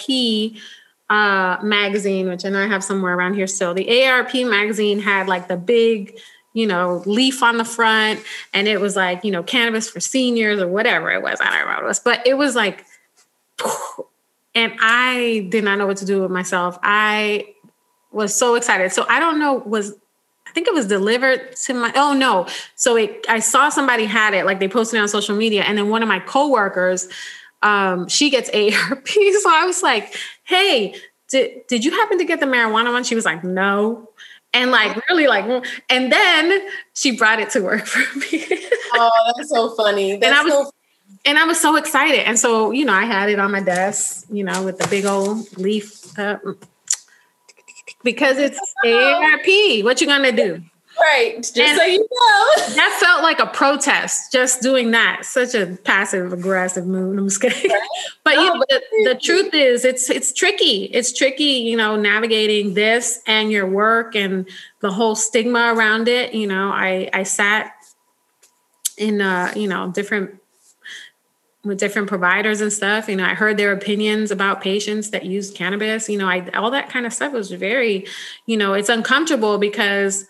uh, 1.11 1.59
magazine, 1.63 2.29
which 2.29 2.45
I 2.45 2.51
know 2.51 2.63
I 2.63 2.67
have 2.67 2.85
somewhere 2.85 3.17
around 3.17 3.35
here 3.35 3.47
still. 3.47 3.75
The 3.75 4.05
ARP 4.05 4.35
magazine 4.35 5.01
had 5.01 5.27
like 5.27 5.49
the 5.49 5.57
big, 5.57 6.19
you 6.53 6.67
know, 6.67 7.03
leaf 7.07 7.43
on 7.43 7.57
the 7.57 7.65
front, 7.65 8.21
and 8.53 8.69
it 8.69 8.81
was 8.81 8.97
like, 8.97 9.25
you 9.25 9.31
know, 9.31 9.43
cannabis 9.43 9.89
for 9.89 10.01
seniors 10.01 10.61
or 10.61 10.69
whatever 10.69 11.11
it 11.11 11.23
was. 11.23 11.41
I 11.41 11.45
don't 11.47 11.61
remember 11.61 11.83
what 11.83 11.85
it 11.85 11.89
was, 11.89 12.01
but 12.01 12.27
it 12.27 12.35
was 12.35 12.55
like, 12.55 12.85
and 14.55 14.73
I 14.81 15.47
did 15.51 15.65
not 15.65 15.79
know 15.79 15.87
what 15.87 15.99
to 15.99 16.05
do 16.05 16.23
with 16.23 16.31
myself. 16.31 16.79
I 16.83 17.55
was 18.11 18.35
so 18.35 18.55
excited. 18.55 18.93
So 18.93 19.07
I 19.09 19.21
don't 19.21 19.39
know, 19.39 19.55
was 19.55 19.95
I 20.47 20.53
think 20.53 20.67
it 20.67 20.75
was 20.75 20.87
delivered 20.87 21.57
to 21.57 21.75
my 21.75 21.93
oh 21.95 22.15
no. 22.15 22.47
So 22.75 22.97
it 22.97 23.25
I 23.29 23.39
saw 23.39 23.69
somebody 23.69 24.07
had 24.07 24.35
it, 24.35 24.47
like 24.47 24.61
they 24.61 24.69
posted 24.69 24.99
it 24.99 25.03
on 25.03 25.09
social 25.09 25.37
media, 25.37 25.63
and 25.63 25.77
then 25.77 25.89
one 25.89 26.03
of 26.03 26.09
my 26.09 26.21
coworkers 26.21 27.09
um, 27.63 28.09
she 28.09 28.31
gets 28.31 28.51
ARP. 28.51 29.09
So 29.41 29.51
I 29.51 29.65
was 29.65 29.83
like, 29.83 30.15
hey, 30.45 30.95
did, 31.29 31.67
did 31.69 31.85
you 31.85 31.91
happen 31.93 32.19
to 32.19 32.25
get 32.25 32.41
the 32.41 32.47
marijuana 32.47 32.93
one? 32.93 33.05
She 33.05 33.15
was 33.15 33.25
like, 33.25 33.45
no. 33.45 34.11
And 34.55 34.71
like 34.71 34.97
really 35.09 35.27
like, 35.27 35.45
and 35.91 36.11
then 36.11 36.69
she 36.95 37.17
brought 37.17 37.39
it 37.39 37.51
to 37.51 37.61
work 37.61 37.87
for 37.87 38.19
me. 38.19 38.45
oh, 38.95 39.33
that's 39.37 39.51
so 39.51 39.71
funny. 39.75 40.17
That's 40.17 40.25
and 40.27 40.35
I 40.35 40.43
was, 40.43 40.67
so 40.67 40.73
and 41.25 41.39
I 41.39 41.45
was 41.45 41.61
so 41.61 41.77
excited. 41.77 42.27
And 42.27 42.39
so, 42.39 42.71
you 42.71 42.85
know, 42.85 42.95
I 42.95 43.05
had 43.05 43.29
it 43.29 43.39
on 43.39 43.53
my 43.53 43.61
desk, 43.61 44.27
you 44.31 44.45
know, 44.45 44.65
with 44.65 44.79
the 44.79 44.89
big 44.89 45.05
old 45.05 45.57
leaf 45.59 46.19
uh, 46.19 46.39
because 48.03 48.39
it's 48.39 48.59
ARP. 48.85 49.85
What 49.85 50.01
you 50.01 50.07
gonna 50.07 50.33
do? 50.33 50.63
Right. 51.01 51.37
Just 51.39 51.59
and 51.59 51.79
so 51.79 51.85
you 51.85 52.01
know. 52.01 52.65
that 52.75 52.99
felt 53.01 53.23
like 53.23 53.39
a 53.39 53.47
protest, 53.47 54.33
just 54.33 54.63
doing 54.63 54.91
that. 54.93 55.25
Such 55.25 55.55
a 55.55 55.79
passive 55.85 56.33
aggressive 56.33 56.87
move. 56.87 57.17
I'm 57.17 57.29
just 57.29 57.41
kidding. 57.41 57.71
Right? 57.71 57.89
but 58.25 58.35
you 58.35 58.53
know, 58.53 58.65
the, 58.69 58.83
the 59.05 59.15
truth 59.15 59.55
is 59.55 59.85
it's 59.85 60.11
it's 60.11 60.33
tricky. 60.33 60.85
It's 60.85 61.13
tricky, 61.13 61.45
you 61.45 61.77
know, 61.77 61.97
navigating 61.97 62.75
this 62.75 63.21
and 63.27 63.53
your 63.53 63.67
work 63.67 64.17
and 64.17 64.49
the 64.81 64.91
whole 64.91 65.15
stigma 65.15 65.73
around 65.75 66.09
it. 66.09 66.35
You 66.35 66.47
know, 66.47 66.71
I 66.71 67.09
I 67.13 67.23
sat 67.23 67.73
in 68.97 69.21
uh, 69.21 69.53
you 69.55 69.69
know, 69.69 69.91
different 69.91 70.41
with 71.65 71.79
different 71.79 72.09
providers 72.09 72.61
and 72.61 72.73
stuff. 72.73 73.09
You 73.09 73.17
know, 73.17 73.25
I 73.25 73.35
heard 73.35 73.57
their 73.57 73.73
opinions 73.73 74.31
about 74.31 74.61
patients 74.61 75.11
that 75.11 75.25
use 75.25 75.51
cannabis. 75.51 76.09
You 76.09 76.19
know, 76.19 76.27
I 76.27 76.49
all 76.51 76.71
that 76.71 76.89
kind 76.89 77.07
of 77.07 77.13
stuff 77.13 77.33
was 77.33 77.51
very, 77.51 78.07
you 78.47 78.57
know, 78.57 78.75
it's 78.75 78.89
uncomfortable 78.89 79.59
because 79.59 80.27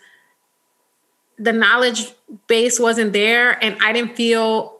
the 1.38 1.52
knowledge 1.52 2.12
base 2.46 2.78
wasn't 2.80 3.12
there 3.12 3.62
and 3.62 3.76
I 3.80 3.92
didn't 3.92 4.16
feel 4.16 4.76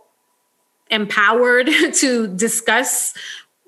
empowered 0.91 1.69
to 1.95 2.27
discuss 2.29 3.15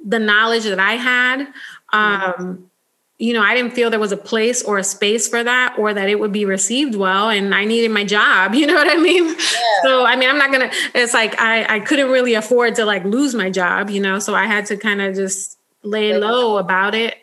the 0.04 0.18
knowledge 0.18 0.64
that 0.64 0.80
I 0.80 0.94
had. 0.94 1.46
Um, 1.92 2.70
you 3.18 3.34
know, 3.34 3.42
I 3.42 3.54
didn't 3.54 3.74
feel 3.74 3.90
there 3.90 4.00
was 4.00 4.12
a 4.12 4.16
place 4.16 4.62
or 4.62 4.78
a 4.78 4.84
space 4.84 5.28
for 5.28 5.44
that 5.44 5.76
or 5.78 5.92
that 5.92 6.08
it 6.08 6.18
would 6.18 6.32
be 6.32 6.46
received 6.46 6.94
well. 6.94 7.28
And 7.28 7.54
I 7.54 7.66
needed 7.66 7.90
my 7.90 8.04
job. 8.04 8.54
You 8.60 8.66
know 8.66 8.74
what 8.74 8.90
I 8.90 8.96
mean? 8.96 9.26
Yeah. 9.26 9.34
So, 9.82 10.04
I 10.06 10.16
mean, 10.16 10.30
I'm 10.30 10.38
not 10.38 10.50
going 10.50 10.68
to, 10.68 10.76
it's 10.94 11.12
like 11.12 11.38
I, 11.38 11.76
I 11.76 11.80
couldn't 11.80 12.10
really 12.10 12.34
afford 12.34 12.74
to 12.76 12.86
like 12.86 13.04
lose 13.04 13.34
my 13.34 13.50
job, 13.50 13.90
you 13.90 14.00
know? 14.00 14.18
So 14.18 14.34
I 14.34 14.46
had 14.46 14.66
to 14.66 14.76
kind 14.76 15.02
of 15.02 15.14
just 15.14 15.58
lay 15.82 16.16
low 16.16 16.56
about 16.56 16.94
it. 16.94 17.16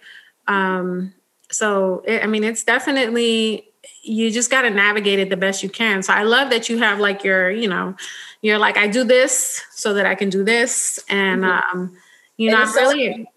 Um, 0.48 1.14
so, 1.50 2.04
it, 2.06 2.24
I 2.24 2.28
mean, 2.28 2.44
it's 2.44 2.64
definitely 2.64 3.67
you 4.04 4.32
just 4.32 4.50
got 4.50 4.62
to 4.62 4.70
navigate 4.70 5.20
it 5.20 5.30
the 5.30 5.38
best 5.38 5.64
you 5.64 5.70
can. 5.70 6.02
So 6.04 6.14
I 6.14 6.24
love 6.24 6.50
that 6.50 6.70
you 6.70 6.78
have 6.78 7.00
like 7.00 7.24
your, 7.24 7.52
you 7.52 7.68
know, 7.68 7.96
you're 8.42 8.58
like, 8.58 8.78
I 8.78 8.88
do 8.88 9.04
this 9.04 9.62
so 9.72 9.94
that 9.96 10.06
I 10.06 10.16
can 10.16 10.30
do 10.30 10.44
this. 10.44 11.00
And, 11.10 11.44
mm-hmm. 11.44 11.78
um, 11.78 11.98
you 12.38 12.52
know, 12.52 12.58
I'm 12.58 12.68
so, 12.68 12.82
really. 12.82 13.28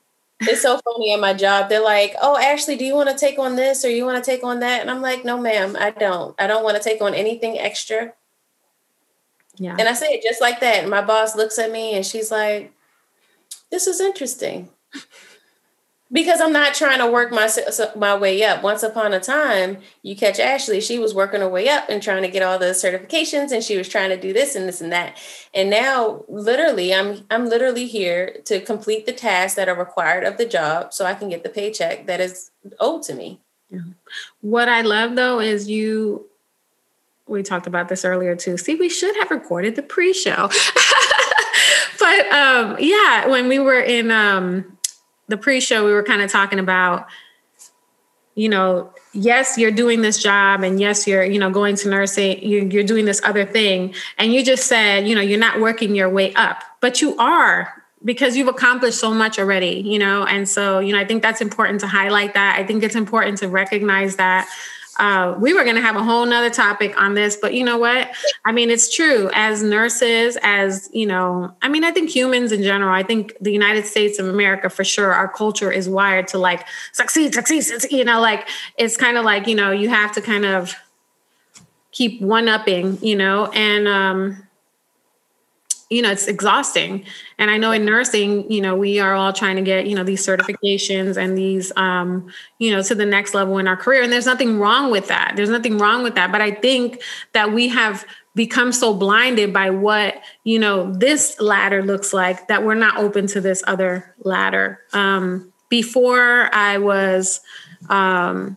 It's 0.43 0.63
so 0.63 0.79
funny 0.79 1.13
at 1.13 1.21
my 1.21 1.35
job. 1.35 1.69
They're 1.69 1.83
like, 1.83 2.15
oh, 2.21 2.39
Ashley, 2.39 2.77
do 2.77 2.85
you 2.85 2.95
want 2.95 3.11
to 3.11 3.17
take 3.17 3.39
on 3.39 3.57
this 3.57 3.85
or 3.85 3.91
you 3.91 4.07
want 4.07 4.23
to 4.23 4.31
take 4.31 4.43
on 4.43 4.61
that? 4.61 4.81
And 4.81 4.91
I'm 4.91 5.03
like, 5.03 5.25
no, 5.25 5.39
ma'am, 5.39 5.77
I 5.79 5.91
don't. 5.91 6.35
I 6.41 6.47
don't 6.47 6.65
want 6.65 6.77
to 6.77 6.83
take 6.83 7.03
on 7.03 7.15
anything 7.15 7.59
extra. 7.59 8.15
Yeah. 9.57 9.77
And 9.79 9.89
I 9.89 9.93
say 9.93 10.07
it 10.07 10.23
just 10.23 10.41
like 10.41 10.61
that. 10.61 10.81
And 10.81 10.91
my 10.91 11.03
boss 11.03 11.37
looks 11.37 11.59
at 11.59 11.71
me 11.71 11.95
and 11.95 12.07
she's 12.07 12.31
like, 12.31 12.73
this 13.71 13.87
is 13.87 14.01
interesting. 14.01 14.71
Because 16.13 16.41
I'm 16.41 16.53
not 16.53 16.75
trying 16.75 16.99
to 16.99 17.11
work 17.11 17.31
my 17.31 17.49
my 17.97 18.17
way 18.17 18.43
up. 18.43 18.63
Once 18.63 18.83
upon 18.83 19.13
a 19.13 19.21
time, 19.21 19.79
you 20.03 20.17
catch 20.17 20.41
Ashley, 20.41 20.81
she 20.81 20.99
was 20.99 21.15
working 21.15 21.41
her 21.41 21.49
way 21.49 21.69
up 21.69 21.89
and 21.89 22.03
trying 22.03 22.23
to 22.23 22.29
get 22.29 22.43
all 22.43 22.59
the 22.59 22.67
certifications 22.67 23.53
and 23.53 23.63
she 23.63 23.77
was 23.77 23.89
trying 23.89 24.11
to 24.11 24.21
do 24.21 24.33
this 24.33 24.55
and 24.55 24.67
this 24.67 24.81
and 24.81 24.93
that. 24.93 25.17
And 25.55 25.71
now 25.71 26.25
literally 26.29 26.93
I'm 26.93 27.25
I'm 27.31 27.49
literally 27.49 27.87
here 27.87 28.39
to 28.47 28.61
complete 28.61 29.07
the 29.07 29.13
tasks 29.13 29.57
that 29.57 29.69
are 29.69 29.79
required 29.79 30.25
of 30.25 30.37
the 30.37 30.47
job 30.47 30.93
so 30.93 31.05
I 31.05 31.15
can 31.15 31.29
get 31.29 31.43
the 31.43 31.49
paycheck 31.49 32.07
that 32.07 32.21
is 32.21 32.51
owed 32.81 33.03
to 33.05 33.15
me. 33.15 33.41
What 34.41 34.69
I 34.69 34.81
love 34.81 35.15
though 35.15 35.39
is 35.39 35.69
you 35.69 36.27
we 37.29 37.45
talked 37.45 37.69
about 37.69 37.89
this 37.89 38.05
earlier 38.05 38.35
too. 38.35 38.57
See, 38.57 38.75
we 38.75 38.89
should 38.89 39.15
have 39.19 39.31
recorded 39.31 39.77
the 39.77 39.83
pre-show. 39.83 40.49
but 42.01 42.27
um 42.33 42.77
yeah, 42.81 43.29
when 43.29 43.47
we 43.47 43.61
were 43.61 43.81
in 43.81 44.11
um 44.11 44.77
the 45.31 45.37
pre-show 45.37 45.85
we 45.85 45.93
were 45.93 46.03
kind 46.03 46.21
of 46.21 46.31
talking 46.31 46.59
about 46.59 47.07
you 48.35 48.49
know 48.49 48.93
yes 49.13 49.57
you're 49.57 49.71
doing 49.71 50.03
this 50.03 50.23
job 50.23 50.63
and 50.63 50.81
yes 50.81 51.07
you're 51.07 51.25
you 51.25 51.39
know 51.39 51.51
going 51.51 51.77
to 51.77 51.89
nursing 51.89 52.43
you're, 52.43 52.65
you're 52.65 52.85
doing 52.85 53.05
this 53.05 53.21
other 53.25 53.45
thing. 53.45 53.95
And 54.19 54.33
you 54.33 54.45
just 54.45 54.67
said 54.67 55.07
you 55.07 55.15
know 55.15 55.21
you're 55.21 55.39
not 55.39 55.61
working 55.61 55.95
your 55.95 56.11
way 56.11 56.35
up 56.35 56.63
but 56.81 57.01
you 57.01 57.17
are 57.17 57.83
because 58.05 58.37
you've 58.37 58.49
accomplished 58.49 58.99
so 58.99 59.13
much 59.13 59.39
already 59.39 59.83
you 59.85 59.99
know? 59.99 60.25
And 60.25 60.49
so 60.49 60.81
you 60.81 60.93
know 60.93 61.01
i 61.01 61.05
think 61.05 61.23
that's 61.23 61.41
important 61.41 61.81
to 61.81 61.87
highlight 61.87 62.35
that. 62.35 62.59
I 62.59 62.65
think 62.65 62.83
it's 62.83 62.97
important 62.97 63.39
to 63.39 63.49
recognize 63.49 64.17
that 64.17 64.49
uh, 65.01 65.35
we 65.41 65.55
were 65.55 65.65
going 65.65 65.77
to 65.77 65.83
have 65.83 65.97
a 65.97 66.03
whole 66.03 66.27
nother 66.27 66.51
topic 66.51 67.01
on 67.01 67.15
this, 67.15 67.35
but 67.35 67.55
you 67.55 67.65
know 67.65 67.79
what? 67.79 68.11
I 68.45 68.53
mean, 68.53 68.69
it's 68.69 68.95
true. 68.95 69.31
As 69.33 69.63
nurses, 69.63 70.37
as 70.43 70.91
you 70.93 71.07
know, 71.07 71.57
I 71.63 71.71
mean, 71.71 71.85
I 71.85 71.91
think 71.91 72.11
humans 72.11 72.53
in 72.53 72.63
general, 72.63 72.95
I 72.95 73.03
think 73.03 73.35
the 73.41 73.51
United 73.51 73.87
States 73.87 74.19
of 74.19 74.29
America 74.29 74.69
for 74.69 74.85
sure, 74.85 75.11
our 75.13 75.27
culture 75.27 75.73
is 75.73 75.89
wired 75.89 76.29
to 76.29 76.39
like 76.39 76.67
succeed, 76.93 77.33
succeed, 77.33 77.63
succeed 77.63 77.97
you 77.97 78.05
know, 78.05 78.21
like 78.21 78.47
it's 78.77 78.99
kind 78.99 79.17
of 79.17 79.25
like, 79.25 79.47
you 79.47 79.55
know, 79.55 79.71
you 79.71 79.89
have 79.89 80.13
to 80.13 80.21
kind 80.21 80.45
of 80.45 80.75
keep 81.93 82.21
one 82.21 82.47
upping, 82.47 83.03
you 83.03 83.17
know, 83.17 83.47
and, 83.47 83.89
um, 83.89 84.47
you 85.91 86.01
know 86.01 86.11
it's 86.11 86.27
exhausting. 86.27 87.05
And 87.39 87.51
i 87.51 87.57
know 87.59 87.73
in 87.73 87.85
nursing 87.85 88.51
you 88.51 88.61
know 88.61 88.77
we 88.77 89.01
are 89.01 89.15
all 89.15 89.33
trying 89.33 89.57
to 89.57 89.63
get 89.63 89.87
you 89.87 89.95
know 89.95 90.05
these 90.05 90.25
certifications 90.25 91.17
and 91.17 91.37
these 91.37 91.73
um 91.77 92.31
you 92.59 92.71
know 92.71 92.83
to 92.83 92.95
the 92.95 93.05
next 93.05 93.35
level 93.35 93.59
in 93.59 93.69
our 93.69 93.77
career. 93.77 94.03
And 94.03 94.13
there's 94.13 94.27
nothing 94.27 94.59
wrong 94.59 94.91
with 94.91 95.09
that. 95.09 95.35
There's 95.37 95.51
nothing 95.51 95.77
wrong 95.77 96.03
with 96.03 96.15
that. 96.15 96.33
But 96.33 96.41
i 96.41 96.53
think 96.53 97.03
that 97.33 97.53
we 97.53 97.69
have 97.69 98.07
become 98.37 98.73
so 98.73 98.95
blinded 98.95 99.53
by 99.53 99.71
what 99.71 100.23
you 100.45 100.59
know 100.59 100.93
this 100.95 101.41
ladder 101.41 101.83
looks 101.83 102.13
like 102.13 102.49
that 102.49 102.65
we're 102.65 102.75
not 102.75 102.97
open 102.97 103.27
to 103.27 103.41
this 103.41 103.63
other 103.67 104.15
ladder. 104.25 104.81
Um 104.93 105.53
before 105.69 106.53
i 106.53 106.79
was 106.79 107.41
um 107.89 108.57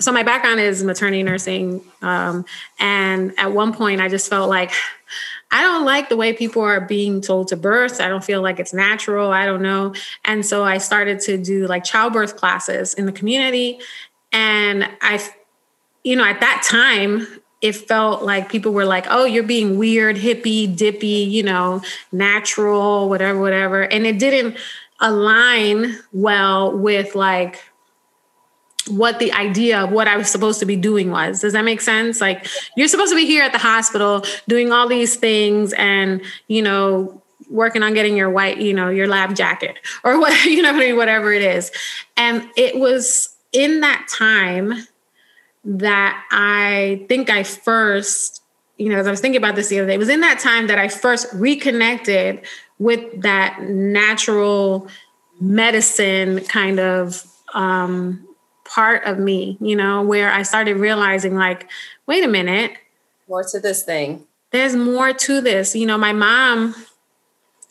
so 0.00 0.10
my 0.10 0.22
background 0.22 0.58
is 0.58 0.82
maternity 0.82 1.22
nursing 1.22 1.80
um, 2.02 2.44
and 2.80 3.32
at 3.38 3.52
one 3.52 3.72
point 3.72 4.00
i 4.00 4.08
just 4.08 4.28
felt 4.28 4.48
like 4.48 4.72
I 5.54 5.62
don't 5.62 5.84
like 5.84 6.08
the 6.08 6.16
way 6.16 6.32
people 6.32 6.62
are 6.62 6.80
being 6.80 7.20
told 7.20 7.46
to 7.48 7.56
birth. 7.56 8.00
I 8.00 8.08
don't 8.08 8.24
feel 8.24 8.42
like 8.42 8.58
it's 8.58 8.74
natural. 8.74 9.30
I 9.30 9.46
don't 9.46 9.62
know. 9.62 9.94
And 10.24 10.44
so 10.44 10.64
I 10.64 10.78
started 10.78 11.20
to 11.20 11.38
do 11.38 11.68
like 11.68 11.84
childbirth 11.84 12.36
classes 12.36 12.92
in 12.92 13.06
the 13.06 13.12
community. 13.12 13.78
And 14.32 14.90
I, 15.00 15.24
you 16.02 16.16
know, 16.16 16.24
at 16.24 16.40
that 16.40 16.66
time, 16.68 17.28
it 17.60 17.76
felt 17.76 18.24
like 18.24 18.50
people 18.50 18.72
were 18.72 18.84
like, 18.84 19.06
oh, 19.08 19.26
you're 19.26 19.44
being 19.44 19.78
weird, 19.78 20.16
hippie, 20.16 20.76
dippy, 20.76 21.06
you 21.06 21.44
know, 21.44 21.82
natural, 22.10 23.08
whatever, 23.08 23.38
whatever. 23.38 23.82
And 23.82 24.06
it 24.06 24.18
didn't 24.18 24.56
align 24.98 25.96
well 26.12 26.76
with 26.76 27.14
like 27.14 27.62
what 28.88 29.18
the 29.18 29.32
idea 29.32 29.80
of 29.82 29.90
what 29.90 30.08
I 30.08 30.16
was 30.16 30.30
supposed 30.30 30.60
to 30.60 30.66
be 30.66 30.76
doing 30.76 31.10
was. 31.10 31.40
Does 31.40 31.52
that 31.52 31.64
make 31.64 31.80
sense? 31.80 32.20
Like 32.20 32.46
you're 32.76 32.88
supposed 32.88 33.10
to 33.10 33.16
be 33.16 33.26
here 33.26 33.42
at 33.42 33.52
the 33.52 33.58
hospital 33.58 34.24
doing 34.48 34.72
all 34.72 34.88
these 34.88 35.16
things 35.16 35.72
and, 35.74 36.20
you 36.48 36.62
know, 36.62 37.22
working 37.50 37.82
on 37.82 37.94
getting 37.94 38.16
your 38.16 38.30
white, 38.30 38.58
you 38.58 38.74
know, 38.74 38.88
your 38.88 39.06
lab 39.06 39.34
jacket 39.34 39.78
or 40.02 40.18
what, 40.20 40.44
you 40.44 40.62
know, 40.62 40.96
whatever 40.96 41.32
it 41.32 41.42
is. 41.42 41.70
And 42.16 42.48
it 42.56 42.78
was 42.78 43.34
in 43.52 43.80
that 43.80 44.06
time 44.10 44.74
that 45.64 46.24
I 46.30 47.04
think 47.08 47.30
I 47.30 47.42
first, 47.42 48.42
you 48.76 48.88
know, 48.88 48.98
as 48.98 49.06
I 49.06 49.10
was 49.10 49.20
thinking 49.20 49.38
about 49.38 49.54
this 49.54 49.68
the 49.68 49.78
other 49.78 49.88
day, 49.88 49.94
it 49.94 49.98
was 49.98 50.08
in 50.08 50.20
that 50.20 50.40
time 50.40 50.66
that 50.66 50.78
I 50.78 50.88
first 50.88 51.32
reconnected 51.32 52.42
with 52.78 53.22
that 53.22 53.62
natural 53.62 54.88
medicine 55.40 56.40
kind 56.44 56.80
of 56.80 57.24
um, 57.54 58.26
part 58.64 59.04
of 59.04 59.18
me, 59.18 59.56
you 59.60 59.76
know, 59.76 60.02
where 60.02 60.32
I 60.32 60.42
started 60.42 60.76
realizing, 60.76 61.34
like, 61.34 61.68
wait 62.06 62.24
a 62.24 62.28
minute. 62.28 62.72
More 63.28 63.44
to 63.44 63.60
this 63.60 63.82
thing. 63.82 64.26
There's 64.50 64.76
more 64.76 65.12
to 65.12 65.40
this. 65.40 65.74
You 65.74 65.86
know, 65.86 65.98
my 65.98 66.12
mom 66.12 66.74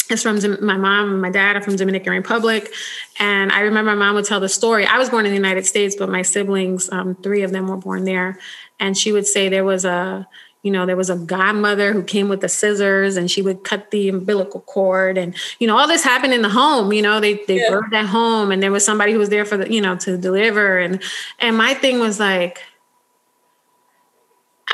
is 0.09 0.21
from 0.21 0.39
my 0.61 0.77
mom 0.77 1.13
and 1.13 1.21
my 1.21 1.29
dad 1.29 1.55
are 1.55 1.61
from 1.61 1.75
Dominican 1.75 2.11
Republic, 2.11 2.71
and 3.19 3.51
I 3.51 3.61
remember 3.61 3.91
my 3.91 4.05
mom 4.05 4.15
would 4.15 4.25
tell 4.25 4.39
the 4.39 4.49
story. 4.49 4.85
I 4.85 4.97
was 4.97 5.09
born 5.09 5.25
in 5.25 5.31
the 5.31 5.37
United 5.37 5.65
States, 5.65 5.95
but 5.97 6.09
my 6.09 6.21
siblings, 6.21 6.89
um, 6.91 7.15
three 7.15 7.43
of 7.43 7.51
them, 7.51 7.67
were 7.67 7.77
born 7.77 8.03
there, 8.03 8.37
and 8.79 8.97
she 8.97 9.11
would 9.11 9.25
say 9.25 9.49
there 9.49 9.63
was 9.63 9.85
a 9.85 10.27
you 10.63 10.71
know 10.71 10.85
there 10.85 10.95
was 10.95 11.09
a 11.09 11.15
godmother 11.15 11.93
who 11.93 12.01
came 12.01 12.29
with 12.29 12.41
the 12.41 12.49
scissors 12.49 13.15
and 13.15 13.29
she 13.29 13.41
would 13.41 13.63
cut 13.63 13.91
the 13.91 14.09
umbilical 14.09 14.61
cord 14.61 15.17
and 15.17 15.35
you 15.59 15.67
know 15.67 15.77
all 15.77 15.87
this 15.87 16.03
happened 16.03 16.33
in 16.33 16.41
the 16.41 16.49
home 16.49 16.91
you 16.91 17.01
know 17.01 17.19
they 17.19 17.35
they 17.45 17.57
yeah. 17.57 17.69
birthed 17.69 17.93
at 17.93 18.05
home 18.05 18.51
and 18.51 18.63
there 18.63 18.71
was 18.71 18.83
somebody 18.83 19.11
who 19.11 19.19
was 19.19 19.29
there 19.29 19.45
for 19.45 19.57
the 19.57 19.71
you 19.71 19.81
know 19.81 19.95
to 19.95 20.17
deliver 20.17 20.79
and 20.79 21.01
and 21.39 21.55
my 21.55 21.73
thing 21.73 21.99
was 21.99 22.19
like 22.19 22.63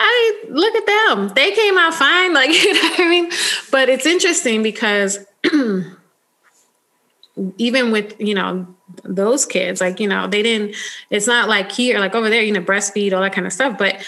I 0.02 0.44
look 0.48 0.76
at 0.76 0.86
them. 0.86 1.32
They 1.36 1.52
came 1.52 1.78
out 1.78 1.94
fine, 1.94 2.34
like 2.40 2.50
you 2.52 2.74
know 2.74 2.90
what 2.90 3.00
I 3.02 3.10
mean. 3.10 3.32
But 3.70 3.90
it's 3.90 4.06
interesting 4.06 4.64
because 4.64 5.20
even 7.58 7.92
with 7.92 8.16
you 8.20 8.34
know 8.34 8.66
those 9.04 9.46
kids, 9.46 9.82
like 9.82 10.00
you 10.00 10.08
know 10.08 10.28
they 10.28 10.42
didn't. 10.42 10.76
It's 11.10 11.28
not 11.28 11.50
like 11.50 11.72
here, 11.72 12.00
like 12.00 12.16
over 12.16 12.30
there, 12.30 12.42
you 12.42 12.54
know, 12.54 12.62
breastfeed 12.62 13.14
all 13.14 13.22
that 13.22 13.34
kind 13.34 13.46
of 13.46 13.52
stuff. 13.52 13.78
But 13.78 14.02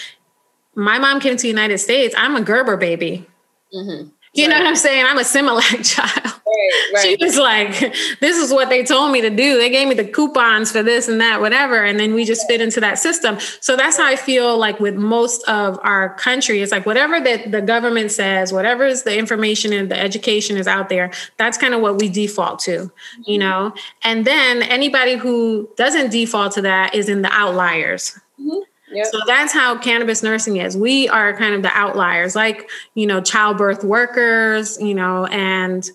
my 0.76 1.00
mom 1.00 1.20
came 1.20 1.36
to 1.36 1.42
the 1.42 1.48
United 1.48 1.80
States. 1.80 2.16
I'm 2.18 2.36
a 2.36 2.42
Gerber 2.42 2.78
baby. 2.78 3.28
Mm-hmm. 3.74 4.10
You 4.34 4.46
right. 4.46 4.50
know 4.50 4.60
what 4.60 4.68
I'm 4.68 4.76
saying? 4.78 5.06
I'm 5.06 5.18
a 5.18 5.22
Similac 5.22 5.86
child. 5.96 6.42
Right, 6.52 6.82
right. 6.94 7.04
She 7.04 7.18
was 7.24 7.38
like, 7.38 7.78
this 8.20 8.38
is 8.38 8.52
what 8.52 8.70
they 8.70 8.84
told 8.84 9.12
me 9.12 9.22
to 9.22 9.30
do. 9.30 9.58
They 9.58 9.70
gave 9.70 9.88
me 9.88 9.96
the 9.96 10.06
coupons 10.06 10.72
for 10.72 10.82
this 10.84 11.10
and 11.10 11.20
that, 11.20 11.42
whatever. 11.42 11.84
And 11.84 12.00
then 12.00 12.14
we 12.14 12.24
just 12.24 12.48
fit 12.48 12.62
into 12.62 12.80
that 12.80 12.98
system. 12.98 13.38
So 13.60 13.76
that's 13.76 13.98
how 13.98 14.06
I 14.06 14.16
feel 14.16 14.58
like 14.58 14.80
with 14.80 14.96
most 14.96 15.44
of 15.50 15.80
our 15.84 16.16
country. 16.16 16.62
It's 16.62 16.72
like 16.72 16.86
whatever 16.86 17.20
that 17.20 17.52
the 17.52 17.62
government 17.62 18.12
says, 18.12 18.54
whatever 18.54 18.86
is 18.86 19.04
the 19.04 19.18
information 19.18 19.74
and 19.74 19.92
the 19.92 20.00
education 20.00 20.56
is 20.56 20.68
out 20.68 20.88
there, 20.88 21.12
that's 21.38 21.58
kind 21.58 21.74
of 21.74 21.82
what 21.82 22.00
we 22.00 22.08
default 22.08 22.60
to, 22.60 22.72
mm-hmm. 22.78 23.22
you 23.26 23.38
know? 23.38 23.74
And 24.04 24.26
then 24.26 24.62
anybody 24.64 25.16
who 25.16 25.70
doesn't 25.76 26.12
default 26.12 26.54
to 26.54 26.62
that 26.62 26.96
is 26.96 27.10
in 27.10 27.22
the 27.22 27.32
outliers. 27.32 28.18
Mm-hmm. 28.40 28.60
Yep. 28.92 29.06
So 29.08 29.20
that's 29.26 29.54
how 29.54 29.78
cannabis 29.78 30.22
nursing 30.24 30.58
is. 30.58 30.76
We 30.76 31.08
are 31.10 31.36
kind 31.38 31.56
of 31.56 31.62
the 31.62 31.72
outliers, 31.74 32.36
like, 32.36 32.70
you 32.94 33.08
know, 33.08 33.22
childbirth 33.22 33.84
workers, 33.84 34.80
you 34.82 34.94
know, 34.94 35.26
and, 35.28 35.90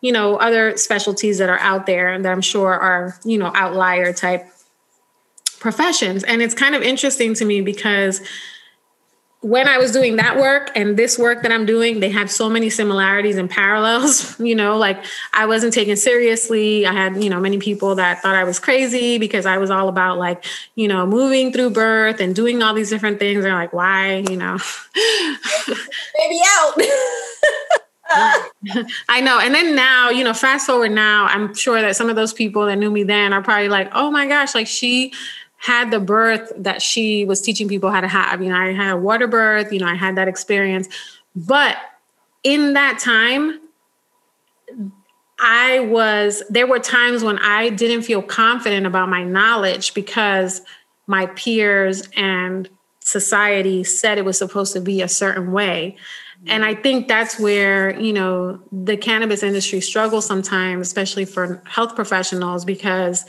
you 0.00 0.12
know, 0.12 0.36
other 0.36 0.76
specialties 0.76 1.38
that 1.38 1.48
are 1.48 1.58
out 1.58 1.86
there 1.86 2.08
and 2.08 2.24
that 2.24 2.32
I'm 2.32 2.40
sure 2.40 2.72
are, 2.72 3.18
you 3.24 3.38
know, 3.38 3.52
outlier 3.54 4.12
type 4.12 4.46
professions. 5.60 6.24
And 6.24 6.42
it's 6.42 6.54
kind 6.54 6.74
of 6.74 6.82
interesting 6.82 7.34
to 7.34 7.44
me 7.44 7.60
because 7.60 8.20
when 9.42 9.66
I 9.66 9.78
was 9.78 9.90
doing 9.90 10.16
that 10.16 10.36
work 10.36 10.70
and 10.74 10.98
this 10.98 11.18
work 11.18 11.42
that 11.42 11.52
I'm 11.52 11.64
doing, 11.64 12.00
they 12.00 12.10
have 12.10 12.30
so 12.30 12.50
many 12.50 12.68
similarities 12.68 13.36
and 13.36 13.48
parallels. 13.48 14.38
You 14.50 14.56
know, 14.56 14.78
like 14.78 15.04
I 15.32 15.46
wasn't 15.46 15.72
taken 15.74 15.96
seriously. 15.96 16.84
I 16.84 16.92
had, 16.92 17.22
you 17.22 17.30
know, 17.30 17.38
many 17.38 17.58
people 17.58 17.94
that 17.96 18.20
thought 18.20 18.34
I 18.34 18.42
was 18.42 18.58
crazy 18.58 19.16
because 19.18 19.46
I 19.46 19.58
was 19.58 19.70
all 19.70 19.88
about 19.88 20.18
like, 20.18 20.44
you 20.74 20.88
know, 20.88 21.06
moving 21.06 21.52
through 21.52 21.70
birth 21.70 22.20
and 22.20 22.34
doing 22.34 22.60
all 22.62 22.74
these 22.74 22.90
different 22.90 23.20
things. 23.20 23.44
They're 23.44 23.54
like, 23.54 23.72
why, 23.72 24.24
you 24.28 24.36
know? 24.36 24.58
Baby 24.96 26.40
out. 26.46 26.74
I 29.08 29.20
know. 29.20 29.38
And 29.38 29.54
then 29.54 29.76
now, 29.76 30.10
you 30.10 30.24
know, 30.24 30.34
fast 30.34 30.66
forward 30.66 30.90
now, 30.90 31.26
I'm 31.26 31.54
sure 31.54 31.80
that 31.80 31.94
some 31.96 32.10
of 32.10 32.16
those 32.16 32.32
people 32.32 32.66
that 32.66 32.76
knew 32.76 32.90
me 32.90 33.04
then 33.04 33.32
are 33.32 33.42
probably 33.42 33.68
like, 33.68 33.90
oh 33.92 34.10
my 34.10 34.26
gosh, 34.26 34.54
like 34.54 34.66
she 34.66 35.12
had 35.60 35.90
the 35.90 36.00
birth 36.00 36.50
that 36.56 36.80
she 36.80 37.26
was 37.26 37.42
teaching 37.42 37.68
people 37.68 37.90
how 37.90 38.00
to 38.00 38.08
have. 38.08 38.42
You 38.42 38.48
know, 38.48 38.56
I 38.56 38.72
had 38.72 38.92
a 38.92 38.96
water 38.96 39.28
birth, 39.28 39.70
you 39.72 39.78
know, 39.78 39.86
I 39.86 39.94
had 39.94 40.16
that 40.16 40.26
experience. 40.26 40.88
But 41.36 41.76
in 42.42 42.72
that 42.72 42.98
time, 42.98 43.60
I 45.38 45.80
was, 45.80 46.42
there 46.48 46.66
were 46.66 46.78
times 46.78 47.22
when 47.22 47.38
I 47.38 47.68
didn't 47.68 48.02
feel 48.02 48.22
confident 48.22 48.86
about 48.86 49.10
my 49.10 49.22
knowledge 49.22 49.92
because 49.92 50.62
my 51.06 51.26
peers 51.26 52.08
and 52.16 52.66
society 53.00 53.84
said 53.84 54.16
it 54.16 54.24
was 54.24 54.38
supposed 54.38 54.72
to 54.72 54.80
be 54.80 55.02
a 55.02 55.08
certain 55.08 55.52
way. 55.52 55.96
And 56.46 56.64
I 56.64 56.74
think 56.74 57.06
that's 57.06 57.38
where, 57.38 58.00
you 58.00 58.14
know, 58.14 58.60
the 58.72 58.96
cannabis 58.96 59.42
industry 59.42 59.82
struggles 59.82 60.24
sometimes, 60.24 60.86
especially 60.86 61.26
for 61.26 61.62
health 61.66 61.94
professionals, 61.94 62.64
because 62.64 63.26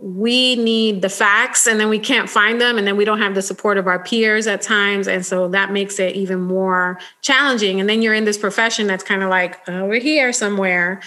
we 0.00 0.56
need 0.56 1.02
the 1.02 1.08
facts 1.08 1.66
and 1.66 1.80
then 1.80 1.88
we 1.88 1.98
can't 1.98 2.28
find 2.28 2.60
them 2.60 2.78
and 2.78 2.86
then 2.86 2.96
we 2.96 3.04
don't 3.04 3.20
have 3.20 3.34
the 3.34 3.42
support 3.42 3.78
of 3.78 3.86
our 3.86 4.02
peers 4.02 4.46
at 4.46 4.62
times 4.62 5.08
and 5.08 5.24
so 5.24 5.48
that 5.48 5.72
makes 5.72 5.98
it 5.98 6.14
even 6.14 6.40
more 6.40 6.98
challenging. 7.22 7.80
And 7.80 7.88
then 7.88 8.02
you're 8.02 8.14
in 8.14 8.24
this 8.24 8.38
profession 8.38 8.86
that's 8.86 9.04
kind 9.04 9.22
of 9.22 9.30
like 9.30 9.68
over 9.68 9.96
here 9.96 10.32
somewhere 10.32 11.00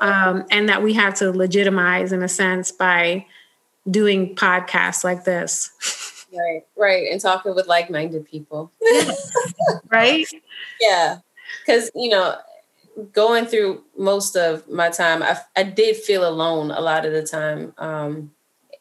um, 0.00 0.44
and 0.50 0.68
that 0.68 0.82
we 0.82 0.92
have 0.94 1.14
to 1.16 1.30
legitimize 1.30 2.12
in 2.12 2.22
a 2.22 2.28
sense 2.28 2.72
by 2.72 3.26
doing 3.90 4.34
podcasts 4.34 5.04
like 5.04 5.24
this. 5.24 5.70
Right 6.32 6.62
right 6.76 7.10
and 7.10 7.20
talking 7.20 7.54
with 7.54 7.66
like-minded 7.66 8.26
people. 8.26 8.72
Right? 9.90 10.26
Yeah 10.80 11.18
because 11.64 11.90
you 11.94 12.08
know 12.08 12.36
going 13.12 13.46
through 13.46 13.82
most 13.96 14.36
of 14.36 14.68
my 14.68 14.88
time 14.88 15.22
I, 15.22 15.38
I 15.54 15.62
did 15.64 15.96
feel 15.96 16.26
alone 16.26 16.70
a 16.70 16.80
lot 16.80 17.04
of 17.04 17.12
the 17.12 17.22
time 17.22 17.74
um, 17.78 18.30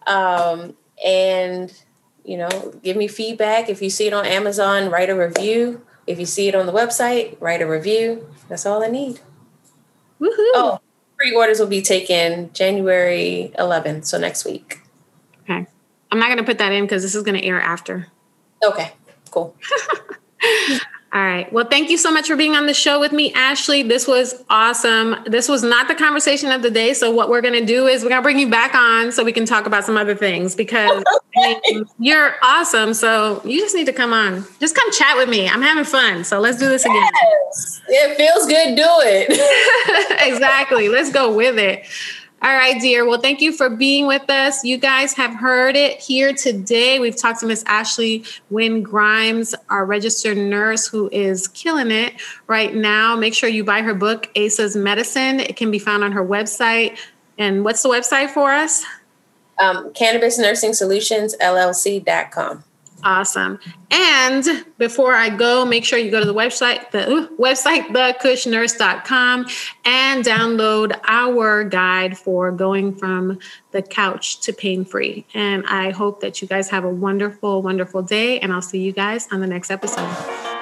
Um, 0.06 0.76
and, 1.04 1.74
you 2.24 2.38
know, 2.38 2.74
give 2.84 2.96
me 2.96 3.08
feedback. 3.08 3.70
If 3.70 3.82
you 3.82 3.90
see 3.90 4.08
it 4.08 4.14
on 4.14 4.26
Amazon, 4.26 4.90
write 4.90 5.10
a 5.10 5.16
review. 5.16 5.82
If 6.06 6.20
you 6.20 6.26
see 6.26 6.48
it 6.48 6.56
on 6.56 6.66
the 6.66 6.74
website, 6.74 7.38
write 7.40 7.62
a 7.62 7.68
review. 7.68 8.28
That's 8.50 8.66
all 8.66 8.84
I 8.84 8.88
need. 8.88 9.20
Woohoo! 10.20 10.52
Oh, 10.54 10.80
pre-orders 11.18 11.60
will 11.60 11.68
be 11.68 11.82
taken 11.82 12.52
January 12.54 13.54
11th, 13.58 14.06
so 14.06 14.18
next 14.18 14.46
week. 14.46 14.82
Okay. 15.44 15.66
I'm 16.12 16.20
not 16.20 16.28
going 16.28 16.38
to 16.38 16.44
put 16.44 16.58
that 16.60 16.72
in 16.72 16.84
because 16.84 17.02
this 17.02 17.16
is 17.16 17.24
going 17.24 17.40
to 17.40 17.46
air 17.46 17.60
after. 17.60 18.08
Okay, 18.64 18.92
cool. 19.32 19.56
All 21.14 21.22
right. 21.22 21.52
Well, 21.54 21.68
thank 21.70 21.92
you 21.92 21.98
so 21.98 22.12
much 22.12 22.28
for 22.28 22.36
being 22.36 22.56
on 22.56 22.66
the 22.66 22.74
show 22.74 23.00
with 23.00 23.12
me, 23.12 23.32
Ashley. 23.34 23.84
This 23.84 24.08
was 24.08 24.44
awesome. 24.50 25.16
This 25.28 25.48
was 25.48 25.62
not 25.62 25.88
the 25.88 25.94
conversation 25.94 26.52
of 26.52 26.64
the 26.64 26.72
day. 26.72 26.96
So, 26.96 27.12
what 27.12 27.30
we're 27.30 27.42
going 27.42 27.54
to 27.54 27.66
do 27.66 27.86
is 27.86 28.02
we're 28.02 28.10
going 28.10 28.22
to 28.22 28.24
bring 28.24 28.40
you 28.40 28.50
back 28.50 28.74
on 28.74 29.12
so 29.12 29.24
we 29.24 29.32
can 29.32 29.46
talk 29.46 29.68
about 29.68 29.86
some 29.86 29.96
other 29.96 30.16
things 30.16 30.56
because 30.56 31.04
mean, 31.44 31.86
you're 32.00 32.36
awesome. 32.44 32.94
So, 32.94 33.42
you 33.46 33.60
just 33.60 33.76
need 33.76 33.86
to 33.86 33.94
come 33.94 34.14
on. 34.14 34.46
Just 34.60 34.76
come 34.76 34.92
chat 34.92 35.18
with 35.18 35.30
me. 35.30 35.48
I'm 35.48 35.62
having 35.62 35.84
fun. 35.84 36.24
So, 36.24 36.40
let's 36.40 36.58
do 36.58 36.68
this 36.70 36.86
again. 36.86 37.10
Yes. 37.24 37.82
It 37.88 38.18
feels 38.18 38.48
good. 38.48 38.76
Do 38.76 38.86
it. 38.86 40.28
exactly. 40.28 40.90
Let's 40.90 41.12
go 41.12 41.34
with 41.36 41.58
it. 41.58 41.86
All 42.44 42.54
right, 42.54 42.80
dear. 42.82 43.08
Well, 43.08 43.22
thank 43.22 43.40
you 43.40 43.54
for 43.54 43.70
being 43.70 44.06
with 44.06 44.30
us. 44.30 44.66
You 44.66 44.76
guys 44.78 45.14
have 45.14 45.34
heard 45.34 45.78
it 45.78 46.02
here 46.02 46.34
today. 46.34 47.00
We've 47.00 47.16
talked 47.16 47.40
to 47.40 47.46
Miss 47.46 47.64
Ashley 47.68 48.26
Wynn 48.50 48.84
Grimes, 48.84 49.56
our 49.70 49.86
registered 49.86 50.38
nurse 50.38 50.86
who 50.86 51.10
is 51.14 51.48
killing 51.48 51.90
it 51.90 52.22
right 52.48 52.76
now. 52.76 53.16
Make 53.16 53.34
sure 53.34 53.48
you 53.48 53.64
buy 53.64 53.82
her 53.82 53.94
book, 53.94 54.30
Asa's 54.36 54.76
Medicine. 54.76 55.40
It 55.40 55.56
can 55.56 55.72
be 55.72 55.80
found 55.80 56.04
on 56.04 56.12
her 56.12 56.26
website. 56.26 56.98
And 57.38 57.64
what's 57.64 57.82
the 57.82 57.88
website 57.88 58.30
for 58.30 58.52
us? 58.52 58.84
Um, 59.64 59.94
Cannabis 59.94 60.38
Nursing 60.38 60.74
Solutions, 60.74 61.36
LLC.com. 61.42 62.64
Awesome. 63.04 63.60
And 63.92 64.66
before 64.78 65.14
I 65.14 65.30
go, 65.30 65.66
make 65.66 65.84
sure 65.84 66.00
you 66.00 66.10
go 66.10 66.22
to 66.22 66.26
the 66.26 66.34
website, 66.34 66.92
the 66.92 67.30
website, 67.38 67.88
thekushnurse.com, 67.88 69.46
and 69.84 70.24
download 70.24 70.98
our 71.06 71.64
guide 71.66 72.18
for 72.18 72.52
going 72.52 72.96
from 72.96 73.40
the 73.72 73.82
couch 73.82 74.40
to 74.42 74.54
pain 74.54 74.86
free. 74.86 75.26
And 75.34 75.66
I 75.68 75.92
hope 75.92 76.22
that 76.22 76.42
you 76.42 76.48
guys 76.48 76.70
have 76.70 76.86
a 76.86 76.90
wonderful, 76.90 77.62
wonderful 77.62 78.02
day. 78.04 78.40
And 78.40 78.54
I'll 78.54 78.62
see 78.62 78.80
you 78.80 78.94
guys 78.94 79.28
on 79.32 79.42
the 79.42 79.48
next 79.48 79.70
episode. 79.70 80.53